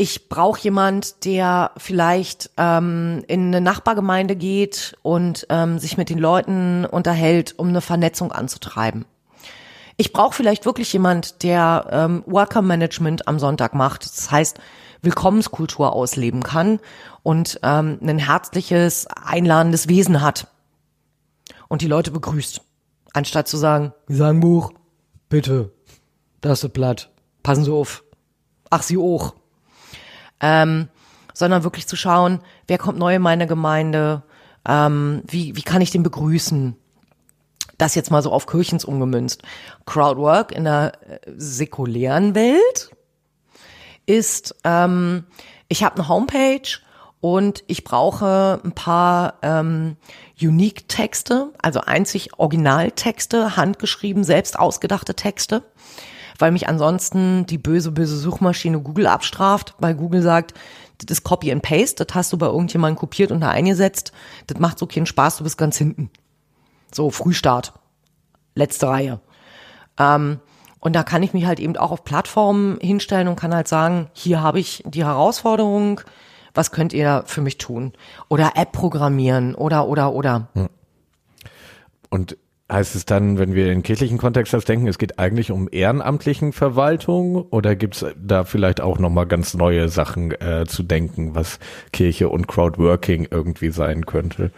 ich 0.00 0.28
brauche 0.28 0.60
jemand, 0.60 1.24
der 1.24 1.72
vielleicht 1.76 2.50
ähm, 2.56 3.24
in 3.26 3.48
eine 3.48 3.60
Nachbargemeinde 3.60 4.36
geht 4.36 4.96
und 5.02 5.44
ähm, 5.50 5.80
sich 5.80 5.96
mit 5.96 6.08
den 6.08 6.20
Leuten 6.20 6.84
unterhält, 6.84 7.58
um 7.58 7.66
eine 7.66 7.80
Vernetzung 7.80 8.30
anzutreiben. 8.30 9.06
Ich 9.96 10.12
brauche 10.12 10.36
vielleicht 10.36 10.66
wirklich 10.66 10.92
jemand, 10.92 11.42
der 11.42 11.88
ähm, 11.90 12.22
Welcome 12.26 12.68
Management 12.68 13.26
am 13.26 13.40
Sonntag 13.40 13.74
macht. 13.74 14.04
Das 14.04 14.30
heißt, 14.30 14.60
Willkommenskultur 15.02 15.92
ausleben 15.92 16.44
kann 16.44 16.78
und 17.24 17.58
ähm, 17.64 17.98
ein 18.00 18.20
herzliches, 18.20 19.08
einladendes 19.08 19.88
Wesen 19.88 20.22
hat 20.22 20.46
und 21.66 21.82
die 21.82 21.88
Leute 21.88 22.12
begrüßt, 22.12 22.60
anstatt 23.14 23.48
zu 23.48 23.56
sagen, 23.56 23.92
Gesangbuch, 24.06 24.70
bitte, 25.28 25.72
das 26.40 26.62
ist 26.62 26.72
Blatt, 26.72 27.10
passen 27.42 27.64
Sie 27.64 27.72
auf, 27.72 28.04
ach 28.70 28.84
Sie 28.84 28.96
auch, 28.96 29.34
ähm, 30.40 30.88
sondern 31.34 31.62
wirklich 31.62 31.86
zu 31.86 31.96
schauen, 31.96 32.40
wer 32.66 32.78
kommt 32.78 32.98
neu 32.98 33.14
in 33.14 33.22
meine 33.22 33.46
Gemeinde, 33.46 34.22
ähm, 34.66 35.22
wie, 35.26 35.56
wie 35.56 35.62
kann 35.62 35.80
ich 35.80 35.90
den 35.90 36.02
begrüßen, 36.02 36.76
das 37.78 37.94
jetzt 37.94 38.10
mal 38.10 38.22
so 38.22 38.32
auf 38.32 38.46
Kirchens 38.46 38.84
umgemünzt. 38.84 39.42
Crowdwork 39.86 40.52
in 40.52 40.64
der 40.64 40.92
äh, 41.08 41.18
säkulären 41.36 42.34
Welt 42.34 42.90
ist, 44.06 44.56
ähm, 44.64 45.24
ich 45.68 45.84
habe 45.84 45.96
eine 45.96 46.08
Homepage 46.08 46.78
und 47.20 47.62
ich 47.66 47.84
brauche 47.84 48.60
ein 48.64 48.72
paar 48.72 49.34
ähm, 49.42 49.96
Unique-Texte, 50.40 51.52
also 51.60 51.80
einzig 51.80 52.38
Originaltexte, 52.38 53.56
handgeschrieben, 53.56 54.24
selbst 54.24 54.58
ausgedachte 54.58 55.14
Texte, 55.14 55.62
weil 56.38 56.52
mich 56.52 56.68
ansonsten 56.68 57.46
die 57.46 57.58
böse, 57.58 57.92
böse 57.92 58.16
Suchmaschine 58.16 58.80
Google 58.80 59.06
abstraft, 59.06 59.74
weil 59.78 59.94
Google 59.94 60.22
sagt, 60.22 60.54
das 60.98 61.18
ist 61.18 61.24
Copy 61.24 61.52
and 61.52 61.62
Paste, 61.62 62.04
das 62.04 62.14
hast 62.14 62.32
du 62.32 62.38
bei 62.38 62.46
irgendjemandem 62.46 62.98
kopiert 62.98 63.30
und 63.30 63.40
da 63.40 63.50
eingesetzt, 63.50 64.12
das 64.46 64.58
macht 64.58 64.78
so 64.78 64.86
keinen 64.86 65.06
Spaß, 65.06 65.38
du 65.38 65.44
bist 65.44 65.58
ganz 65.58 65.76
hinten. 65.76 66.10
So, 66.92 67.10
Frühstart, 67.10 67.74
letzte 68.54 68.88
Reihe. 68.88 69.20
Ähm, 69.98 70.40
und 70.80 70.94
da 70.94 71.02
kann 71.02 71.22
ich 71.22 71.34
mich 71.34 71.44
halt 71.44 71.60
eben 71.60 71.76
auch 71.76 71.90
auf 71.90 72.04
Plattformen 72.04 72.78
hinstellen 72.80 73.28
und 73.28 73.36
kann 73.36 73.54
halt 73.54 73.68
sagen, 73.68 74.08
hier 74.12 74.40
habe 74.40 74.60
ich 74.60 74.82
die 74.86 75.04
Herausforderung, 75.04 76.00
was 76.54 76.70
könnt 76.70 76.92
ihr 76.92 77.24
für 77.26 77.40
mich 77.40 77.58
tun? 77.58 77.92
Oder 78.28 78.52
App 78.54 78.72
programmieren 78.72 79.54
oder, 79.54 79.86
oder, 79.86 80.12
oder. 80.12 80.48
Und 82.10 82.36
heißt 82.70 82.94
es 82.94 83.06
dann, 83.06 83.38
wenn 83.38 83.54
wir 83.54 83.72
in 83.72 83.82
kirchlichen 83.82 84.18
Kontext 84.18 84.52
das 84.52 84.64
denken, 84.64 84.88
es 84.88 84.98
geht 84.98 85.18
eigentlich 85.18 85.50
um 85.50 85.68
ehrenamtlichen 85.70 86.52
Verwaltung 86.52 87.36
oder 87.50 87.74
gibt's 87.76 88.04
da 88.16 88.44
vielleicht 88.44 88.80
auch 88.80 88.98
nochmal 88.98 89.26
ganz 89.26 89.54
neue 89.54 89.88
Sachen 89.88 90.32
äh, 90.32 90.66
zu 90.66 90.82
denken, 90.82 91.34
was 91.34 91.58
Kirche 91.92 92.28
und 92.28 92.46
Crowdworking 92.46 93.28
irgendwie 93.30 93.70
sein 93.70 94.04
könnte? 94.04 94.50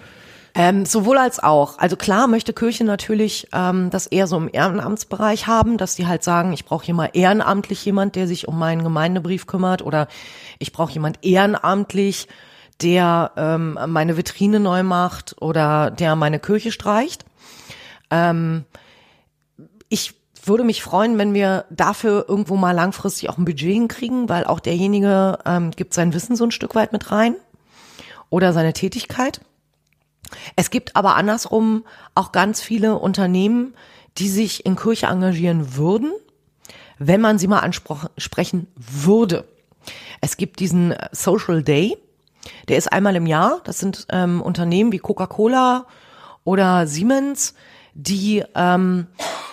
Ähm, 0.55 0.85
sowohl 0.85 1.19
als 1.19 1.41
auch. 1.41 1.79
Also 1.79 1.95
klar 1.95 2.27
möchte 2.27 2.53
Kirche 2.53 2.83
natürlich 2.83 3.47
ähm, 3.53 3.91
das 3.91 4.09
eher 4.09 4.27
so 4.27 4.37
im 4.37 4.51
Ehrenamtsbereich 4.53 5.47
haben, 5.47 5.79
dass 5.79 5.95
die 5.95 6.09
halt 6.09 6.25
sagen, 6.25 6.53
ich 6.53 6.65
brauche 6.65 6.85
hier 6.85 6.95
mal 6.95 7.11
ehrenamtlich 7.13 7.85
jemand, 7.85 8.17
der 8.17 8.27
sich 8.27 8.49
um 8.49 8.59
meinen 8.59 8.83
Gemeindebrief 8.83 9.47
kümmert 9.47 9.83
oder 9.83 10.09
ich 10.59 10.73
brauche 10.73 10.93
jemand 10.93 11.21
ehrenamtlich, 11.23 12.27
der 12.83 13.31
ähm, 13.37 13.79
meine 13.87 14.17
Vitrine 14.17 14.59
neu 14.59 14.83
macht 14.83 15.37
oder 15.41 15.93
der 15.93 16.17
meine 16.17 16.41
Kirche 16.41 16.73
streicht. 16.73 17.25
Ähm, 18.11 18.65
ich 19.89 20.15
würde 20.43 20.65
mich 20.65 20.83
freuen, 20.83 21.19
wenn 21.19 21.35
wir 21.35 21.67
dafür 21.71 22.25
irgendwo 22.29 22.57
mal 22.57 22.73
langfristig 22.73 23.29
auch 23.29 23.39
ein 23.39 23.45
Budget 23.45 23.73
hinkriegen, 23.73 24.29
weil 24.29 24.45
auch 24.45 24.61
derjenige 24.61 25.39
ähm, 25.45 25.71
gibt 25.73 25.95
sein 25.95 26.15
Wissen 26.15 26.37
so 26.37 26.45
ein 26.45 26.51
Stück 26.51 26.75
weit 26.75 26.93
mit 26.93 27.11
rein 27.11 27.37
oder 28.31 28.53
seine 28.53 28.73
Tätigkeit. 28.73 29.41
Es 30.57 30.71
gibt 30.71 30.97
aber 30.97 31.17
andersrum 31.17 31.85
auch 32.15 32.33
ganz 32.33 32.61
viele 32.61 32.97
Unternehmen, 32.97 33.75
die 34.19 34.29
sich 34.29 34.65
in 34.65 34.77
Kirche 34.77 35.07
engagieren 35.07 35.77
würden, 35.77 36.13
wenn 36.99 37.21
man 37.21 37.39
sie 37.39 37.49
mal 37.49 37.61
ansprechen 37.61 38.67
würde. 38.77 39.45
Es 40.21 40.37
gibt 40.37 40.61
diesen 40.61 40.95
Social 41.13 41.63
Day, 41.63 41.97
der 42.69 42.77
ist 42.77 42.93
einmal 42.93 43.17
im 43.17 43.27
Jahr. 43.27 43.61
Das 43.65 43.79
sind 43.79 44.07
ähm, 44.11 44.43
Unternehmen 44.43 44.93
wie 44.93 44.99
Coca-Cola 44.99 45.87
oder 46.45 46.87
Siemens, 46.87 47.55
die 47.95 48.45
ähm, 48.55 49.07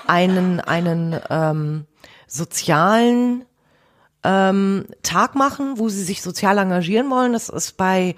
einen 0.05 0.59
einen 0.59 1.19
ähm, 1.29 1.85
sozialen 2.27 3.45
ähm, 4.23 4.85
Tag 5.03 5.35
machen, 5.35 5.77
wo 5.77 5.89
sie 5.89 6.03
sich 6.03 6.21
sozial 6.21 6.57
engagieren 6.57 7.09
wollen. 7.09 7.33
Das 7.33 7.49
ist 7.49 7.77
bei 7.77 8.15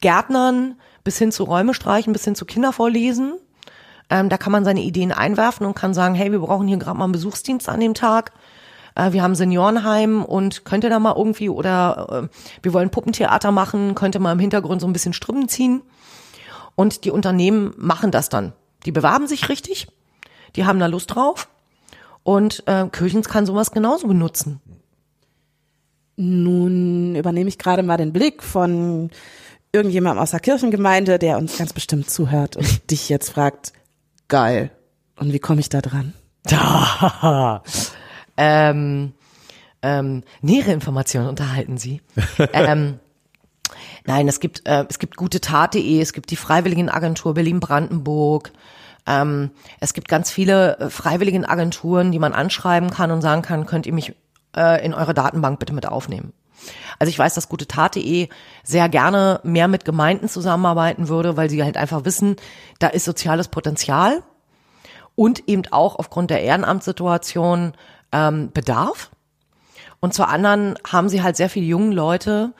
Gärtnern 0.00 0.76
bis 1.04 1.18
hin 1.18 1.32
zu 1.32 1.44
Räume 1.44 1.74
streichen, 1.74 2.12
bis 2.12 2.24
hin 2.24 2.34
zu 2.34 2.44
Kindervorlesen. 2.44 3.34
Ähm, 4.10 4.28
da 4.28 4.36
kann 4.36 4.52
man 4.52 4.64
seine 4.64 4.82
Ideen 4.82 5.12
einwerfen 5.12 5.66
und 5.66 5.74
kann 5.74 5.94
sagen, 5.94 6.14
hey, 6.14 6.32
wir 6.32 6.40
brauchen 6.40 6.68
hier 6.68 6.76
gerade 6.76 6.98
mal 6.98 7.04
einen 7.04 7.12
Besuchsdienst 7.12 7.68
an 7.68 7.80
dem 7.80 7.94
Tag. 7.94 8.32
Äh, 8.94 9.12
wir 9.12 9.22
haben 9.22 9.34
Seniorenheim 9.34 10.24
und 10.24 10.64
könnte 10.64 10.88
da 10.88 10.98
mal 10.98 11.14
irgendwie 11.16 11.48
oder 11.48 12.28
äh, 12.30 12.36
wir 12.62 12.72
wollen 12.72 12.90
Puppentheater 12.90 13.52
machen, 13.52 13.94
könnte 13.94 14.18
mal 14.18 14.32
im 14.32 14.38
Hintergrund 14.38 14.80
so 14.80 14.86
ein 14.86 14.92
bisschen 14.92 15.12
Strüppen 15.12 15.48
ziehen. 15.48 15.82
Und 16.74 17.04
die 17.04 17.10
Unternehmen 17.10 17.74
machen 17.76 18.10
das 18.10 18.28
dann. 18.28 18.52
Die 18.84 18.92
bewerben 18.92 19.26
sich 19.26 19.48
richtig, 19.48 19.88
die 20.56 20.64
haben 20.64 20.80
da 20.80 20.86
Lust 20.86 21.14
drauf 21.14 21.48
und 22.22 22.62
äh, 22.66 22.86
Kirchens 22.88 23.28
kann 23.28 23.46
sowas 23.46 23.70
genauso 23.70 24.08
benutzen. 24.08 24.60
Nun 26.16 27.16
übernehme 27.16 27.48
ich 27.48 27.58
gerade 27.58 27.82
mal 27.82 27.96
den 27.96 28.12
Blick 28.12 28.42
von 28.42 29.10
irgendjemandem 29.72 30.22
aus 30.22 30.32
der 30.32 30.40
Kirchengemeinde, 30.40 31.18
der 31.18 31.38
uns 31.38 31.56
ganz 31.56 31.72
bestimmt 31.72 32.10
zuhört 32.10 32.56
und 32.56 32.90
dich 32.90 33.08
jetzt 33.08 33.30
fragt, 33.30 33.72
geil, 34.28 34.70
und 35.16 35.32
wie 35.32 35.38
komme 35.38 35.60
ich 35.60 35.68
da 35.68 35.80
dran? 35.80 36.12
Da. 36.44 37.62
ähm, 38.36 39.12
ähm, 39.82 40.22
nähere 40.40 40.72
Informationen 40.72 41.28
unterhalten 41.28 41.78
Sie. 41.78 42.02
ähm, 42.52 42.98
nein, 44.04 44.28
es 44.28 44.40
gibt 44.40 44.66
äh, 44.66 44.84
es 44.88 44.98
gibt 44.98 45.16
gute 45.16 45.40
Tat.de, 45.40 46.00
es 46.00 46.12
gibt 46.12 46.30
die 46.30 46.36
Freiwilligenagentur 46.36 47.34
Berlin-Brandenburg. 47.34 48.52
Ähm, 49.06 49.50
es 49.80 49.94
gibt 49.94 50.08
ganz 50.08 50.30
viele 50.30 50.78
äh, 50.78 50.90
Freiwilligenagenturen, 50.90 52.12
die 52.12 52.18
man 52.18 52.32
anschreiben 52.32 52.90
kann 52.90 53.10
und 53.10 53.22
sagen 53.22 53.42
kann, 53.42 53.66
könnt 53.66 53.86
ihr 53.86 53.92
mich 53.92 54.14
äh, 54.56 54.84
in 54.84 54.94
eure 54.94 55.14
Datenbank 55.14 55.58
bitte 55.58 55.72
mit 55.72 55.86
aufnehmen. 55.86 56.32
Also 56.98 57.08
ich 57.08 57.18
weiß, 57.18 57.34
dass 57.34 57.48
gute 57.48 57.66
Tat.de 57.66 58.28
sehr 58.62 58.88
gerne 58.88 59.40
mehr 59.42 59.66
mit 59.66 59.84
Gemeinden 59.84 60.28
zusammenarbeiten 60.28 61.08
würde, 61.08 61.36
weil 61.36 61.50
sie 61.50 61.64
halt 61.64 61.76
einfach 61.76 62.04
wissen, 62.04 62.36
da 62.78 62.86
ist 62.86 63.04
soziales 63.04 63.48
Potenzial 63.48 64.22
und 65.16 65.48
eben 65.48 65.64
auch 65.72 65.96
aufgrund 65.96 66.30
der 66.30 66.42
Ehrenamtssituation 66.42 67.72
ähm, 68.12 68.50
Bedarf. 68.52 69.10
Und 70.00 70.14
zur 70.14 70.28
anderen 70.28 70.76
haben 70.90 71.08
sie 71.08 71.22
halt 71.22 71.36
sehr 71.36 71.48
viele 71.48 71.66
junge 71.66 71.94
Leute, 71.94 72.52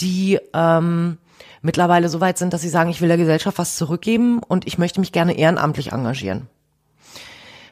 die 0.00 0.38
ähm, 0.52 1.18
mittlerweile 1.66 2.08
so 2.08 2.20
weit 2.20 2.38
sind, 2.38 2.52
dass 2.52 2.62
sie 2.62 2.68
sagen, 2.70 2.88
ich 2.88 3.02
will 3.02 3.08
der 3.08 3.18
Gesellschaft 3.18 3.58
was 3.58 3.76
zurückgeben 3.76 4.38
und 4.38 4.66
ich 4.66 4.78
möchte 4.78 5.00
mich 5.00 5.12
gerne 5.12 5.36
ehrenamtlich 5.36 5.92
engagieren. 5.92 6.48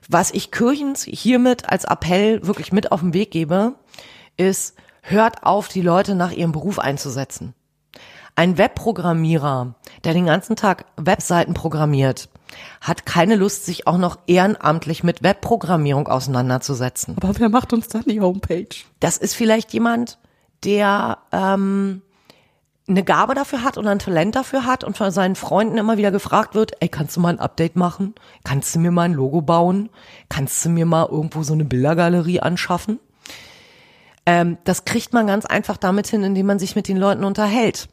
Was 0.08 0.32
ich 0.32 0.50
Kirchens 0.50 1.04
hiermit 1.04 1.70
als 1.70 1.84
Appell 1.84 2.46
wirklich 2.46 2.72
mit 2.72 2.92
auf 2.92 3.00
den 3.00 3.14
Weg 3.14 3.30
gebe, 3.30 3.74
ist, 4.36 4.74
hört 5.00 5.44
auf, 5.44 5.68
die 5.68 5.80
Leute 5.80 6.14
nach 6.14 6.32
ihrem 6.32 6.52
Beruf 6.52 6.78
einzusetzen. 6.78 7.54
Ein 8.36 8.58
Webprogrammierer, 8.58 9.76
der 10.02 10.12
den 10.12 10.26
ganzen 10.26 10.56
Tag 10.56 10.86
Webseiten 10.96 11.54
programmiert, 11.54 12.28
hat 12.80 13.06
keine 13.06 13.36
Lust, 13.36 13.64
sich 13.64 13.86
auch 13.86 13.96
noch 13.96 14.18
ehrenamtlich 14.26 15.04
mit 15.04 15.22
Webprogrammierung 15.22 16.08
auseinanderzusetzen. 16.08 17.16
Aber 17.22 17.38
wer 17.38 17.48
macht 17.48 17.72
uns 17.72 17.88
dann 17.88 18.02
die 18.02 18.20
Homepage? 18.20 18.74
Das 18.98 19.16
ist 19.18 19.34
vielleicht 19.34 19.72
jemand, 19.72 20.18
der 20.64 21.18
ähm, 21.32 22.02
eine 22.86 23.02
Gabe 23.02 23.34
dafür 23.34 23.62
hat 23.62 23.78
und 23.78 23.86
ein 23.86 23.98
Talent 23.98 24.36
dafür 24.36 24.66
hat 24.66 24.84
und 24.84 24.96
von 24.96 25.10
seinen 25.10 25.36
Freunden 25.36 25.78
immer 25.78 25.96
wieder 25.96 26.10
gefragt 26.10 26.54
wird, 26.54 26.72
ey, 26.80 26.88
kannst 26.88 27.16
du 27.16 27.20
mal 27.20 27.30
ein 27.30 27.40
Update 27.40 27.76
machen? 27.76 28.14
Kannst 28.44 28.74
du 28.74 28.78
mir 28.78 28.90
mal 28.90 29.04
ein 29.04 29.14
Logo 29.14 29.40
bauen? 29.40 29.88
Kannst 30.28 30.64
du 30.64 30.68
mir 30.68 30.84
mal 30.84 31.08
irgendwo 31.10 31.42
so 31.42 31.54
eine 31.54 31.64
Bildergalerie 31.64 32.40
anschaffen? 32.40 33.00
Ähm, 34.26 34.58
das 34.64 34.84
kriegt 34.84 35.14
man 35.14 35.26
ganz 35.26 35.46
einfach 35.46 35.78
damit 35.78 36.08
hin, 36.08 36.22
indem 36.24 36.46
man 36.46 36.58
sich 36.58 36.76
mit 36.76 36.88
den 36.88 36.98
Leuten 36.98 37.24
unterhält. 37.24 37.88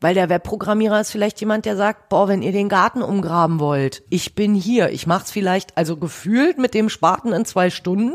Weil 0.00 0.14
der 0.14 0.28
Webprogrammierer 0.28 1.00
ist 1.00 1.10
vielleicht 1.10 1.40
jemand, 1.40 1.66
der 1.66 1.76
sagt, 1.76 2.08
boah, 2.08 2.28
wenn 2.28 2.42
ihr 2.42 2.52
den 2.52 2.70
Garten 2.70 3.02
umgraben 3.02 3.60
wollt, 3.60 4.02
ich 4.08 4.34
bin 4.34 4.54
hier. 4.54 4.90
Ich 4.90 5.06
mach's 5.06 5.30
vielleicht, 5.30 5.76
also 5.76 5.96
gefühlt 5.96 6.58
mit 6.58 6.72
dem 6.74 6.88
Spaten 6.88 7.32
in 7.32 7.44
zwei 7.44 7.70
Stunden. 7.70 8.14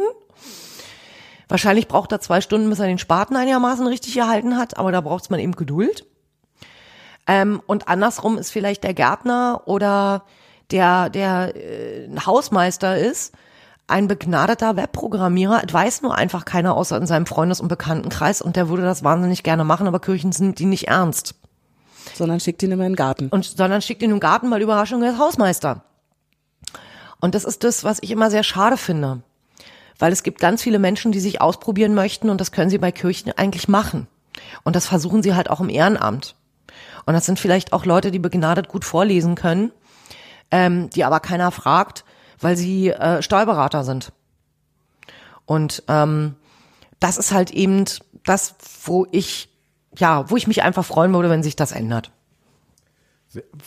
Wahrscheinlich 1.47 1.87
braucht 1.87 2.11
er 2.11 2.19
zwei 2.19 2.41
Stunden, 2.41 2.69
bis 2.69 2.79
er 2.79 2.87
den 2.87 2.97
Spaten 2.97 3.35
einigermaßen 3.35 3.85
richtig 3.87 4.17
erhalten 4.17 4.57
hat, 4.57 4.77
aber 4.77 4.91
da 4.91 5.01
braucht 5.01 5.29
man 5.29 5.39
eben 5.39 5.53
Geduld. 5.53 6.05
Ähm, 7.27 7.61
und 7.65 7.87
andersrum 7.87 8.37
ist 8.37 8.51
vielleicht 8.51 8.83
der 8.83 8.93
Gärtner 8.93 9.61
oder 9.65 10.23
der, 10.71 11.09
der 11.09 11.55
äh, 11.55 12.09
Hausmeister 12.25 12.97
ist, 12.97 13.33
ein 13.87 14.07
begnadeter 14.07 14.75
Webprogrammierer, 14.75 15.61
es 15.65 15.73
weiß 15.73 16.01
nur 16.01 16.15
einfach 16.15 16.45
keiner 16.45 16.75
außer 16.75 16.97
in 16.97 17.05
seinem 17.05 17.27
Freundes- 17.27 17.61
und 17.61 17.67
Bekanntenkreis 17.67 18.41
und 18.41 18.55
der 18.55 18.67
würde 18.69 18.81
das 18.81 19.03
wahnsinnig 19.03 19.43
gerne 19.43 19.63
machen, 19.63 19.87
aber 19.87 19.99
Kirchen 19.99 20.31
sind 20.31 20.57
die 20.57 20.65
nicht 20.65 20.87
ernst. 20.87 21.35
Sondern 22.15 22.39
schickt 22.39 22.63
ihn 22.63 22.71
immer 22.71 22.85
in 22.85 22.93
den 22.93 22.95
Garten. 22.95 23.29
Und, 23.29 23.45
sondern 23.45 23.81
schickt 23.81 24.01
ihn 24.01 24.11
im 24.11 24.19
Garten, 24.19 24.49
weil 24.49 24.61
Überraschung 24.61 25.01
der 25.01 25.17
Hausmeister. 25.17 25.83
Und 27.19 27.35
das 27.35 27.45
ist 27.45 27.63
das, 27.63 27.83
was 27.83 27.99
ich 28.01 28.11
immer 28.11 28.29
sehr 28.29 28.43
schade 28.43 28.77
finde. 28.77 29.21
Weil 29.97 30.11
es 30.11 30.23
gibt 30.23 30.39
ganz 30.39 30.61
viele 30.61 30.79
Menschen, 30.79 31.11
die 31.11 31.19
sich 31.19 31.41
ausprobieren 31.41 31.93
möchten 31.93 32.29
und 32.29 32.41
das 32.41 32.51
können 32.51 32.69
sie 32.69 32.77
bei 32.77 32.91
Kirchen 32.91 33.31
eigentlich 33.31 33.67
machen. 33.67 34.07
Und 34.63 34.75
das 34.75 34.87
versuchen 34.87 35.23
sie 35.23 35.35
halt 35.35 35.49
auch 35.49 35.61
im 35.61 35.69
Ehrenamt. 35.69 36.35
Und 37.05 37.13
das 37.13 37.25
sind 37.25 37.39
vielleicht 37.39 37.71
auch 37.71 37.85
Leute, 37.85 38.11
die 38.11 38.19
begnadet 38.19 38.67
gut 38.67 38.83
vorlesen 38.83 39.35
können, 39.35 39.71
ähm, 40.51 40.89
die 40.89 41.03
aber 41.03 41.19
keiner 41.19 41.51
fragt, 41.51 42.03
weil 42.39 42.57
sie 42.57 42.89
äh, 42.89 43.21
Steuerberater 43.21 43.83
sind. 43.83 44.11
Und 45.45 45.83
ähm, 45.87 46.35
das 46.99 47.17
ist 47.17 47.31
halt 47.31 47.51
eben 47.51 47.85
das, 48.25 48.55
wo 48.83 49.07
ich 49.11 49.49
ja, 49.97 50.29
wo 50.29 50.35
ich 50.35 50.47
mich 50.47 50.63
einfach 50.63 50.85
freuen 50.85 51.13
würde, 51.13 51.29
wenn 51.29 51.43
sich 51.43 51.55
das 51.55 51.71
ändert. 51.71 52.11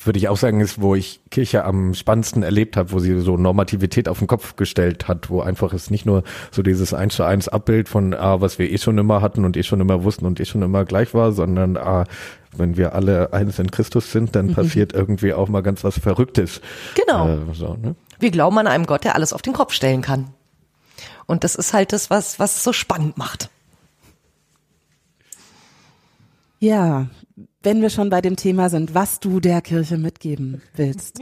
Würde 0.05 0.19
ich 0.19 0.29
auch 0.29 0.37
sagen, 0.37 0.61
ist, 0.61 0.81
wo 0.81 0.95
ich 0.95 1.21
Kirche 1.31 1.65
am 1.65 1.95
spannendsten 1.95 2.43
erlebt 2.43 2.77
habe, 2.77 2.93
wo 2.93 2.99
sie 2.99 3.21
so 3.21 3.37
Normativität 3.37 4.09
auf 4.09 4.19
den 4.19 4.27
Kopf 4.27 4.57
gestellt 4.57 5.09
hat, 5.09 5.31
wo 5.31 5.41
einfach 5.41 5.73
es 5.73 5.91
nicht 5.91 6.07
nur 6.07 6.23
so 6.51 6.63
dieses 6.63 6.95
eins 6.95 7.17
zu 7.17 7.25
eins 7.25 7.49
Abbild 7.49 7.89
von, 7.89 8.15
ah, 8.15 8.41
was 8.41 8.59
wir 8.59 8.71
eh 8.71 8.79
schon 8.79 8.99
immer 8.99 9.21
hatten 9.23 9.45
und 9.45 9.57
eh 9.57 9.63
schon 9.63 9.81
immer 9.81 10.05
wussten 10.05 10.27
und 10.27 10.41
eh 10.41 10.45
schon 10.45 10.63
immer 10.63 10.85
gleich 10.85 11.15
war, 11.15 11.33
sondern 11.33 11.77
ah, 11.77 12.05
wenn 12.57 12.77
wir 12.77 12.95
alle 12.95 13.33
eines 13.33 13.59
in 13.59 13.71
Christus 13.71 14.13
sind, 14.13 14.35
dann 14.35 14.49
mhm. 14.49 14.55
passiert 14.55 14.93
irgendwie 14.93 15.35
auch 15.35 15.49
mal 15.49 15.63
ganz 15.63 15.85
was 15.85 15.99
Verrücktes. 15.99 16.61
Genau. 16.95 17.29
Äh, 17.29 17.39
so, 17.55 17.75
ne? 17.75 17.95
Wir 18.19 18.31
glauben 18.31 18.59
an 18.59 18.67
einen 18.67 18.87
Gott, 18.87 19.05
der 19.05 19.15
alles 19.15 19.33
auf 19.33 19.43
den 19.43 19.53
Kopf 19.53 19.73
stellen 19.73 20.03
kann. 20.03 20.29
Und 21.27 21.45
das 21.45 21.55
ist 21.55 21.75
halt 21.75 21.93
das, 21.93 22.11
was, 22.11 22.39
was 22.39 22.57
es 22.57 22.65
so 22.65 22.73
spannend 22.73 23.17
macht. 23.19 23.51
Ja, 26.59 27.07
wenn 27.69 27.83
wir 27.83 27.91
schon 27.91 28.09
bei 28.09 28.23
dem 28.23 28.35
Thema 28.35 28.71
sind, 28.71 28.95
was 28.95 29.21
du 29.21 29.41
der 29.41 29.61
Kirche 29.61 29.99
mitgeben 29.99 30.63
willst, 30.75 31.21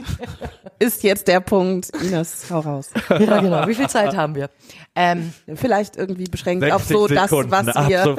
ist 0.79 1.03
jetzt 1.03 1.27
der 1.27 1.41
Punkt. 1.41 1.89
Ines, 2.01 2.49
hau 2.49 2.59
raus. 2.59 2.89
Ja, 3.09 3.41
genau. 3.41 3.67
Wie 3.67 3.75
viel 3.75 3.89
Zeit 3.89 4.15
haben 4.15 4.33
wir? 4.33 4.49
Ähm, 4.95 5.33
Vielleicht 5.55 5.97
irgendwie 5.97 6.23
beschränkt 6.23 6.63
auf 6.71 6.85
so 6.85 7.05
das, 7.07 7.33
was 7.33 7.65
wir 7.89 8.15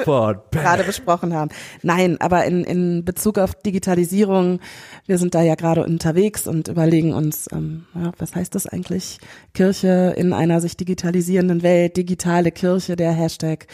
gerade 0.51 0.83
besprochen 0.83 1.33
haben. 1.33 1.49
Nein, 1.81 2.21
aber 2.21 2.45
in, 2.45 2.63
in 2.65 3.03
Bezug 3.03 3.39
auf 3.39 3.55
Digitalisierung, 3.55 4.59
wir 5.07 5.17
sind 5.17 5.33
da 5.33 5.41
ja 5.41 5.55
gerade 5.55 5.83
unterwegs 5.83 6.45
und 6.45 6.67
überlegen 6.67 7.15
uns, 7.15 7.47
ähm, 7.51 7.85
ja, 7.95 8.11
was 8.19 8.35
heißt 8.35 8.53
das 8.53 8.67
eigentlich? 8.67 9.17
Kirche 9.55 10.13
in 10.15 10.33
einer 10.33 10.61
sich 10.61 10.77
digitalisierenden 10.77 11.63
Welt, 11.63 11.97
digitale 11.97 12.51
Kirche, 12.51 12.95
der 12.95 13.11
Hashtag. 13.11 13.65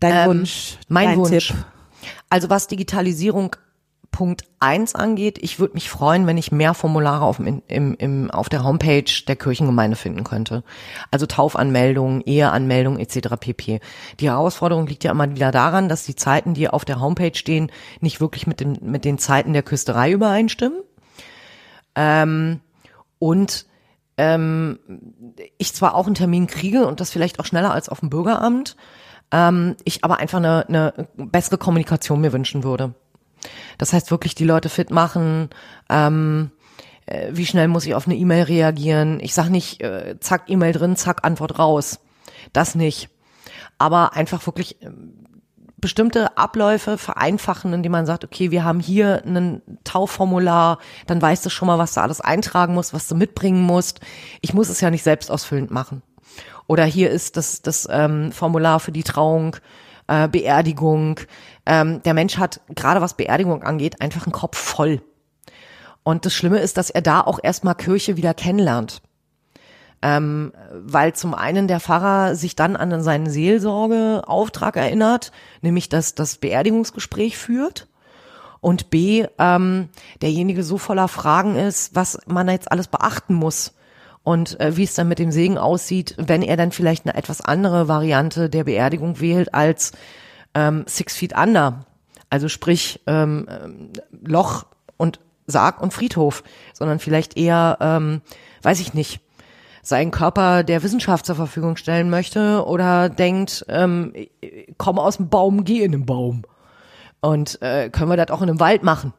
Dein 0.00 0.12
ähm, 0.12 0.38
Wunsch, 0.38 0.78
mein 0.88 1.10
dein 1.10 1.18
Wunsch. 1.18 1.48
Tipp. 1.48 1.64
Also 2.32 2.48
was 2.48 2.66
Digitalisierung 2.66 3.56
Punkt 4.10 4.44
eins 4.58 4.94
angeht, 4.94 5.38
ich 5.42 5.58
würde 5.58 5.74
mich 5.74 5.90
freuen, 5.90 6.26
wenn 6.26 6.38
ich 6.38 6.50
mehr 6.50 6.72
Formulare 6.72 7.26
auf, 7.26 7.38
im, 7.38 7.62
im, 7.68 7.94
im, 7.94 8.30
auf 8.30 8.48
der 8.48 8.64
Homepage 8.64 9.04
der 9.28 9.36
Kirchengemeinde 9.36 9.96
finden 9.96 10.24
könnte. 10.24 10.64
Also 11.10 11.26
Taufanmeldungen, 11.26 12.22
Eheanmeldungen 12.22 12.98
etc. 13.00 13.36
pp. 13.38 13.80
Die 14.18 14.30
Herausforderung 14.30 14.86
liegt 14.86 15.04
ja 15.04 15.10
immer 15.10 15.30
wieder 15.34 15.50
daran, 15.50 15.90
dass 15.90 16.06
die 16.06 16.16
Zeiten, 16.16 16.54
die 16.54 16.70
auf 16.70 16.86
der 16.86 17.02
Homepage 17.02 17.34
stehen, 17.34 17.70
nicht 18.00 18.22
wirklich 18.22 18.46
mit, 18.46 18.60
dem, 18.60 18.78
mit 18.80 19.04
den 19.04 19.18
Zeiten 19.18 19.52
der 19.52 19.62
Küsterei 19.62 20.10
übereinstimmen. 20.10 20.80
Ähm, 21.94 22.60
und 23.18 23.66
ähm, 24.16 24.78
ich 25.58 25.74
zwar 25.74 25.94
auch 25.94 26.06
einen 26.06 26.14
Termin 26.14 26.46
kriege 26.46 26.86
und 26.86 27.00
das 27.00 27.10
vielleicht 27.10 27.40
auch 27.40 27.44
schneller 27.44 27.74
als 27.74 27.90
auf 27.90 28.00
dem 28.00 28.08
Bürgeramt, 28.08 28.74
ähm, 29.32 29.76
ich 29.84 30.04
aber 30.04 30.18
einfach 30.18 30.38
eine, 30.38 30.66
eine 30.68 31.08
bessere 31.16 31.58
Kommunikation 31.58 32.20
mir 32.20 32.32
wünschen 32.32 32.62
würde. 32.62 32.94
Das 33.78 33.92
heißt 33.92 34.10
wirklich 34.10 34.34
die 34.34 34.44
Leute 34.44 34.68
fit 34.68 34.90
machen, 34.90 35.50
ähm, 35.88 36.52
äh, 37.06 37.30
wie 37.32 37.46
schnell 37.46 37.68
muss 37.68 37.86
ich 37.86 37.94
auf 37.94 38.06
eine 38.06 38.16
E-Mail 38.16 38.44
reagieren. 38.44 39.18
Ich 39.20 39.34
sag 39.34 39.48
nicht, 39.48 39.82
äh, 39.82 40.16
zack, 40.20 40.44
E-Mail 40.46 40.72
drin, 40.72 40.96
zack, 40.96 41.24
Antwort 41.24 41.58
raus. 41.58 41.98
Das 42.52 42.74
nicht. 42.74 43.08
Aber 43.78 44.14
einfach 44.14 44.46
wirklich 44.46 44.80
äh, 44.82 44.90
bestimmte 45.78 46.36
Abläufe 46.38 46.96
vereinfachen, 46.96 47.72
indem 47.72 47.90
man 47.92 48.06
sagt, 48.06 48.24
okay, 48.24 48.52
wir 48.52 48.62
haben 48.64 48.78
hier 48.78 49.22
ein 49.26 49.62
Taufformular, 49.82 50.78
dann 51.08 51.20
weißt 51.20 51.44
du 51.44 51.50
schon 51.50 51.66
mal, 51.66 51.78
was 51.78 51.94
du 51.94 52.00
alles 52.00 52.20
eintragen 52.20 52.74
musst, 52.74 52.94
was 52.94 53.08
du 53.08 53.16
mitbringen 53.16 53.62
musst. 53.62 54.00
Ich 54.42 54.54
muss 54.54 54.68
es 54.68 54.80
ja 54.80 54.90
nicht 54.90 55.02
selbst 55.02 55.30
ausfüllend 55.30 55.72
machen. 55.72 56.02
Oder 56.66 56.84
hier 56.84 57.10
ist 57.10 57.36
das, 57.36 57.62
das 57.62 57.88
ähm, 57.90 58.32
Formular 58.32 58.80
für 58.80 58.92
die 58.92 59.02
Trauung, 59.02 59.56
äh, 60.06 60.28
Beerdigung. 60.28 61.20
Ähm, 61.66 62.02
der 62.02 62.14
Mensch 62.14 62.38
hat, 62.38 62.60
gerade 62.74 63.00
was 63.00 63.16
Beerdigung 63.16 63.62
angeht, 63.62 64.00
einfach 64.00 64.26
einen 64.26 64.32
Kopf 64.32 64.58
voll. 64.58 65.02
Und 66.02 66.26
das 66.26 66.34
Schlimme 66.34 66.58
ist, 66.58 66.76
dass 66.76 66.90
er 66.90 67.02
da 67.02 67.20
auch 67.20 67.38
erstmal 67.42 67.74
Kirche 67.74 68.16
wieder 68.16 68.34
kennenlernt. 68.34 69.02
Ähm, 70.04 70.52
weil 70.72 71.12
zum 71.12 71.32
einen 71.32 71.68
der 71.68 71.78
Pfarrer 71.78 72.34
sich 72.34 72.56
dann 72.56 72.74
an 72.74 73.02
seinen 73.02 73.30
Seelsorgeauftrag 73.30 74.76
erinnert, 74.76 75.30
nämlich 75.60 75.88
dass 75.88 76.16
das 76.16 76.38
Beerdigungsgespräch 76.38 77.38
führt 77.38 77.86
und 78.60 78.90
B, 78.90 79.26
ähm, 79.38 79.90
derjenige 80.20 80.64
so 80.64 80.76
voller 80.76 81.06
Fragen 81.06 81.54
ist, 81.54 81.94
was 81.94 82.18
man 82.26 82.48
jetzt 82.48 82.72
alles 82.72 82.88
beachten 82.88 83.34
muss 83.34 83.74
und 84.24 84.60
äh, 84.60 84.76
wie 84.76 84.84
es 84.84 84.94
dann 84.94 85.08
mit 85.08 85.18
dem 85.18 85.32
Segen 85.32 85.58
aussieht, 85.58 86.14
wenn 86.18 86.42
er 86.42 86.56
dann 86.56 86.72
vielleicht 86.72 87.06
eine 87.06 87.16
etwas 87.16 87.40
andere 87.40 87.88
Variante 87.88 88.48
der 88.48 88.64
Beerdigung 88.64 89.20
wählt 89.20 89.52
als 89.54 89.92
ähm, 90.54 90.84
Six 90.86 91.16
Feet 91.16 91.36
Under. 91.36 91.86
Also 92.30 92.48
sprich 92.48 93.00
ähm, 93.06 93.46
Loch 94.24 94.66
und 94.96 95.20
Sarg 95.46 95.82
und 95.82 95.92
Friedhof, 95.92 96.44
sondern 96.72 96.98
vielleicht 96.98 97.36
eher, 97.36 97.78
ähm, 97.80 98.22
weiß 98.62 98.80
ich 98.80 98.94
nicht, 98.94 99.20
seinen 99.82 100.12
Körper 100.12 100.62
der 100.62 100.84
Wissenschaft 100.84 101.26
zur 101.26 101.34
Verfügung 101.34 101.76
stellen 101.76 102.08
möchte 102.08 102.64
oder 102.64 103.08
denkt, 103.08 103.66
ähm, 103.68 104.14
komm 104.78 104.98
aus 104.98 105.16
dem 105.16 105.28
Baum, 105.28 105.64
geh 105.64 105.82
in 105.82 105.92
den 105.92 106.06
Baum. 106.06 106.42
Und 107.20 107.60
äh, 107.62 107.90
können 107.90 108.10
wir 108.10 108.16
das 108.16 108.30
auch 108.30 108.42
in 108.42 108.48
einem 108.48 108.60
Wald 108.60 108.84
machen. 108.84 109.12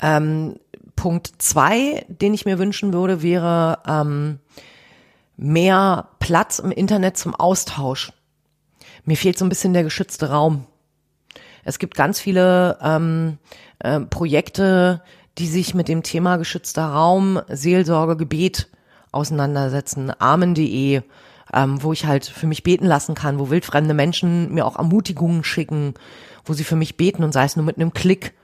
Ähm, 0.00 0.56
Punkt 1.02 1.32
zwei, 1.38 2.06
den 2.06 2.32
ich 2.32 2.44
mir 2.44 2.60
wünschen 2.60 2.92
würde, 2.92 3.22
wäre 3.22 3.80
ähm, 3.88 4.38
mehr 5.36 6.10
Platz 6.20 6.60
im 6.60 6.70
Internet 6.70 7.16
zum 7.16 7.34
Austausch. 7.34 8.12
Mir 9.04 9.16
fehlt 9.16 9.36
so 9.36 9.44
ein 9.44 9.48
bisschen 9.48 9.72
der 9.72 9.82
geschützte 9.82 10.30
Raum. 10.30 10.64
Es 11.64 11.80
gibt 11.80 11.96
ganz 11.96 12.20
viele 12.20 12.78
ähm, 12.80 13.38
äh, 13.80 13.98
Projekte, 13.98 15.02
die 15.38 15.48
sich 15.48 15.74
mit 15.74 15.88
dem 15.88 16.04
Thema 16.04 16.36
geschützter 16.36 16.84
Raum, 16.84 17.40
Seelsorge, 17.48 18.16
Gebet 18.16 18.68
auseinandersetzen. 19.10 20.12
Amen.de, 20.16 21.02
ähm, 21.52 21.82
wo 21.82 21.92
ich 21.92 22.06
halt 22.06 22.26
für 22.26 22.46
mich 22.46 22.62
beten 22.62 22.86
lassen 22.86 23.16
kann, 23.16 23.40
wo 23.40 23.50
wildfremde 23.50 23.94
Menschen 23.94 24.54
mir 24.54 24.64
auch 24.66 24.76
Ermutigungen 24.76 25.42
schicken, 25.42 25.94
wo 26.44 26.52
sie 26.52 26.62
für 26.62 26.76
mich 26.76 26.96
beten 26.96 27.24
und 27.24 27.32
sei 27.32 27.42
es 27.42 27.56
nur 27.56 27.64
mit 27.64 27.78
einem 27.78 27.92
Klick 27.92 28.34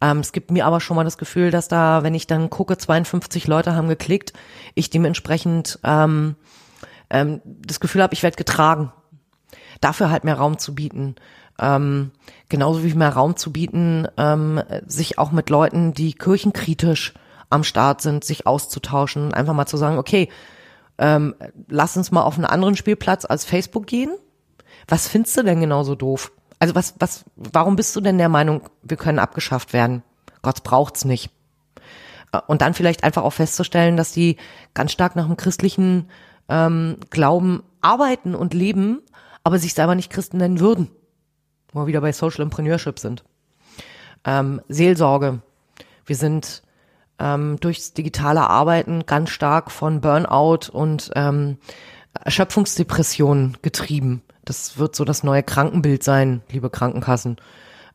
ähm, 0.00 0.18
es 0.18 0.32
gibt 0.32 0.50
mir 0.50 0.66
aber 0.66 0.80
schon 0.80 0.96
mal 0.96 1.04
das 1.04 1.18
Gefühl, 1.18 1.50
dass 1.50 1.68
da, 1.68 2.02
wenn 2.02 2.14
ich 2.14 2.26
dann 2.26 2.50
gucke, 2.50 2.76
52 2.76 3.46
Leute 3.46 3.74
haben 3.74 3.88
geklickt, 3.88 4.32
ich 4.74 4.90
dementsprechend 4.90 5.78
ähm, 5.84 6.36
ähm, 7.10 7.40
das 7.44 7.80
Gefühl 7.80 8.02
habe, 8.02 8.14
ich 8.14 8.22
werde 8.22 8.36
getragen. 8.36 8.92
Dafür 9.80 10.10
halt 10.10 10.24
mehr 10.24 10.36
Raum 10.36 10.58
zu 10.58 10.74
bieten. 10.74 11.16
Ähm, 11.60 12.12
genauso 12.48 12.84
wie 12.84 12.94
mehr 12.94 13.10
Raum 13.10 13.36
zu 13.36 13.52
bieten, 13.52 14.06
ähm, 14.16 14.62
sich 14.86 15.18
auch 15.18 15.32
mit 15.32 15.50
Leuten, 15.50 15.92
die 15.92 16.12
kirchenkritisch 16.12 17.14
am 17.50 17.64
Start 17.64 18.00
sind, 18.00 18.24
sich 18.24 18.46
auszutauschen, 18.46 19.34
einfach 19.34 19.54
mal 19.54 19.66
zu 19.66 19.76
sagen, 19.76 19.98
okay, 19.98 20.28
ähm, 20.98 21.34
lass 21.68 21.96
uns 21.96 22.12
mal 22.12 22.22
auf 22.22 22.36
einen 22.36 22.44
anderen 22.44 22.76
Spielplatz 22.76 23.24
als 23.24 23.44
Facebook 23.44 23.86
gehen. 23.86 24.10
Was 24.86 25.08
findest 25.08 25.36
du 25.36 25.42
denn 25.42 25.60
genauso 25.60 25.96
doof? 25.96 26.30
Also 26.58 26.74
was, 26.74 26.94
was, 26.98 27.24
warum 27.36 27.76
bist 27.76 27.94
du 27.94 28.00
denn 28.00 28.18
der 28.18 28.28
Meinung, 28.28 28.62
wir 28.82 28.96
können 28.96 29.18
abgeschafft 29.18 29.72
werden? 29.72 30.02
Gott 30.42 30.62
braucht's 30.64 31.04
nicht. 31.04 31.30
Äh, 32.32 32.40
und 32.46 32.62
dann 32.62 32.74
vielleicht 32.74 33.04
einfach 33.04 33.22
auch 33.22 33.32
festzustellen, 33.32 33.96
dass 33.96 34.12
die 34.12 34.36
ganz 34.74 34.92
stark 34.92 35.16
nach 35.16 35.26
dem 35.26 35.36
christlichen 35.36 36.10
ähm, 36.48 36.96
Glauben 37.10 37.62
arbeiten 37.80 38.34
und 38.34 38.54
leben, 38.54 39.00
aber 39.44 39.58
sich 39.58 39.74
selber 39.74 39.94
nicht 39.94 40.10
Christen 40.10 40.38
nennen 40.38 40.60
würden. 40.60 40.90
Wo 41.72 41.80
wir 41.80 41.86
wieder 41.86 42.00
bei 42.00 42.12
Social 42.12 42.42
Entrepreneurship 42.42 42.98
sind. 42.98 43.24
ähm, 44.24 44.60
Seelsorge. 44.68 45.40
Wir 46.06 46.16
sind 46.16 46.62
ähm, 47.18 47.58
durchs 47.60 47.92
digitale 47.92 48.48
Arbeiten 48.48 49.06
ganz 49.06 49.30
stark 49.30 49.70
von 49.70 50.00
Burnout 50.00 50.70
und 50.72 51.10
ähm, 51.14 51.58
Erschöpfungsdepression 52.28 53.56
getrieben. 53.62 54.20
Das 54.44 54.76
wird 54.76 54.94
so 54.94 55.06
das 55.06 55.22
neue 55.22 55.42
Krankenbild 55.42 56.02
sein, 56.02 56.42
liebe 56.50 56.68
Krankenkassen. 56.68 57.38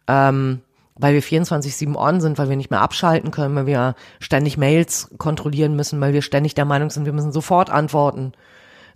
Ähm, 0.07 0.61
weil 0.95 1.13
wir 1.13 1.21
24-7 1.21 1.95
on 1.95 2.19
sind, 2.19 2.39
weil 2.39 2.49
wir 2.49 2.55
nicht 2.55 2.71
mehr 2.71 2.81
abschalten 2.81 3.29
können, 3.29 3.53
weil 3.53 3.67
wir 3.67 3.93
ständig 4.19 4.57
Mails 4.57 5.11
kontrollieren 5.19 5.75
müssen, 5.75 6.01
weil 6.01 6.13
wir 6.13 6.23
ständig 6.23 6.55
der 6.55 6.65
Meinung 6.65 6.89
sind, 6.89 7.05
wir 7.05 7.13
müssen 7.13 7.31
sofort 7.31 7.69
antworten. 7.69 8.31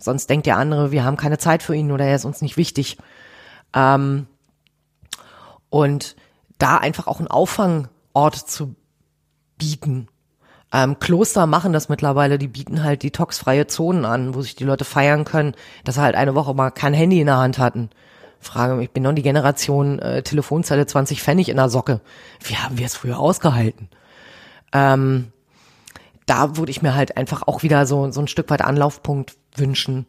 Sonst 0.00 0.28
denkt 0.28 0.46
der 0.46 0.56
andere, 0.56 0.90
wir 0.90 1.04
haben 1.04 1.16
keine 1.16 1.38
Zeit 1.38 1.62
für 1.62 1.76
ihn 1.76 1.92
oder 1.92 2.04
er 2.04 2.16
ist 2.16 2.24
uns 2.24 2.42
nicht 2.42 2.56
wichtig. 2.56 2.98
Ähm, 3.76 4.26
und 5.70 6.16
da 6.58 6.78
einfach 6.78 7.06
auch 7.06 7.20
einen 7.20 7.28
Auffangort 7.28 8.34
zu 8.34 8.74
bieten. 9.56 10.08
Ähm, 10.72 10.98
Kloster 10.98 11.46
machen 11.46 11.72
das 11.72 11.88
mittlerweile, 11.88 12.38
die 12.38 12.48
bieten 12.48 12.84
halt 12.84 13.02
detoxfreie 13.02 13.66
Zonen 13.66 14.04
an, 14.04 14.34
wo 14.34 14.42
sich 14.42 14.54
die 14.54 14.64
Leute 14.64 14.84
feiern 14.84 15.24
können, 15.24 15.54
dass 15.84 15.94
sie 15.94 16.02
halt 16.02 16.14
eine 16.14 16.34
Woche 16.34 16.54
mal 16.54 16.70
kein 16.70 16.92
Handy 16.92 17.20
in 17.20 17.26
der 17.26 17.38
Hand 17.38 17.58
hatten. 17.58 17.88
Frage 18.40 18.74
mich, 18.74 18.84
ich 18.84 18.90
bin 18.92 19.02
noch 19.02 19.12
die 19.12 19.22
Generation 19.22 19.98
äh, 19.98 20.22
Telefonzelle 20.22 20.86
20 20.86 21.22
Pfennig 21.22 21.48
in 21.48 21.56
der 21.56 21.68
Socke. 21.68 22.00
Wie 22.40 22.56
haben 22.56 22.78
wir 22.78 22.86
es 22.86 22.94
früher 22.94 23.18
ausgehalten? 23.18 23.88
Ähm, 24.72 25.32
da 26.26 26.56
würde 26.56 26.70
ich 26.70 26.82
mir 26.82 26.94
halt 26.94 27.16
einfach 27.16 27.42
auch 27.46 27.62
wieder 27.62 27.86
so, 27.86 28.10
so 28.10 28.20
ein 28.20 28.28
Stück 28.28 28.50
weit 28.50 28.62
Anlaufpunkt 28.62 29.36
wünschen, 29.56 30.06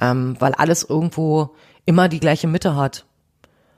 ähm, 0.00 0.36
weil 0.38 0.54
alles 0.54 0.84
irgendwo 0.84 1.50
immer 1.84 2.08
die 2.08 2.20
gleiche 2.20 2.46
Mitte 2.46 2.76
hat. 2.76 3.04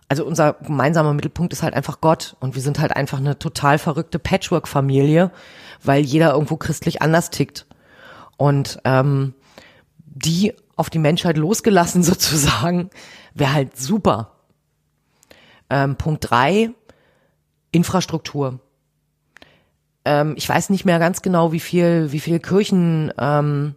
Also 0.08 0.24
unser 0.24 0.54
gemeinsamer 0.54 1.12
Mittelpunkt 1.12 1.52
ist 1.52 1.62
halt 1.62 1.74
einfach 1.74 2.00
Gott 2.00 2.36
und 2.40 2.54
wir 2.54 2.62
sind 2.62 2.78
halt 2.78 2.96
einfach 2.96 3.18
eine 3.18 3.38
total 3.38 3.78
verrückte 3.78 4.18
Patchwork-Familie, 4.18 5.30
weil 5.82 6.02
jeder 6.02 6.32
irgendwo 6.32 6.56
christlich 6.56 7.02
anders 7.02 7.28
tickt. 7.30 7.66
Und 8.38 8.78
ähm, 8.84 9.34
die 9.98 10.54
auf 10.76 10.88
die 10.88 10.98
Menschheit 10.98 11.36
losgelassen 11.36 12.02
sozusagen, 12.04 12.90
wäre 13.34 13.52
halt 13.52 13.76
super. 13.76 14.32
Ähm, 15.68 15.96
Punkt 15.96 16.30
drei, 16.30 16.70
Infrastruktur. 17.70 18.60
Ähm, 20.06 20.34
ich 20.36 20.48
weiß 20.48 20.70
nicht 20.70 20.86
mehr 20.86 20.98
ganz 20.98 21.20
genau, 21.20 21.52
wie 21.52 21.60
viel, 21.60 22.12
wie 22.12 22.20
viel 22.20 22.40
Kirchen 22.40 23.12
ähm, 23.18 23.74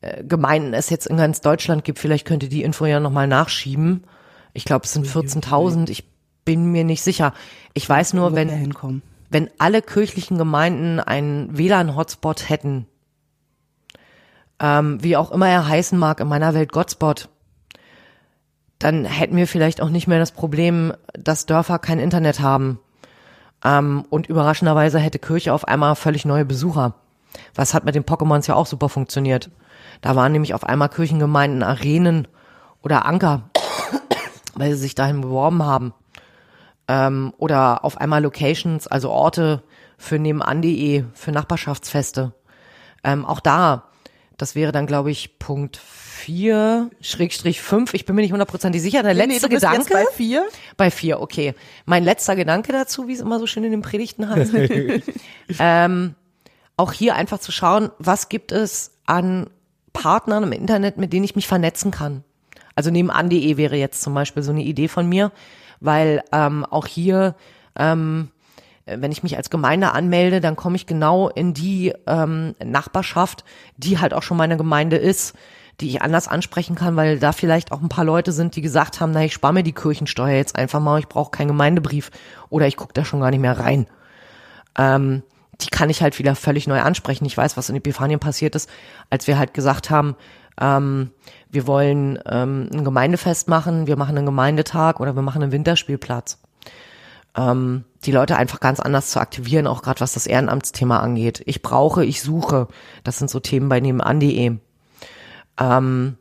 äh, 0.00 0.24
Gemeinden 0.24 0.74
es 0.74 0.90
jetzt 0.90 1.06
in 1.06 1.16
ganz 1.16 1.40
Deutschland 1.40 1.84
gibt. 1.84 2.00
Vielleicht 2.00 2.26
könnte 2.26 2.48
die 2.48 2.64
Info 2.64 2.84
ja 2.84 2.98
nochmal 2.98 3.28
nachschieben. 3.28 4.02
Ich 4.52 4.64
glaube, 4.64 4.84
es 4.84 4.92
sind 4.92 5.06
14.000. 5.06 5.90
Ich 5.90 6.04
bin 6.44 6.72
mir 6.72 6.84
nicht 6.84 7.02
sicher. 7.02 7.32
Ich 7.74 7.88
weiß 7.88 8.14
nur, 8.14 8.34
wenn, 8.34 8.74
wenn 9.30 9.50
alle 9.58 9.82
kirchlichen 9.82 10.38
Gemeinden 10.38 11.00
einen 11.00 11.56
WLAN-Hotspot 11.56 12.48
hätten, 12.48 12.86
ähm, 14.60 15.02
wie 15.02 15.16
auch 15.16 15.30
immer 15.30 15.48
er 15.48 15.68
heißen 15.68 15.98
mag, 15.98 16.20
in 16.20 16.28
meiner 16.28 16.54
Welt 16.54 16.72
Godspot, 16.72 17.28
dann 18.78 19.04
hätten 19.04 19.36
wir 19.36 19.46
vielleicht 19.46 19.80
auch 19.80 19.90
nicht 19.90 20.06
mehr 20.06 20.18
das 20.18 20.32
Problem, 20.32 20.92
dass 21.14 21.46
Dörfer 21.46 21.78
kein 21.78 21.98
Internet 21.98 22.40
haben. 22.40 22.78
Ähm, 23.64 24.04
und 24.10 24.28
überraschenderweise 24.28 24.98
hätte 24.98 25.18
Kirche 25.18 25.52
auf 25.52 25.66
einmal 25.68 25.94
völlig 25.94 26.24
neue 26.24 26.44
Besucher. 26.44 26.94
Was 27.54 27.74
hat 27.74 27.84
mit 27.84 27.94
den 27.94 28.04
Pokémons 28.04 28.48
ja 28.48 28.54
auch 28.54 28.66
super 28.66 28.88
funktioniert. 28.88 29.50
Da 30.00 30.16
waren 30.16 30.32
nämlich 30.32 30.54
auf 30.54 30.64
einmal 30.64 30.88
Kirchengemeinden, 30.88 31.62
Arenen 31.62 32.28
oder 32.82 33.06
Anker, 33.06 33.50
weil 34.54 34.72
sie 34.72 34.78
sich 34.78 34.94
dahin 34.94 35.20
beworben 35.20 35.62
haben. 35.62 35.94
Ähm, 36.88 37.32
oder 37.38 37.84
auf 37.84 37.98
einmal 37.98 38.22
Locations, 38.22 38.86
also 38.86 39.10
Orte 39.10 39.62
für 39.98 40.18
nebenan.de, 40.18 41.04
für 41.14 41.32
Nachbarschaftsfeste. 41.32 42.32
Ähm, 43.04 43.24
auch 43.24 43.40
da, 43.40 43.84
das 44.36 44.54
wäre 44.54 44.72
dann, 44.72 44.86
glaube 44.86 45.10
ich, 45.10 45.38
Punkt 45.38 45.76
vier, 45.76 46.90
Schrägstrich 47.00 47.60
fünf. 47.60 47.94
Ich 47.94 48.04
bin 48.06 48.14
mir 48.16 48.22
nicht 48.22 48.32
hundertprozentig 48.32 48.82
sicher. 48.82 49.02
Der 49.02 49.14
Nee, 49.14 49.26
letzte 49.26 49.48
nee, 49.48 49.54
Gedanke. 49.56 49.78
jetzt 49.78 49.90
bei 49.92 50.04
vier. 50.14 50.46
Bei 50.76 50.90
vier, 50.90 51.20
okay. 51.20 51.54
Mein 51.84 52.04
letzter 52.04 52.36
Gedanke 52.36 52.72
dazu, 52.72 53.08
wie 53.08 53.12
es 53.12 53.20
immer 53.20 53.38
so 53.38 53.46
schön 53.46 53.64
in 53.64 53.70
den 53.72 53.82
Predigten 53.82 54.28
heißt. 54.28 54.52
ähm, 55.58 56.14
auch 56.76 56.92
hier 56.92 57.14
einfach 57.16 57.38
zu 57.38 57.52
schauen, 57.52 57.90
was 57.98 58.28
gibt 58.28 58.52
es 58.52 58.92
an 59.06 59.50
Partnern 59.92 60.44
im 60.44 60.52
Internet, 60.52 60.96
mit 60.96 61.12
denen 61.12 61.24
ich 61.24 61.36
mich 61.36 61.46
vernetzen 61.46 61.90
kann. 61.90 62.24
Also 62.74 62.90
nebenan.de 62.90 63.56
wäre 63.56 63.76
jetzt 63.76 64.02
zum 64.02 64.14
Beispiel 64.14 64.42
so 64.42 64.52
eine 64.52 64.62
Idee 64.62 64.88
von 64.88 65.08
mir, 65.08 65.32
weil 65.80 66.22
ähm, 66.32 66.64
auch 66.64 66.86
hier, 66.86 67.34
ähm, 67.76 68.28
wenn 68.86 69.12
ich 69.12 69.22
mich 69.22 69.36
als 69.36 69.50
Gemeinde 69.50 69.92
anmelde, 69.92 70.40
dann 70.40 70.56
komme 70.56 70.76
ich 70.76 70.86
genau 70.86 71.28
in 71.28 71.54
die 71.54 71.92
ähm, 72.06 72.54
Nachbarschaft, 72.64 73.44
die 73.76 73.98
halt 73.98 74.14
auch 74.14 74.22
schon 74.22 74.36
meine 74.36 74.56
Gemeinde 74.56 74.96
ist, 74.96 75.34
die 75.80 75.88
ich 75.88 76.02
anders 76.02 76.28
ansprechen 76.28 76.74
kann, 76.74 76.96
weil 76.96 77.18
da 77.18 77.32
vielleicht 77.32 77.72
auch 77.72 77.80
ein 77.80 77.88
paar 77.88 78.04
Leute 78.04 78.32
sind, 78.32 78.56
die 78.56 78.60
gesagt 78.60 79.00
haben, 79.00 79.12
na, 79.12 79.24
ich 79.24 79.32
spare 79.32 79.52
mir 79.52 79.62
die 79.62 79.72
Kirchensteuer 79.72 80.36
jetzt 80.36 80.56
einfach 80.56 80.80
mal, 80.80 80.98
ich 80.98 81.08
brauche 81.08 81.30
keinen 81.30 81.48
Gemeindebrief 81.48 82.10
oder 82.50 82.66
ich 82.66 82.76
gucke 82.76 82.92
da 82.92 83.04
schon 83.04 83.20
gar 83.20 83.30
nicht 83.30 83.40
mehr 83.40 83.58
rein. 83.58 83.86
Ähm, 84.78 85.22
die 85.60 85.68
kann 85.68 85.90
ich 85.90 86.02
halt 86.02 86.18
wieder 86.18 86.34
völlig 86.34 86.66
neu 86.66 86.80
ansprechen. 86.80 87.24
Ich 87.24 87.36
weiß, 87.36 87.56
was 87.56 87.68
in 87.68 87.76
Epiphanien 87.76 88.20
passiert 88.20 88.54
ist, 88.54 88.68
als 89.10 89.26
wir 89.26 89.38
halt 89.38 89.54
gesagt 89.54 89.90
haben, 89.90 90.16
ähm, 90.60 91.10
wir 91.52 91.66
wollen 91.66 92.18
ähm, 92.26 92.70
ein 92.72 92.82
Gemeindefest 92.82 93.46
machen, 93.46 93.86
wir 93.86 93.96
machen 93.96 94.16
einen 94.16 94.26
Gemeindetag 94.26 94.98
oder 95.00 95.14
wir 95.14 95.22
machen 95.22 95.42
einen 95.42 95.52
Winterspielplatz. 95.52 96.38
Ähm, 97.36 97.84
die 98.04 98.12
Leute 98.12 98.36
einfach 98.36 98.58
ganz 98.58 98.80
anders 98.80 99.10
zu 99.10 99.20
aktivieren, 99.20 99.66
auch 99.66 99.82
gerade 99.82 100.00
was 100.00 100.14
das 100.14 100.26
Ehrenamtsthema 100.26 100.98
angeht. 100.98 101.42
Ich 101.46 101.62
brauche, 101.62 102.04
ich 102.04 102.22
suche. 102.22 102.68
Das 103.04 103.18
sind 103.18 103.30
so 103.30 103.38
Themen 103.38 103.68
bei 103.68 103.80
nebenan.de. 103.80 104.56
Ähm, 105.60 106.16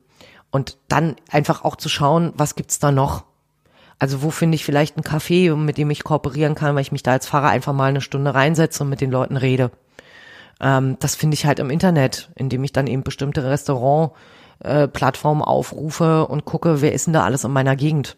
und 0.52 0.78
dann 0.90 1.16
einfach 1.30 1.64
auch 1.64 1.78
zu 1.78 1.88
schauen, 1.88 2.34
was 2.36 2.56
gibt's 2.56 2.80
da 2.80 2.92
noch? 2.92 3.24
Also 4.00 4.22
wo 4.24 4.32
finde 4.32 4.56
ich 4.56 4.66
vielleicht 4.66 4.98
ein 4.98 5.04
Café, 5.04 5.56
mit 5.56 5.78
dem 5.78 5.92
ich 5.92 6.04
kooperieren 6.04 6.56
kann, 6.56 6.76
weil 6.76 6.82
ich 6.82 6.92
mich 6.92 7.04
da 7.04 7.12
als 7.12 7.28
Pfarrer 7.28 7.50
einfach 7.50 7.72
mal 7.72 7.90
eine 7.90 8.02
Stunde 8.02 8.34
reinsetze 8.34 8.84
und 8.84 8.90
mit 8.90 9.00
den 9.00 9.12
Leuten 9.12 9.38
rede. 9.38 9.72
Ähm, 10.60 10.98
das 11.00 11.16
finde 11.16 11.36
ich 11.36 11.46
halt 11.46 11.60
im 11.60 11.70
Internet, 11.70 12.30
indem 12.36 12.66
ich 12.66 12.74
dann 12.74 12.88
eben 12.88 13.04
bestimmte 13.04 13.46
Restaurant-Plattformen 14.64 15.42
aufrufe 15.42 16.28
und 16.28 16.46
gucke, 16.46 16.82
wer 16.82 16.94
ist 16.94 17.08
denn 17.08 17.14
da 17.14 17.24
alles 17.24 17.44
in 17.44 17.52
meiner 17.52 17.76
Gegend? 17.76 18.18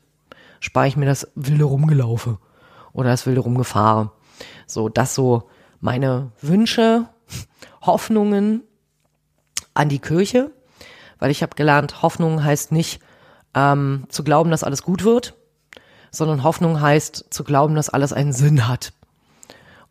Spare 0.59 0.87
ich 0.87 0.97
mir 0.97 1.05
das 1.05 1.27
wilde 1.35 1.65
Rumgelaufe 1.65 2.37
oder 2.93 3.09
das 3.09 3.25
wilde 3.25 3.41
Rumgefahre. 3.41 4.11
So, 4.67 4.89
das 4.89 5.15
so 5.15 5.49
meine 5.79 6.31
Wünsche, 6.41 7.07
Hoffnungen 7.81 8.63
an 9.73 9.89
die 9.89 9.99
Kirche, 9.99 10.51
weil 11.19 11.31
ich 11.31 11.41
habe 11.41 11.55
gelernt, 11.55 12.01
Hoffnung 12.01 12.43
heißt 12.43 12.71
nicht 12.71 13.01
ähm, 13.53 14.05
zu 14.09 14.23
glauben, 14.23 14.51
dass 14.51 14.63
alles 14.63 14.83
gut 14.83 15.03
wird, 15.03 15.35
sondern 16.11 16.43
Hoffnung 16.43 16.79
heißt 16.79 17.27
zu 17.29 17.43
glauben, 17.43 17.75
dass 17.75 17.89
alles 17.89 18.13
einen 18.13 18.33
Sinn 18.33 18.67
hat. 18.67 18.93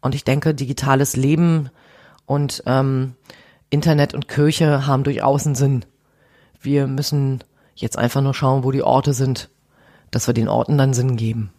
Und 0.01 0.15
ich 0.15 0.25
denke, 0.25 0.55
digitales 0.55 1.17
Leben 1.17 1.71
und 2.27 2.63
ähm, 2.67 3.15
Internet 3.71 4.15
und 4.15 4.29
Kirche 4.29 4.87
haben 4.87 5.05
durchaus 5.05 5.47
einen 5.47 5.55
Sinn. 5.55 5.85
Wir 6.63 6.87
müssen 6.87 7.43
jetzt 7.75 7.99
einfach 7.99 8.21
nur 8.23 8.35
schauen, 8.35 8.65
wo 8.65 8.71
die 8.71 8.83
Orte 8.83 9.15
sind, 9.15 9.51
dass 10.11 10.27
wir 10.27 10.35
den 10.35 10.49
Orten 10.49 10.79
dann 10.79 10.95
Sinn 10.95 11.17
geben. 11.17 11.51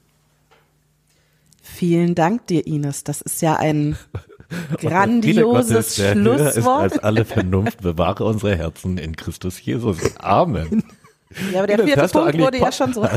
Vielen 1.62 2.14
Dank 2.16 2.48
dir, 2.48 2.66
Ines. 2.68 3.04
Das 3.04 3.22
ist 3.22 3.42
ja 3.42 3.56
ein 3.56 3.98
grandioses 4.80 5.98
höher 5.98 6.14
ist 6.48 6.54
Schlusswort. 6.54 6.82
als 6.94 7.00
alle 7.00 7.26
Vernunft, 7.26 7.82
bewahre 7.82 8.26
unsere 8.26 8.56
Herzen 8.56 8.98
in 8.98 9.16
Christus 9.16 9.64
Jesus. 9.64 9.98
Amen. 10.18 10.84
Ja, 11.52 11.60
aber 11.60 11.68
der 11.68 11.80
Ines, 11.80 11.94
vierte 11.94 12.08
Punkt 12.10 12.38
wurde 12.38 12.58
ja 12.60 12.72
schon 12.72 12.94
so. 12.94 13.08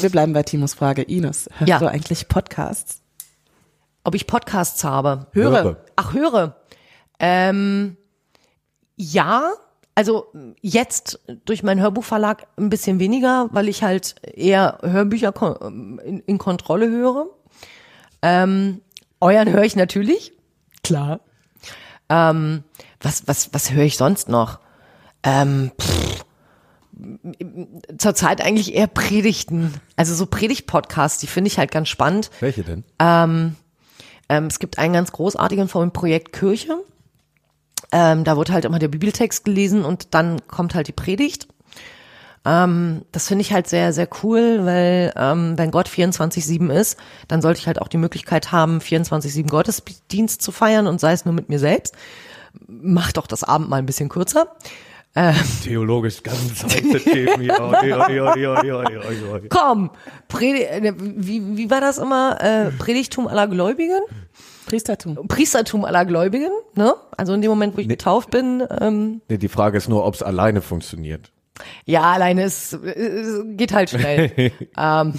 Wir 0.00 0.10
bleiben 0.10 0.32
bei 0.32 0.42
Timos 0.42 0.74
Frage. 0.74 1.02
Ines, 1.02 1.48
hörst 1.56 1.68
Ja. 1.68 1.78
du 1.78 1.86
eigentlich 1.90 2.28
Podcasts? 2.28 3.00
Ob 4.04 4.14
ich 4.14 4.26
Podcasts 4.26 4.82
habe? 4.84 5.26
Höre. 5.32 5.62
Höre. 5.64 5.76
Ach, 5.96 6.12
höre. 6.14 6.56
Ähm, 7.20 7.96
ja, 8.96 9.52
also 9.94 10.32
jetzt 10.60 11.20
durch 11.44 11.62
meinen 11.62 11.80
Hörbuchverlag 11.80 12.46
ein 12.56 12.70
bisschen 12.70 12.98
weniger, 13.00 13.48
weil 13.52 13.68
ich 13.68 13.82
halt 13.82 14.14
eher 14.22 14.78
Hörbücher 14.82 15.32
kon- 15.32 15.98
in, 16.04 16.20
in 16.20 16.38
Kontrolle 16.38 16.88
höre. 16.88 17.26
Ähm, 18.22 18.80
euren 19.20 19.50
höre 19.50 19.64
ich 19.64 19.74
natürlich. 19.76 20.32
Klar. 20.84 21.20
Ähm, 22.08 22.62
was, 23.00 23.26
was, 23.26 23.52
was 23.52 23.72
höre 23.72 23.84
ich 23.84 23.96
sonst 23.96 24.28
noch? 24.28 24.60
Ähm, 25.24 25.72
pff, 25.80 26.24
zurzeit 27.98 28.40
eigentlich 28.40 28.74
eher 28.74 28.86
Predigten. 28.86 29.74
Also 29.96 30.14
so 30.14 30.26
Predigt-Podcasts, 30.26 31.18
die 31.18 31.26
finde 31.26 31.48
ich 31.48 31.58
halt 31.58 31.70
ganz 31.70 31.88
spannend. 31.88 32.30
Welche 32.40 32.62
denn? 32.62 32.84
Ähm, 32.98 33.56
es 34.28 34.58
gibt 34.58 34.78
einen 34.78 34.92
ganz 34.94 35.12
großartigen 35.12 35.68
vom 35.68 35.92
Projekt 35.92 36.32
Kirche. 36.32 36.78
Ähm, 37.90 38.24
da 38.24 38.36
wird 38.36 38.50
halt 38.50 38.64
immer 38.64 38.78
der 38.78 38.88
Bibeltext 38.88 39.44
gelesen 39.44 39.84
und 39.84 40.14
dann 40.14 40.46
kommt 40.46 40.74
halt 40.74 40.88
die 40.88 40.92
Predigt. 40.92 41.48
Ähm, 42.44 43.02
das 43.12 43.28
finde 43.28 43.42
ich 43.42 43.52
halt 43.52 43.66
sehr, 43.66 43.92
sehr 43.92 44.08
cool, 44.22 44.64
weil 44.64 45.12
ähm, 45.16 45.56
wenn 45.56 45.70
Gott 45.70 45.88
24-7 45.88 46.72
ist, 46.72 46.98
dann 47.28 47.42
sollte 47.42 47.60
ich 47.60 47.66
halt 47.66 47.80
auch 47.80 47.88
die 47.88 47.96
Möglichkeit 47.96 48.52
haben, 48.52 48.78
24-7 48.78 49.48
Gottesdienst 49.48 50.40
zu 50.40 50.52
feiern 50.52 50.86
und 50.86 51.00
sei 51.00 51.12
es 51.12 51.24
nur 51.24 51.34
mit 51.34 51.48
mir 51.48 51.58
selbst. 51.58 51.94
Mach 52.66 53.12
doch 53.12 53.26
das 53.26 53.44
Abend 53.44 53.68
mal 53.68 53.76
ein 53.76 53.86
bisschen 53.86 54.08
kürzer. 54.08 54.56
Theologisch 55.64 56.22
ganz. 56.22 56.64
Komm, 59.48 59.90
Predi 60.28 60.62
äh, 60.62 60.94
wie, 60.96 61.56
wie 61.56 61.70
war 61.70 61.80
das 61.80 61.98
immer? 61.98 62.40
Äh, 62.40 62.70
Predigtum 62.70 63.26
aller 63.26 63.48
Gläubigen? 63.48 64.00
Priestertum. 64.68 65.28
Priestertum 65.28 65.84
aller 65.84 66.04
Gläubigen, 66.04 66.50
ne? 66.74 66.94
Also 67.16 67.34
in 67.34 67.42
dem 67.42 67.50
Moment, 67.50 67.76
wo 67.76 67.80
ich 67.80 67.88
getauft 67.88 68.30
bin, 68.30 68.62
ähm, 68.80 69.20
Nee, 69.28 69.38
die 69.38 69.48
Frage 69.48 69.76
ist 69.76 69.88
nur, 69.88 70.04
ob 70.04 70.14
es 70.14 70.22
alleine 70.22 70.60
funktioniert. 70.60 71.32
ja, 71.84 72.02
alleine 72.02 72.44
ist, 72.44 72.78
geht 73.56 73.72
halt 73.72 73.90
schnell. 73.90 74.52
ähm, 74.78 75.14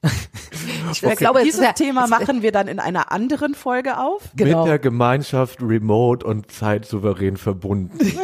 ich 0.92 1.00
glaube, 1.00 1.40
jetzt 1.40 1.46
Dieses 1.46 1.60
ist 1.60 1.66
ja, 1.66 1.72
Thema 1.72 2.06
machen 2.06 2.42
wir 2.42 2.52
dann 2.52 2.68
in 2.68 2.78
einer 2.78 3.10
anderen 3.10 3.54
Folge 3.54 3.98
auf. 3.98 4.30
Genau. 4.36 4.60
Mit 4.60 4.68
der 4.68 4.78
Gemeinschaft 4.78 5.60
remote 5.60 6.24
und 6.24 6.52
zeitsouverän 6.52 7.36
verbunden. 7.36 7.98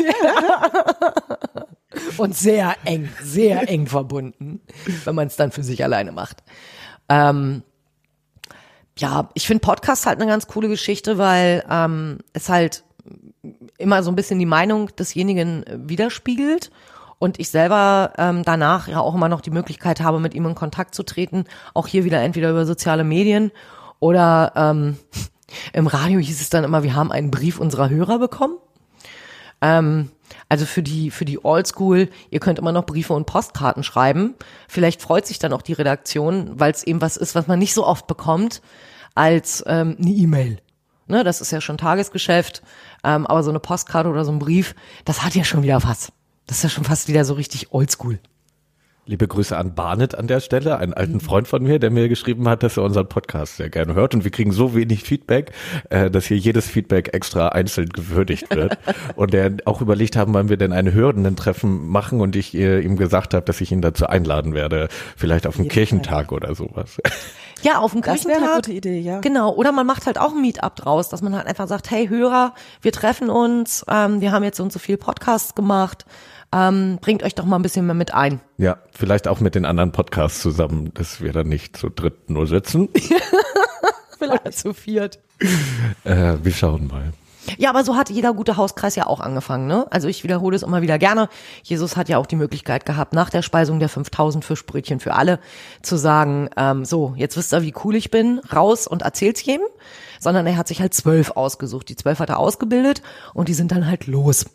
und 2.17 2.37
sehr 2.37 2.77
eng, 2.85 3.09
sehr 3.23 3.69
eng 3.69 3.87
verbunden, 3.87 4.61
wenn 5.05 5.15
man 5.15 5.27
es 5.27 5.37
dann 5.37 5.51
für 5.51 5.65
sich 5.65 5.83
alleine 5.83 6.13
macht. 6.13 6.45
Ähm, 7.09 7.63
ja, 8.99 9.29
ich 9.35 9.47
finde 9.47 9.61
Podcast 9.61 10.07
halt 10.07 10.21
eine 10.21 10.31
ganz 10.31 10.47
coole 10.47 10.69
Geschichte, 10.69 11.19
weil 11.19 11.65
ähm, 11.69 12.19
es 12.33 12.49
halt 12.49 12.85
immer 13.79 14.03
so 14.03 14.11
ein 14.11 14.17
bisschen 14.17 14.39
die 14.39 14.47
Meinung 14.47 14.95
desjenigen 14.97 15.65
äh, 15.65 15.79
widerspiegelt 15.83 16.71
und 17.19 17.41
ich 17.41 17.51
selber 17.51 18.13
ähm, 18.19 18.43
danach 18.45 18.89
ja 18.89 19.01
auch 19.01 19.15
immer 19.15 19.29
noch 19.29 19.41
die 19.41 19.51
Möglichkeit 19.51 20.01
habe, 20.01 20.21
mit 20.21 20.35
ihm 20.35 20.47
in 20.47 20.55
Kontakt 20.55 20.95
zu 20.95 21.03
treten, 21.03 21.45
auch 21.75 21.87
hier 21.87 22.05
wieder 22.05 22.21
entweder 22.21 22.51
über 22.51 22.67
soziale 22.67 23.05
Medien 23.05 23.51
oder 23.99 24.53
ähm, 24.57 24.97
im 25.73 25.87
Radio 25.87 26.21
hieß 26.21 26.41
es 26.41 26.51
dann 26.51 26.65
immer, 26.65 26.83
wir 26.83 26.95
haben 26.95 27.13
einen 27.13 27.31
Brief 27.31 27.59
unserer 27.59 27.91
Hörer 27.91 28.19
bekommen. 28.19 28.57
Ähm, 29.61 30.11
also 30.49 30.67
für 30.67 30.83
die, 30.83 31.11
für 31.11 31.25
die 31.25 31.45
Oldschool, 31.45 32.09
ihr 32.31 32.41
könnt 32.41 32.59
immer 32.59 32.73
noch 32.73 32.87
Briefe 32.87 33.13
und 33.13 33.27
Postkarten 33.27 33.83
schreiben. 33.83 34.35
Vielleicht 34.69 35.03
freut 35.03 35.27
sich 35.27 35.39
dann 35.39 35.53
auch 35.53 35.63
die 35.63 35.73
Redaktion, 35.73 36.59
weil 36.59 36.73
es 36.73 36.85
eben 36.85 37.01
was 37.01 37.17
ist, 37.17 37.35
was 37.35 37.47
man 37.47 37.59
nicht 37.59 37.75
so 37.75 37.87
oft 37.87 38.07
bekommt, 38.07 38.63
als 39.15 39.63
ähm, 39.67 39.97
eine 39.99 40.11
E-Mail. 40.11 40.59
Ne, 41.07 41.23
das 41.23 41.41
ist 41.41 41.51
ja 41.51 41.61
schon 41.61 41.77
Tagesgeschäft, 41.77 42.63
ähm, 43.05 43.27
aber 43.27 43.43
so 43.43 43.51
eine 43.51 43.61
Postkarte 43.61 44.09
oder 44.09 44.25
so 44.25 44.33
ein 44.33 44.39
Brief, 44.39 44.75
das 45.05 45.23
hat 45.23 45.35
ja 45.35 45.45
schon 45.45 45.63
wieder 45.63 45.83
was. 45.85 46.13
Das 46.47 46.59
ist 46.59 46.63
ja 46.63 46.69
schon 46.71 46.85
fast 46.85 47.09
wieder 47.09 47.25
so 47.25 47.35
richtig 47.35 47.73
Oldschool. 47.73 48.19
Liebe 49.07 49.29
Grüße 49.29 49.55
an 49.55 49.75
Barnett 49.75 50.15
an 50.15 50.29
der 50.29 50.41
Stelle, 50.41 50.79
einen 50.79 50.95
alten 50.95 51.21
Freund 51.21 51.47
von 51.47 51.63
mir, 51.63 51.79
der 51.79 51.91
mir 51.91 52.09
geschrieben 52.09 52.49
hat, 52.49 52.63
dass 52.63 52.79
er 52.79 52.85
unseren 52.85 53.07
Podcast 53.07 53.59
sehr 53.59 53.69
gerne 53.69 53.95
hört. 53.95 54.15
Und 54.15 54.25
wir 54.25 54.31
kriegen 54.31 54.51
so 54.51 54.75
wenig 54.75 55.03
Feedback, 55.03 55.53
äh, 55.91 56.11
dass 56.11 56.25
hier 56.25 56.39
jedes 56.39 56.69
Feedback 56.69 57.13
extra 57.13 57.49
einzeln 57.49 57.91
gewürdigt 57.91 58.55
wird. 58.55 58.79
und 59.17 59.35
der 59.35 59.57
auch 59.67 59.83
überlegt 59.83 60.17
haben, 60.17 60.33
wann 60.33 60.49
wir 60.49 60.57
denn 60.57 60.73
ein 60.73 60.91
Hörenden-Treffen 60.91 61.87
machen 61.87 62.23
und 62.23 62.35
ich 62.35 62.55
äh, 62.55 62.81
ihm 62.81 62.97
gesagt 62.97 63.35
habe, 63.35 63.45
dass 63.45 63.61
ich 63.61 63.73
ihn 63.73 63.83
dazu 63.83 64.07
einladen 64.07 64.55
werde. 64.55 64.89
Vielleicht 65.19 65.47
auf 65.47 65.59
jeden 65.59 65.69
Kirchentag 65.69 66.33
oder 66.33 66.55
sowas. 66.55 66.97
Ja, 67.61 67.81
auf 67.81 67.93
dem 67.93 68.01
Das 68.01 68.25
wäre 68.25 68.39
Kirchentag. 68.39 68.49
eine 68.49 68.57
gute 68.57 68.73
Idee, 68.73 69.01
ja. 69.01 69.21
Genau, 69.21 69.53
oder 69.55 69.73
man 69.73 69.87
macht 69.87 70.07
halt 70.07 70.19
auch 70.19 70.33
ein 70.33 70.41
Meetup 70.41 70.77
draus, 70.77 71.11
dass 71.11 71.21
man 71.21 71.37
halt 71.37 71.47
einfach 71.47 71.69
sagt, 71.69 71.91
hey 71.91 72.09
Hörer, 72.09 72.55
wir 72.81 72.93
treffen 72.93 73.29
uns, 73.29 73.85
ähm, 73.87 74.23
wir 74.23 74.33
haben 74.33 74.45
jetzt 74.45 74.57
so 74.57 74.63
und 74.63 74.73
so 74.73 74.79
viel 74.79 74.97
Podcasts 74.97 75.55
gemacht, 75.55 76.07
ähm, 76.55 76.99
bringt 77.01 77.23
euch 77.25 77.35
doch 77.35 77.45
mal 77.45 77.57
ein 77.57 77.63
bisschen 77.63 77.87
mehr 77.87 77.95
mit 77.95 78.15
ein. 78.15 78.41
Ja, 78.59 78.79
vielleicht 78.93 79.27
auch 79.27 79.41
mit 79.41 79.57
den 79.57 79.65
anderen 79.65 79.91
Podcasts 79.91 80.41
zusammen, 80.41 80.95
dass 80.95 81.21
wir 81.21 81.33
dann 81.33 81.49
nicht 81.49 81.77
zu 81.77 81.89
dritt 81.89 82.31
nur 82.31 82.47
sitzen. 82.47 82.89
Vielleicht 84.19 84.57
zu 84.57 84.73
viert. 84.73 85.19
äh, 86.05 86.35
wir 86.41 86.53
schauen 86.53 86.87
mal. 86.87 87.13
Ja, 87.59 87.71
aber 87.71 87.85
so 87.85 87.97
hat 87.97 88.09
jeder 88.09 88.33
gute 88.33 88.57
Hauskreis 88.57 88.97
ja 88.97 89.07
auch 89.07 89.21
angefangen, 89.21 89.67
ne? 89.67 89.87
Also 89.91 90.09
ich 90.09 90.25
wiederhole 90.25 90.57
es 90.57 90.63
immer 90.63 90.81
wieder 90.81 90.99
gerne. 90.99 91.29
Jesus 91.63 91.97
hat 91.97 92.09
ja 92.09 92.19
auch 92.19 92.27
die 92.27 92.37
Möglichkeit 92.37 92.87
gehabt, 92.87 93.13
nach 93.13 93.29
der 93.29 93.43
Speisung 93.43 93.81
der 93.81 93.89
5000 93.89 94.45
Fischbrötchen 94.45 95.01
für 95.01 95.15
alle 95.15 95.41
zu 95.83 95.97
sagen, 95.97 96.49
ähm, 96.57 96.85
so, 96.85 97.13
jetzt 97.17 97.37
wisst 97.37 97.53
ihr, 97.53 97.63
wie 97.63 97.75
cool 97.85 97.97
ich 97.97 98.11
bin, 98.11 98.41
raus 98.55 98.87
und 98.87 99.03
erzählt's 99.03 99.45
jedem. 99.45 99.67
Sondern 100.21 100.47
er 100.47 100.57
hat 100.57 100.69
sich 100.69 100.81
halt 100.81 100.95
zwölf 100.95 101.33
ausgesucht. 101.33 101.89
Die 101.91 101.97
zwölf 101.97 102.19
hat 102.19 102.31
er 102.31 102.39
ausgebildet 102.39 103.03
und 103.35 103.49
die 103.49 103.55
sind 103.55 103.73
dann 103.73 103.87
halt 103.87 104.07
los. 104.07 104.47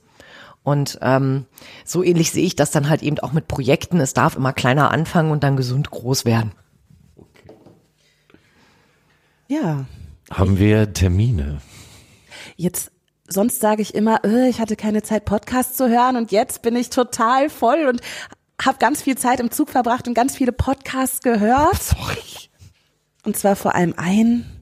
Und 0.69 0.99
ähm, 1.01 1.47
so 1.83 2.03
ähnlich 2.03 2.29
sehe 2.29 2.45
ich 2.45 2.55
das 2.55 2.69
dann 2.69 2.89
halt 2.89 3.01
eben 3.01 3.17
auch 3.21 3.31
mit 3.31 3.47
Projekten. 3.47 3.99
Es 3.99 4.13
darf 4.13 4.35
immer 4.35 4.53
kleiner 4.53 4.91
anfangen 4.91 5.31
und 5.31 5.43
dann 5.43 5.57
gesund 5.57 5.89
groß 5.89 6.25
werden. 6.25 6.51
Ja. 9.47 9.85
Haben 10.29 10.59
wir 10.59 10.93
Termine? 10.93 11.59
Jetzt, 12.55 12.91
sonst 13.27 13.61
sage 13.61 13.81
ich 13.81 13.95
immer, 13.95 14.23
äh, 14.23 14.47
ich 14.47 14.59
hatte 14.59 14.75
keine 14.75 15.01
Zeit, 15.01 15.25
Podcasts 15.25 15.75
zu 15.75 15.89
hören 15.89 16.17
und 16.17 16.31
jetzt 16.31 16.61
bin 16.61 16.75
ich 16.75 16.91
total 16.91 17.49
voll 17.49 17.87
und 17.87 18.01
habe 18.63 18.77
ganz 18.77 19.01
viel 19.01 19.17
Zeit 19.17 19.39
im 19.39 19.49
Zug 19.49 19.71
verbracht 19.71 20.07
und 20.07 20.13
ganz 20.13 20.37
viele 20.37 20.51
Podcasts 20.51 21.21
gehört. 21.21 21.81
Sorry. 21.81 22.49
Und 23.25 23.35
zwar 23.35 23.55
vor 23.55 23.73
allem 23.73 23.95
einen, 23.97 24.58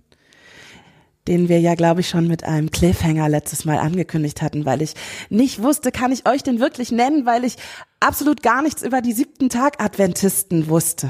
den 1.28 1.50
wir 1.50 1.60
ja, 1.60 1.76
glaube 1.76 2.02
ich, 2.02 2.10
schon 2.10 2.28
mit 2.28 2.44
einem 2.44 2.72
Cliffhanger 2.72 3.30
letztes 3.30 3.66
Mal 3.66 3.78
angekündigt 3.78 4.42
hatten, 4.42 4.66
weil 4.66 4.82
ich 4.82 4.94
nicht 5.30 5.62
wusste, 5.62 5.92
kann 5.92 6.12
ich 6.12 6.28
euch 6.28 6.44
den 6.44 6.60
wirklich 6.60 6.92
nennen, 6.92 7.26
weil 7.26 7.44
ich 7.44 7.56
absolut 8.00 8.42
gar 8.42 8.62
nichts 8.62 8.82
über 8.84 9.02
die 9.02 9.14
siebten 9.14 9.50
Tag 9.50 9.84
Adventisten 9.84 10.70
wusste. 10.70 11.10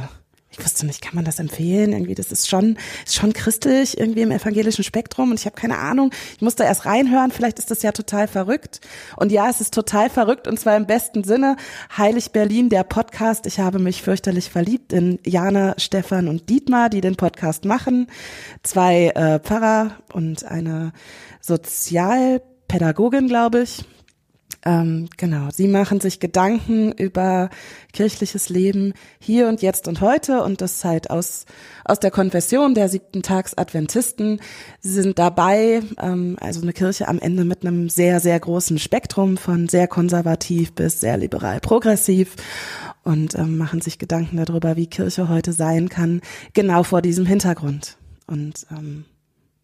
Ich 0.49 0.63
wusste 0.63 0.85
nicht, 0.85 1.01
kann 1.01 1.15
man 1.15 1.25
das 1.25 1.39
empfehlen? 1.39 1.91
Irgendwie, 1.91 2.15
das 2.15 2.31
ist 2.31 2.47
schon, 2.47 2.77
ist 3.05 3.15
schon 3.15 3.33
christlich, 3.33 3.97
irgendwie 3.97 4.21
im 4.21 4.31
evangelischen 4.31 4.83
Spektrum 4.83 5.31
und 5.31 5.39
ich 5.39 5.45
habe 5.45 5.57
keine 5.57 5.77
Ahnung. 5.77 6.11
Ich 6.35 6.41
musste 6.41 6.63
erst 6.63 6.85
reinhören, 6.85 7.31
vielleicht 7.31 7.59
ist 7.59 7.69
das 7.69 7.83
ja 7.83 7.91
total 7.91 8.29
verrückt. 8.29 8.79
Und 9.17 9.31
ja, 9.31 9.49
es 9.49 9.59
ist 9.59 9.73
total 9.73 10.09
verrückt 10.09 10.47
und 10.47 10.57
zwar 10.57 10.77
im 10.77 10.87
besten 10.87 11.25
Sinne. 11.25 11.57
Heilig 11.97 12.31
Berlin, 12.31 12.69
der 12.69 12.83
Podcast. 12.83 13.45
Ich 13.45 13.59
habe 13.59 13.79
mich 13.79 14.01
fürchterlich 14.01 14.49
verliebt 14.49 14.93
in 14.93 15.19
Jana, 15.25 15.75
Stefan 15.77 16.29
und 16.29 16.49
Dietmar, 16.49 16.89
die 16.89 17.01
den 17.01 17.17
Podcast 17.17 17.65
machen. 17.65 18.07
Zwei 18.63 19.07
äh, 19.09 19.39
Pfarrer 19.39 19.97
und 20.13 20.45
eine 20.45 20.93
Sozialpädagogin, 21.41 23.27
glaube 23.27 23.63
ich. 23.63 23.83
Ähm, 24.65 25.07
genau, 25.17 25.49
sie 25.51 25.67
machen 25.67 26.01
sich 26.01 26.19
Gedanken 26.19 26.91
über 26.91 27.49
kirchliches 27.93 28.49
Leben 28.49 28.93
hier 29.19 29.47
und 29.47 29.61
jetzt 29.61 29.87
und 29.87 30.01
heute 30.01 30.43
und 30.43 30.61
das 30.61 30.83
halt 30.83 31.09
aus, 31.09 31.45
aus 31.85 31.99
der 31.99 32.11
Konfession 32.11 32.73
der 32.73 32.89
siebten 32.89 33.21
Tags 33.21 33.57
Adventisten. 33.57 34.39
Sie 34.79 35.01
sind 35.01 35.19
dabei, 35.19 35.81
ähm, 36.01 36.37
also 36.39 36.61
eine 36.61 36.73
Kirche 36.73 37.07
am 37.07 37.19
Ende 37.19 37.45
mit 37.45 37.65
einem 37.65 37.89
sehr, 37.89 38.19
sehr 38.19 38.39
großen 38.39 38.79
Spektrum 38.79 39.37
von 39.37 39.69
sehr 39.69 39.87
konservativ 39.87 40.73
bis 40.73 40.99
sehr 40.99 41.17
liberal 41.17 41.59
progressiv 41.59 42.35
und 43.03 43.35
ähm, 43.35 43.57
machen 43.57 43.81
sich 43.81 43.99
Gedanken 43.99 44.37
darüber, 44.37 44.75
wie 44.75 44.87
Kirche 44.87 45.29
heute 45.29 45.53
sein 45.53 45.87
kann, 45.89 46.21
genau 46.53 46.83
vor 46.83 47.01
diesem 47.01 47.25
Hintergrund. 47.25 47.97
Und 48.25 48.67
ähm, 48.71 49.05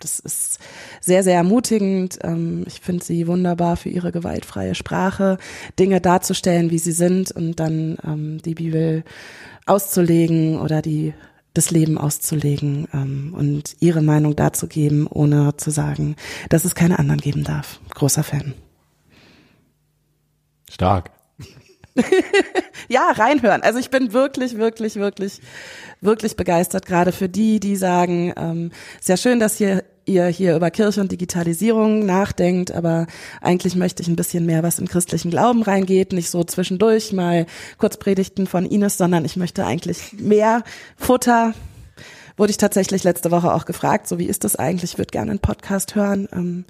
das 0.03 0.19
ist 0.19 0.59
sehr, 1.01 1.23
sehr 1.23 1.35
ermutigend. 1.35 2.19
Ähm, 2.23 2.63
Ich 2.67 2.81
finde 2.81 3.03
sie 3.03 3.27
wunderbar 3.27 3.77
für 3.77 3.89
ihre 3.89 4.11
gewaltfreie 4.11 4.75
Sprache, 4.75 5.37
Dinge 5.79 6.01
darzustellen, 6.01 6.71
wie 6.71 6.79
sie 6.79 6.91
sind 6.91 7.31
und 7.31 7.59
dann 7.59 7.97
ähm, 8.05 8.41
die 8.41 8.55
Bibel 8.55 9.03
auszulegen 9.65 10.59
oder 10.59 10.81
die 10.81 11.13
das 11.53 11.69
Leben 11.69 11.97
auszulegen 11.99 12.87
ähm, 12.93 13.33
und 13.37 13.75
ihre 13.79 14.01
Meinung 14.01 14.35
darzugeben, 14.35 15.07
ohne 15.07 15.55
zu 15.57 15.69
sagen, 15.69 16.15
dass 16.49 16.65
es 16.65 16.73
keine 16.73 16.97
anderen 16.97 17.21
geben 17.21 17.43
darf. 17.43 17.79
Großer 17.93 18.23
Fan. 18.23 18.53
Stark. 20.69 21.11
Ja, 22.89 23.11
reinhören. 23.11 23.61
Also 23.61 23.79
ich 23.79 23.89
bin 23.89 24.13
wirklich, 24.13 24.57
wirklich, 24.57 24.97
wirklich, 24.97 25.39
wirklich 26.01 26.35
begeistert, 26.35 26.85
gerade 26.85 27.11
für 27.11 27.29
die, 27.29 27.59
die 27.59 27.75
sagen, 27.75 28.33
ähm, 28.35 28.71
sehr 28.99 29.17
schön, 29.17 29.39
dass 29.39 29.59
ihr, 29.59 29.83
ihr 30.05 30.25
hier 30.27 30.55
über 30.55 30.71
Kirche 30.71 31.01
und 31.01 31.11
Digitalisierung 31.11 32.05
nachdenkt, 32.05 32.71
aber 32.71 33.07
eigentlich 33.41 33.75
möchte 33.75 34.01
ich 34.01 34.07
ein 34.07 34.15
bisschen 34.15 34.45
mehr, 34.45 34.63
was 34.63 34.79
im 34.79 34.87
christlichen 34.87 35.31
Glauben 35.31 35.63
reingeht, 35.63 36.13
nicht 36.13 36.29
so 36.29 36.43
zwischendurch 36.43 37.13
mal 37.13 37.45
Kurzpredigten 37.77 38.47
von 38.47 38.65
Ines, 38.65 38.97
sondern 38.97 39.25
ich 39.25 39.35
möchte 39.35 39.65
eigentlich 39.65 40.13
mehr 40.13 40.63
Futter. 40.97 41.53
Wurde 42.35 42.51
ich 42.51 42.57
tatsächlich 42.57 43.03
letzte 43.03 43.31
Woche 43.31 43.53
auch 43.53 43.65
gefragt, 43.65 44.07
so 44.07 44.17
wie 44.17 44.25
ist 44.25 44.43
das 44.43 44.55
eigentlich? 44.55 44.93
Ich 44.93 44.97
würde 44.97 45.11
gerne 45.11 45.31
einen 45.31 45.39
Podcast 45.39 45.95
hören. 45.95 46.27
Ähm, 46.33 46.65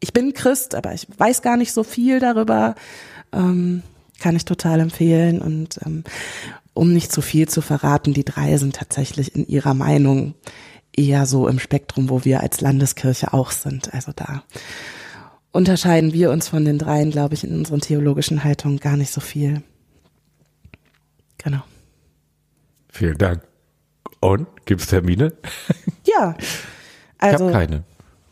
ich 0.00 0.12
bin 0.12 0.32
Christ, 0.32 0.74
aber 0.74 0.94
ich 0.94 1.06
weiß 1.16 1.42
gar 1.42 1.56
nicht 1.56 1.72
so 1.72 1.82
viel 1.82 2.20
darüber. 2.20 2.76
Ähm, 3.32 3.82
kann 4.20 4.36
ich 4.36 4.44
total 4.44 4.80
empfehlen. 4.80 5.40
Und 5.40 5.80
ähm, 5.84 6.04
um 6.74 6.92
nicht 6.92 7.12
zu 7.12 7.20
viel 7.20 7.48
zu 7.48 7.60
verraten, 7.60 8.14
die 8.14 8.24
drei 8.24 8.56
sind 8.56 8.76
tatsächlich 8.76 9.34
in 9.34 9.46
ihrer 9.46 9.74
Meinung 9.74 10.34
eher 10.98 11.26
so 11.26 11.48
im 11.48 11.58
Spektrum, 11.58 12.08
wo 12.10 12.24
wir 12.24 12.40
als 12.42 12.60
Landeskirche 12.60 13.32
auch 13.32 13.50
sind. 13.52 13.94
Also 13.94 14.12
da 14.14 14.42
unterscheiden 15.52 16.12
wir 16.12 16.30
uns 16.30 16.48
von 16.48 16.64
den 16.64 16.78
dreien, 16.78 17.10
glaube 17.10 17.34
ich, 17.34 17.44
in 17.44 17.54
unseren 17.54 17.80
theologischen 17.80 18.44
Haltungen 18.44 18.78
gar 18.78 18.96
nicht 18.96 19.12
so 19.12 19.20
viel. 19.20 19.62
Genau. 21.38 21.62
Vielen 22.90 23.16
Dank. 23.18 23.42
Und 24.20 24.46
gibt's 24.66 24.86
Termine? 24.88 25.32
Ja. 26.04 26.36
Also 27.20 27.48
ich 27.48 27.54
habe 27.56 27.66
keine. 27.66 27.82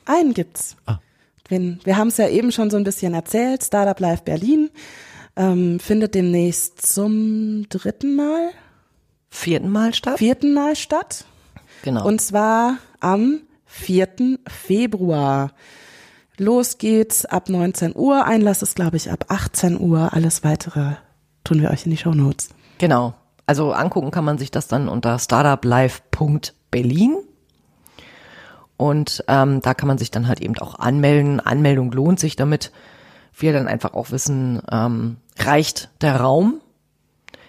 einen 0.04 0.32
gibt's. 0.32 0.76
Ah. 0.86 1.00
Wenn, 1.48 1.80
wir 1.82 1.96
haben 1.96 2.06
es 2.06 2.18
ja 2.18 2.28
eben 2.28 2.52
schon 2.52 2.70
so 2.70 2.76
ein 2.76 2.84
bisschen 2.84 3.14
erzählt. 3.14 3.64
Startup 3.64 3.98
Live 3.98 4.22
Berlin 4.22 4.70
ähm, 5.34 5.80
findet 5.80 6.14
demnächst 6.14 6.86
zum 6.86 7.68
dritten 7.68 8.14
Mal, 8.14 8.50
Vierten 9.28 9.70
Mal 9.70 9.92
statt? 9.92 10.18
vierten 10.18 10.54
Mal 10.54 10.76
statt. 10.76 11.24
Genau. 11.86 12.04
Und 12.04 12.20
zwar 12.20 12.78
am 12.98 13.42
4. 13.66 14.40
Februar. 14.48 15.52
Los 16.36 16.78
geht's 16.78 17.24
ab 17.24 17.48
19 17.48 17.94
Uhr. 17.94 18.24
Einlass 18.24 18.62
ist, 18.62 18.74
glaube 18.74 18.96
ich, 18.96 19.12
ab 19.12 19.26
18 19.28 19.78
Uhr. 19.78 20.12
Alles 20.12 20.42
weitere 20.42 20.96
tun 21.44 21.60
wir 21.60 21.70
euch 21.70 21.84
in 21.84 21.92
die 21.92 21.96
Show 21.96 22.10
Notes. 22.10 22.48
Genau. 22.78 23.14
Also 23.46 23.70
angucken 23.70 24.10
kann 24.10 24.24
man 24.24 24.36
sich 24.36 24.50
das 24.50 24.66
dann 24.66 24.88
unter 24.88 25.20
startuplive.berlin. 25.20 27.18
Und 28.76 29.22
ähm, 29.28 29.60
da 29.60 29.72
kann 29.72 29.86
man 29.86 29.98
sich 29.98 30.10
dann 30.10 30.26
halt 30.26 30.40
eben 30.40 30.58
auch 30.58 30.80
anmelden. 30.80 31.38
Anmeldung 31.38 31.92
lohnt 31.92 32.18
sich, 32.18 32.34
damit 32.34 32.72
wir 33.38 33.52
dann 33.52 33.68
einfach 33.68 33.94
auch 33.94 34.10
wissen, 34.10 34.60
ähm, 34.72 35.18
reicht 35.38 35.90
der 36.00 36.16
Raum. 36.16 36.60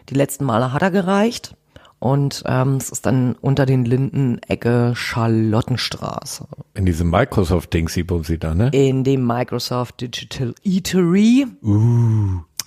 Die 0.09 0.15
letzten 0.15 0.45
Male 0.45 0.73
hat 0.73 0.83
er 0.83 0.91
gereicht. 0.91 1.56
Und 1.99 2.43
ähm, 2.45 2.75
es 2.75 2.89
ist 2.91 3.05
dann 3.07 3.35
unter 3.41 3.65
den 3.65 3.83
Linden 3.83 4.39
Ecke 4.47 4.93
Charlottenstraße 4.95 6.45
In 6.75 6.85
diesem 6.85 7.09
Microsoft-Dingsy 7.09 8.05
sie 8.23 8.37
da, 8.37 8.53
ne? 8.53 8.69
in 8.71 9.03
dem 9.03 9.25
Microsoft 9.25 10.01
Digital 10.01 10.53
Eatery. 10.63 11.47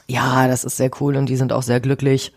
Ja, 0.09 0.49
das 0.49 0.65
ist 0.65 0.77
sehr 0.77 0.91
cool 1.01 1.17
und 1.17 1.29
die 1.29 1.37
sind 1.37 1.53
auch 1.53 1.63
sehr 1.63 1.79
glücklich. 1.79 2.33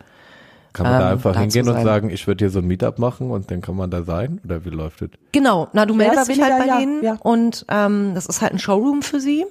Kann 0.72 0.86
man 0.86 1.00
da 1.00 1.06
ähm, 1.06 1.12
einfach 1.14 1.32
da 1.34 1.40
hingehen 1.40 1.64
zu 1.64 1.72
und 1.72 1.82
sagen, 1.82 2.10
ich 2.10 2.26
würde 2.26 2.44
hier 2.44 2.50
so 2.50 2.58
ein 2.58 2.66
Meetup 2.66 2.98
machen 2.98 3.30
und 3.30 3.50
dann 3.50 3.60
kann 3.60 3.76
man 3.76 3.90
da 3.90 4.02
sein? 4.02 4.40
Oder 4.44 4.64
wie 4.64 4.70
läuft 4.70 5.02
es? 5.02 5.10
Genau, 5.32 5.68
na 5.72 5.86
du 5.86 5.94
meldest 5.94 6.28
dich 6.28 6.42
halt 6.42 6.58
bei 6.58 6.66
ja, 6.66 6.78
denen 6.78 7.02
ja. 7.02 7.16
und 7.22 7.64
ähm, 7.68 8.12
das 8.14 8.26
ist 8.26 8.42
halt 8.42 8.52
ein 8.52 8.58
Showroom 8.58 9.02
für 9.02 9.20
sie. 9.20 9.44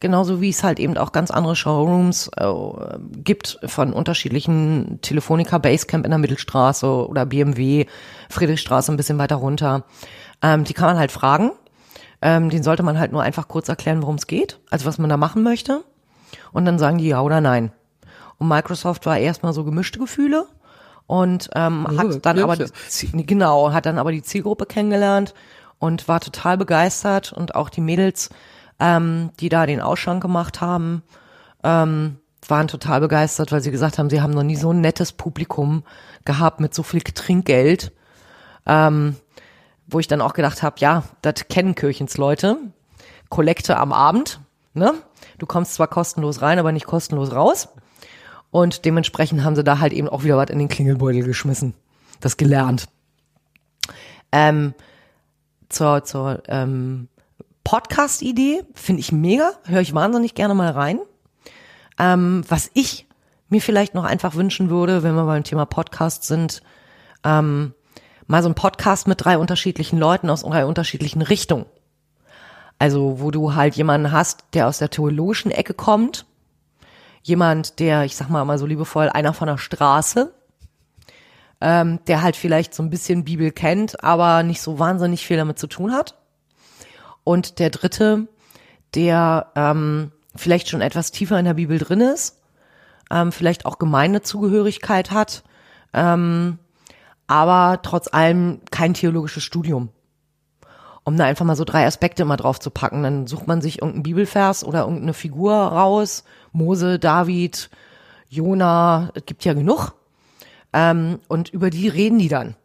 Genauso 0.00 0.40
wie 0.40 0.50
es 0.50 0.62
halt 0.62 0.80
eben 0.80 0.96
auch 0.98 1.12
ganz 1.12 1.30
andere 1.30 1.56
Showrooms 1.56 2.30
äh, 2.36 2.52
gibt 3.22 3.58
von 3.64 3.92
unterschiedlichen 3.92 4.98
Telefonica 5.02 5.58
Basecamp 5.58 6.04
in 6.04 6.10
der 6.10 6.18
Mittelstraße 6.18 7.08
oder 7.08 7.24
BMW, 7.26 7.86
Friedrichstraße 8.28 8.92
ein 8.92 8.96
bisschen 8.96 9.18
weiter 9.18 9.36
runter. 9.36 9.84
Ähm, 10.42 10.64
die 10.64 10.74
kann 10.74 10.88
man 10.88 10.98
halt 10.98 11.12
fragen. 11.12 11.52
Ähm, 12.20 12.50
den 12.50 12.62
sollte 12.62 12.82
man 12.82 12.98
halt 12.98 13.12
nur 13.12 13.22
einfach 13.22 13.48
kurz 13.48 13.68
erklären, 13.68 14.02
worum 14.02 14.16
es 14.16 14.26
geht, 14.26 14.58
also 14.70 14.86
was 14.86 14.98
man 14.98 15.10
da 15.10 15.16
machen 15.16 15.42
möchte. 15.42 15.84
Und 16.52 16.64
dann 16.64 16.78
sagen 16.78 16.98
die 16.98 17.08
ja 17.08 17.20
oder 17.20 17.40
nein. 17.40 17.72
Und 18.38 18.48
Microsoft 18.48 19.06
war 19.06 19.18
erstmal 19.18 19.52
so 19.52 19.64
gemischte 19.64 19.98
Gefühle 19.98 20.46
und 21.06 21.50
ähm, 21.54 21.86
Oh, 21.88 21.96
hat 21.96 22.26
dann 22.26 22.38
aber 22.40 22.56
die, 22.56 23.26
genau 23.26 23.72
hat 23.72 23.86
dann 23.86 23.98
aber 23.98 24.12
die 24.12 24.22
Zielgruppe 24.22 24.66
kennengelernt 24.66 25.34
und 25.78 26.08
war 26.08 26.20
total 26.20 26.56
begeistert 26.56 27.32
und 27.32 27.54
auch 27.54 27.68
die 27.68 27.82
Mädels, 27.82 28.30
ähm, 28.80 29.30
die 29.40 29.48
da 29.48 29.66
den 29.66 29.80
Ausschank 29.80 30.22
gemacht 30.22 30.60
haben, 30.60 31.02
ähm, 31.62 32.18
waren 32.46 32.68
total 32.68 33.00
begeistert, 33.00 33.52
weil 33.52 33.60
sie 33.60 33.70
gesagt 33.70 33.98
haben, 33.98 34.10
sie 34.10 34.20
haben 34.20 34.32
noch 34.32 34.42
nie 34.42 34.56
so 34.56 34.72
ein 34.72 34.80
nettes 34.80 35.12
Publikum 35.12 35.82
gehabt 36.24 36.60
mit 36.60 36.74
so 36.74 36.82
viel 36.82 37.00
Trinkgeld, 37.02 37.92
ähm, 38.66 39.16
wo 39.86 39.98
ich 39.98 40.08
dann 40.08 40.20
auch 40.20 40.34
gedacht 40.34 40.62
habe, 40.62 40.76
ja, 40.78 41.04
das 41.22 41.48
kennen 41.48 41.74
Kirchensleute. 41.74 42.56
Kollekte 43.30 43.78
am 43.78 43.92
Abend, 43.92 44.40
ne? 44.74 44.94
Du 45.38 45.46
kommst 45.46 45.74
zwar 45.74 45.88
kostenlos 45.88 46.42
rein, 46.42 46.58
aber 46.58 46.72
nicht 46.72 46.86
kostenlos 46.86 47.32
raus. 47.32 47.68
Und 48.50 48.84
dementsprechend 48.84 49.42
haben 49.42 49.56
sie 49.56 49.64
da 49.64 49.80
halt 49.80 49.92
eben 49.92 50.08
auch 50.08 50.22
wieder 50.22 50.36
was 50.36 50.50
in 50.50 50.58
den 50.58 50.68
Klingelbeutel 50.68 51.24
geschmissen. 51.24 51.74
Das 52.20 52.36
gelernt. 52.36 52.86
Ähm, 54.30 54.74
zur 55.68 56.04
zur 56.04 56.42
ähm, 56.46 57.08
Podcast-Idee 57.64 58.62
finde 58.74 59.00
ich 59.00 59.10
mega, 59.10 59.52
höre 59.64 59.80
ich 59.80 59.94
wahnsinnig 59.94 60.34
gerne 60.34 60.54
mal 60.54 60.70
rein. 60.70 61.00
Ähm, 61.98 62.44
was 62.48 62.70
ich 62.74 63.06
mir 63.48 63.60
vielleicht 63.60 63.94
noch 63.94 64.04
einfach 64.04 64.34
wünschen 64.34 64.70
würde, 64.70 65.02
wenn 65.02 65.14
wir 65.14 65.24
beim 65.24 65.44
Thema 65.44 65.64
Podcast 65.64 66.24
sind, 66.24 66.62
ähm, 67.24 67.72
mal 68.26 68.42
so 68.42 68.48
ein 68.48 68.54
Podcast 68.54 69.08
mit 69.08 69.24
drei 69.24 69.38
unterschiedlichen 69.38 69.98
Leuten 69.98 70.30
aus 70.30 70.42
drei 70.42 70.66
unterschiedlichen 70.66 71.22
Richtungen. 71.22 71.66
Also 72.78 73.20
wo 73.20 73.30
du 73.30 73.54
halt 73.54 73.76
jemanden 73.76 74.12
hast, 74.12 74.44
der 74.52 74.66
aus 74.66 74.78
der 74.78 74.90
theologischen 74.90 75.50
Ecke 75.50 75.74
kommt, 75.74 76.26
jemand, 77.22 77.78
der, 77.78 78.04
ich 78.04 78.16
sag 78.16 78.28
mal 78.28 78.44
mal 78.44 78.58
so 78.58 78.66
liebevoll, 78.66 79.08
einer 79.08 79.32
von 79.32 79.48
der 79.48 79.58
Straße, 79.58 80.34
ähm, 81.60 82.00
der 82.06 82.22
halt 82.22 82.36
vielleicht 82.36 82.74
so 82.74 82.82
ein 82.82 82.90
bisschen 82.90 83.24
Bibel 83.24 83.52
kennt, 83.52 84.02
aber 84.04 84.42
nicht 84.42 84.60
so 84.60 84.78
wahnsinnig 84.78 85.26
viel 85.26 85.36
damit 85.36 85.58
zu 85.58 85.66
tun 85.66 85.92
hat. 85.92 86.16
Und 87.24 87.58
der 87.58 87.70
dritte, 87.70 88.28
der 88.94 89.50
ähm, 89.56 90.12
vielleicht 90.36 90.68
schon 90.68 90.80
etwas 90.80 91.10
tiefer 91.10 91.38
in 91.38 91.44
der 91.46 91.54
Bibel 91.54 91.78
drin 91.78 92.00
ist, 92.00 92.40
ähm, 93.10 93.32
vielleicht 93.32 93.66
auch 93.66 93.78
Gemeindezugehörigkeit 93.78 95.10
hat, 95.10 95.42
ähm, 95.92 96.58
aber 97.26 97.80
trotz 97.82 98.12
allem 98.12 98.60
kein 98.70 98.94
theologisches 98.94 99.42
Studium. 99.42 99.88
Um 101.04 101.16
da 101.16 101.24
einfach 101.24 101.44
mal 101.44 101.56
so 101.56 101.64
drei 101.64 101.86
Aspekte 101.86 102.24
mal 102.24 102.38
drauf 102.38 102.58
zu 102.58 102.70
packen. 102.70 103.02
Dann 103.02 103.26
sucht 103.26 103.46
man 103.46 103.60
sich 103.60 103.78
irgendeinen 103.78 104.04
Bibelvers 104.04 104.64
oder 104.64 104.80
irgendeine 104.80 105.12
Figur 105.12 105.54
raus. 105.54 106.24
Mose, 106.52 106.98
David, 106.98 107.68
Jona, 108.30 109.10
es 109.14 109.26
gibt 109.26 109.44
ja 109.44 109.52
genug. 109.52 109.92
Ähm, 110.72 111.20
und 111.28 111.50
über 111.50 111.68
die 111.68 111.88
reden 111.88 112.18
die 112.18 112.28
dann. 112.28 112.56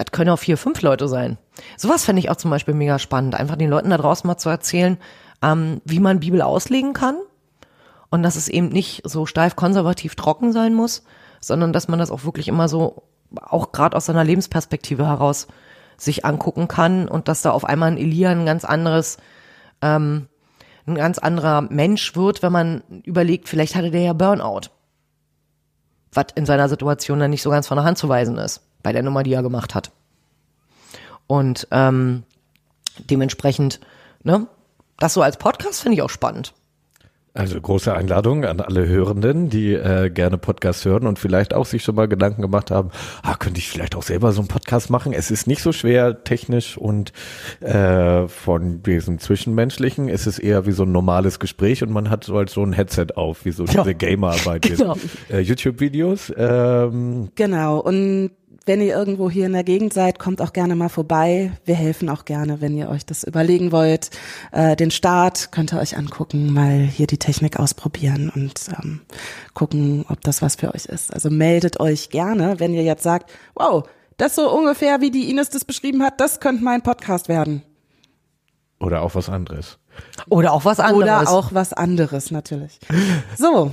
Das 0.00 0.12
können 0.12 0.30
auch 0.30 0.38
vier, 0.38 0.56
fünf 0.56 0.80
Leute 0.80 1.08
sein. 1.08 1.36
Sowas 1.76 2.06
fände 2.06 2.20
ich 2.20 2.30
auch 2.30 2.36
zum 2.36 2.50
Beispiel 2.50 2.72
mega 2.72 2.98
spannend. 2.98 3.34
Einfach 3.34 3.56
den 3.56 3.68
Leuten 3.68 3.90
da 3.90 3.98
draußen 3.98 4.26
mal 4.26 4.38
zu 4.38 4.48
erzählen, 4.48 4.96
ähm, 5.42 5.82
wie 5.84 6.00
man 6.00 6.20
Bibel 6.20 6.40
auslegen 6.40 6.94
kann. 6.94 7.18
Und 8.08 8.22
dass 8.22 8.36
es 8.36 8.48
eben 8.48 8.70
nicht 8.70 9.02
so 9.04 9.26
steif 9.26 9.56
konservativ 9.56 10.14
trocken 10.14 10.52
sein 10.52 10.72
muss, 10.72 11.04
sondern 11.38 11.74
dass 11.74 11.86
man 11.86 11.98
das 11.98 12.10
auch 12.10 12.24
wirklich 12.24 12.48
immer 12.48 12.66
so, 12.66 13.02
auch 13.42 13.72
gerade 13.72 13.94
aus 13.94 14.06
seiner 14.06 14.24
Lebensperspektive 14.24 15.06
heraus, 15.06 15.48
sich 15.98 16.24
angucken 16.24 16.66
kann 16.66 17.06
und 17.06 17.28
dass 17.28 17.42
da 17.42 17.50
auf 17.50 17.66
einmal 17.66 17.90
ein 17.92 17.98
Elia 17.98 18.30
ein 18.30 18.46
ganz 18.46 18.64
anderes, 18.64 19.18
ähm, 19.82 20.28
ein 20.86 20.94
ganz 20.94 21.18
anderer 21.18 21.60
Mensch 21.60 22.16
wird, 22.16 22.42
wenn 22.42 22.52
man 22.52 22.82
überlegt, 23.04 23.50
vielleicht 23.50 23.74
hatte 23.74 23.90
der 23.90 24.00
ja 24.00 24.12
Burnout. 24.14 24.70
Was 26.10 26.28
in 26.36 26.46
seiner 26.46 26.70
Situation 26.70 27.20
dann 27.20 27.30
nicht 27.30 27.42
so 27.42 27.50
ganz 27.50 27.66
von 27.66 27.76
der 27.76 27.84
Hand 27.84 27.98
zu 27.98 28.08
weisen 28.08 28.38
ist, 28.38 28.62
bei 28.82 28.92
der 28.92 29.02
Nummer, 29.02 29.22
die 29.22 29.32
er 29.32 29.42
gemacht 29.42 29.74
hat. 29.74 29.90
Und 31.26 31.68
ähm, 31.70 32.24
dementsprechend, 33.08 33.80
ne, 34.22 34.46
das 34.98 35.14
so 35.14 35.22
als 35.22 35.36
Podcast 35.36 35.82
finde 35.82 35.96
ich 35.96 36.02
auch 36.02 36.10
spannend. 36.10 36.54
Also 37.32 37.60
große 37.60 37.94
Einladung 37.94 38.44
an 38.44 38.60
alle 38.60 38.88
Hörenden, 38.88 39.50
die 39.50 39.72
äh, 39.72 40.10
gerne 40.10 40.36
Podcasts 40.36 40.84
hören 40.84 41.06
und 41.06 41.20
vielleicht 41.20 41.54
auch 41.54 41.64
sich 41.64 41.84
schon 41.84 41.94
mal 41.94 42.08
Gedanken 42.08 42.42
gemacht 42.42 42.72
haben, 42.72 42.90
ah, 43.22 43.36
könnte 43.36 43.60
ich 43.60 43.68
vielleicht 43.70 43.94
auch 43.94 44.02
selber 44.02 44.32
so 44.32 44.40
einen 44.40 44.48
Podcast 44.48 44.90
machen. 44.90 45.12
Es 45.12 45.30
ist 45.30 45.46
nicht 45.46 45.62
so 45.62 45.70
schwer 45.70 46.24
technisch 46.24 46.76
und 46.76 47.12
äh, 47.60 48.26
von 48.26 48.82
diesem 48.82 49.20
Zwischenmenschlichen 49.20 50.08
ist 50.08 50.26
es 50.26 50.40
eher 50.40 50.66
wie 50.66 50.72
so 50.72 50.82
ein 50.82 50.90
normales 50.90 51.38
Gespräch 51.38 51.84
und 51.84 51.92
man 51.92 52.10
hat 52.10 52.24
so 52.24 52.36
halt 52.36 52.50
so 52.50 52.64
ein 52.64 52.72
Headset 52.72 53.06
auf, 53.14 53.44
wie 53.44 53.52
so 53.52 53.64
Ja. 53.64 53.82
diese 53.84 53.94
Gamerarbeit. 53.94 54.62
Genau. 54.62 54.96
Äh, 55.30 55.38
YouTube-Videos. 55.38 56.32
Ähm, 56.36 57.30
Genau. 57.36 57.78
Und 57.78 58.32
wenn 58.66 58.80
ihr 58.80 58.94
irgendwo 58.94 59.30
hier 59.30 59.46
in 59.46 59.52
der 59.52 59.64
Gegend 59.64 59.92
seid, 59.92 60.18
kommt 60.18 60.42
auch 60.42 60.52
gerne 60.52 60.74
mal 60.74 60.88
vorbei. 60.88 61.52
Wir 61.64 61.74
helfen 61.74 62.08
auch 62.08 62.24
gerne, 62.24 62.60
wenn 62.60 62.76
ihr 62.76 62.88
euch 62.88 63.06
das 63.06 63.24
überlegen 63.24 63.72
wollt. 63.72 64.10
Äh, 64.52 64.76
den 64.76 64.90
Start 64.90 65.52
könnt 65.52 65.72
ihr 65.72 65.78
euch 65.80 65.96
angucken, 65.96 66.52
mal 66.52 66.78
hier 66.80 67.06
die 67.06 67.18
Technik 67.18 67.58
ausprobieren 67.58 68.30
und 68.34 68.68
ähm, 68.82 69.00
gucken, 69.54 70.04
ob 70.08 70.20
das 70.22 70.42
was 70.42 70.56
für 70.56 70.74
euch 70.74 70.86
ist. 70.86 71.12
Also 71.12 71.30
meldet 71.30 71.80
euch 71.80 72.10
gerne, 72.10 72.60
wenn 72.60 72.74
ihr 72.74 72.82
jetzt 72.82 73.02
sagt, 73.02 73.30
wow, 73.54 73.88
das 74.16 74.34
so 74.34 74.50
ungefähr, 74.50 75.00
wie 75.00 75.10
die 75.10 75.30
Ines 75.30 75.50
das 75.50 75.64
beschrieben 75.64 76.02
hat, 76.02 76.20
das 76.20 76.40
könnte 76.40 76.62
mein 76.62 76.82
Podcast 76.82 77.28
werden. 77.28 77.62
oder 78.78 79.02
auch 79.02 79.14
was 79.14 79.28
anderes. 79.28 79.78
Oder 80.28 80.52
auch 80.52 80.64
was 80.64 80.80
anderes. 80.80 81.02
Oder 81.02 81.30
auch 81.30 81.52
was 81.52 81.72
anderes 81.72 82.30
natürlich. 82.30 82.78
So, 83.36 83.72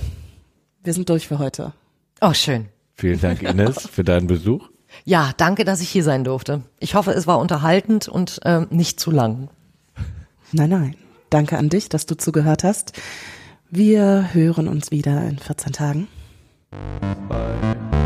wir 0.83 0.93
sind 0.93 1.09
durch 1.09 1.27
für 1.27 1.39
heute. 1.39 1.73
Oh, 2.21 2.33
schön. 2.33 2.69
Vielen 2.97 3.21
Dank, 3.21 3.43
Ines, 3.43 3.87
für 3.87 4.03
deinen 4.03 4.27
Besuch. 4.27 4.69
Ja, 5.03 5.31
danke, 5.35 5.63
dass 5.65 5.81
ich 5.81 5.89
hier 5.89 6.03
sein 6.03 6.23
durfte. 6.23 6.61
Ich 6.79 6.95
hoffe, 6.95 7.11
es 7.11 7.27
war 7.27 7.39
unterhaltend 7.39 8.07
und 8.07 8.39
ähm, 8.45 8.67
nicht 8.71 8.99
zu 8.99 9.11
lang. 9.11 9.49
Nein, 10.53 10.69
nein. 10.69 10.95
Danke 11.29 11.57
an 11.57 11.69
dich, 11.69 11.89
dass 11.89 12.05
du 12.05 12.15
zugehört 12.15 12.63
hast. 12.63 12.93
Wir 13.69 14.33
hören 14.33 14.67
uns 14.67 14.89
wieder 14.89 15.21
in 15.27 15.37
14 15.37 15.73
Tagen. 15.73 16.07
Bye. 17.29 17.96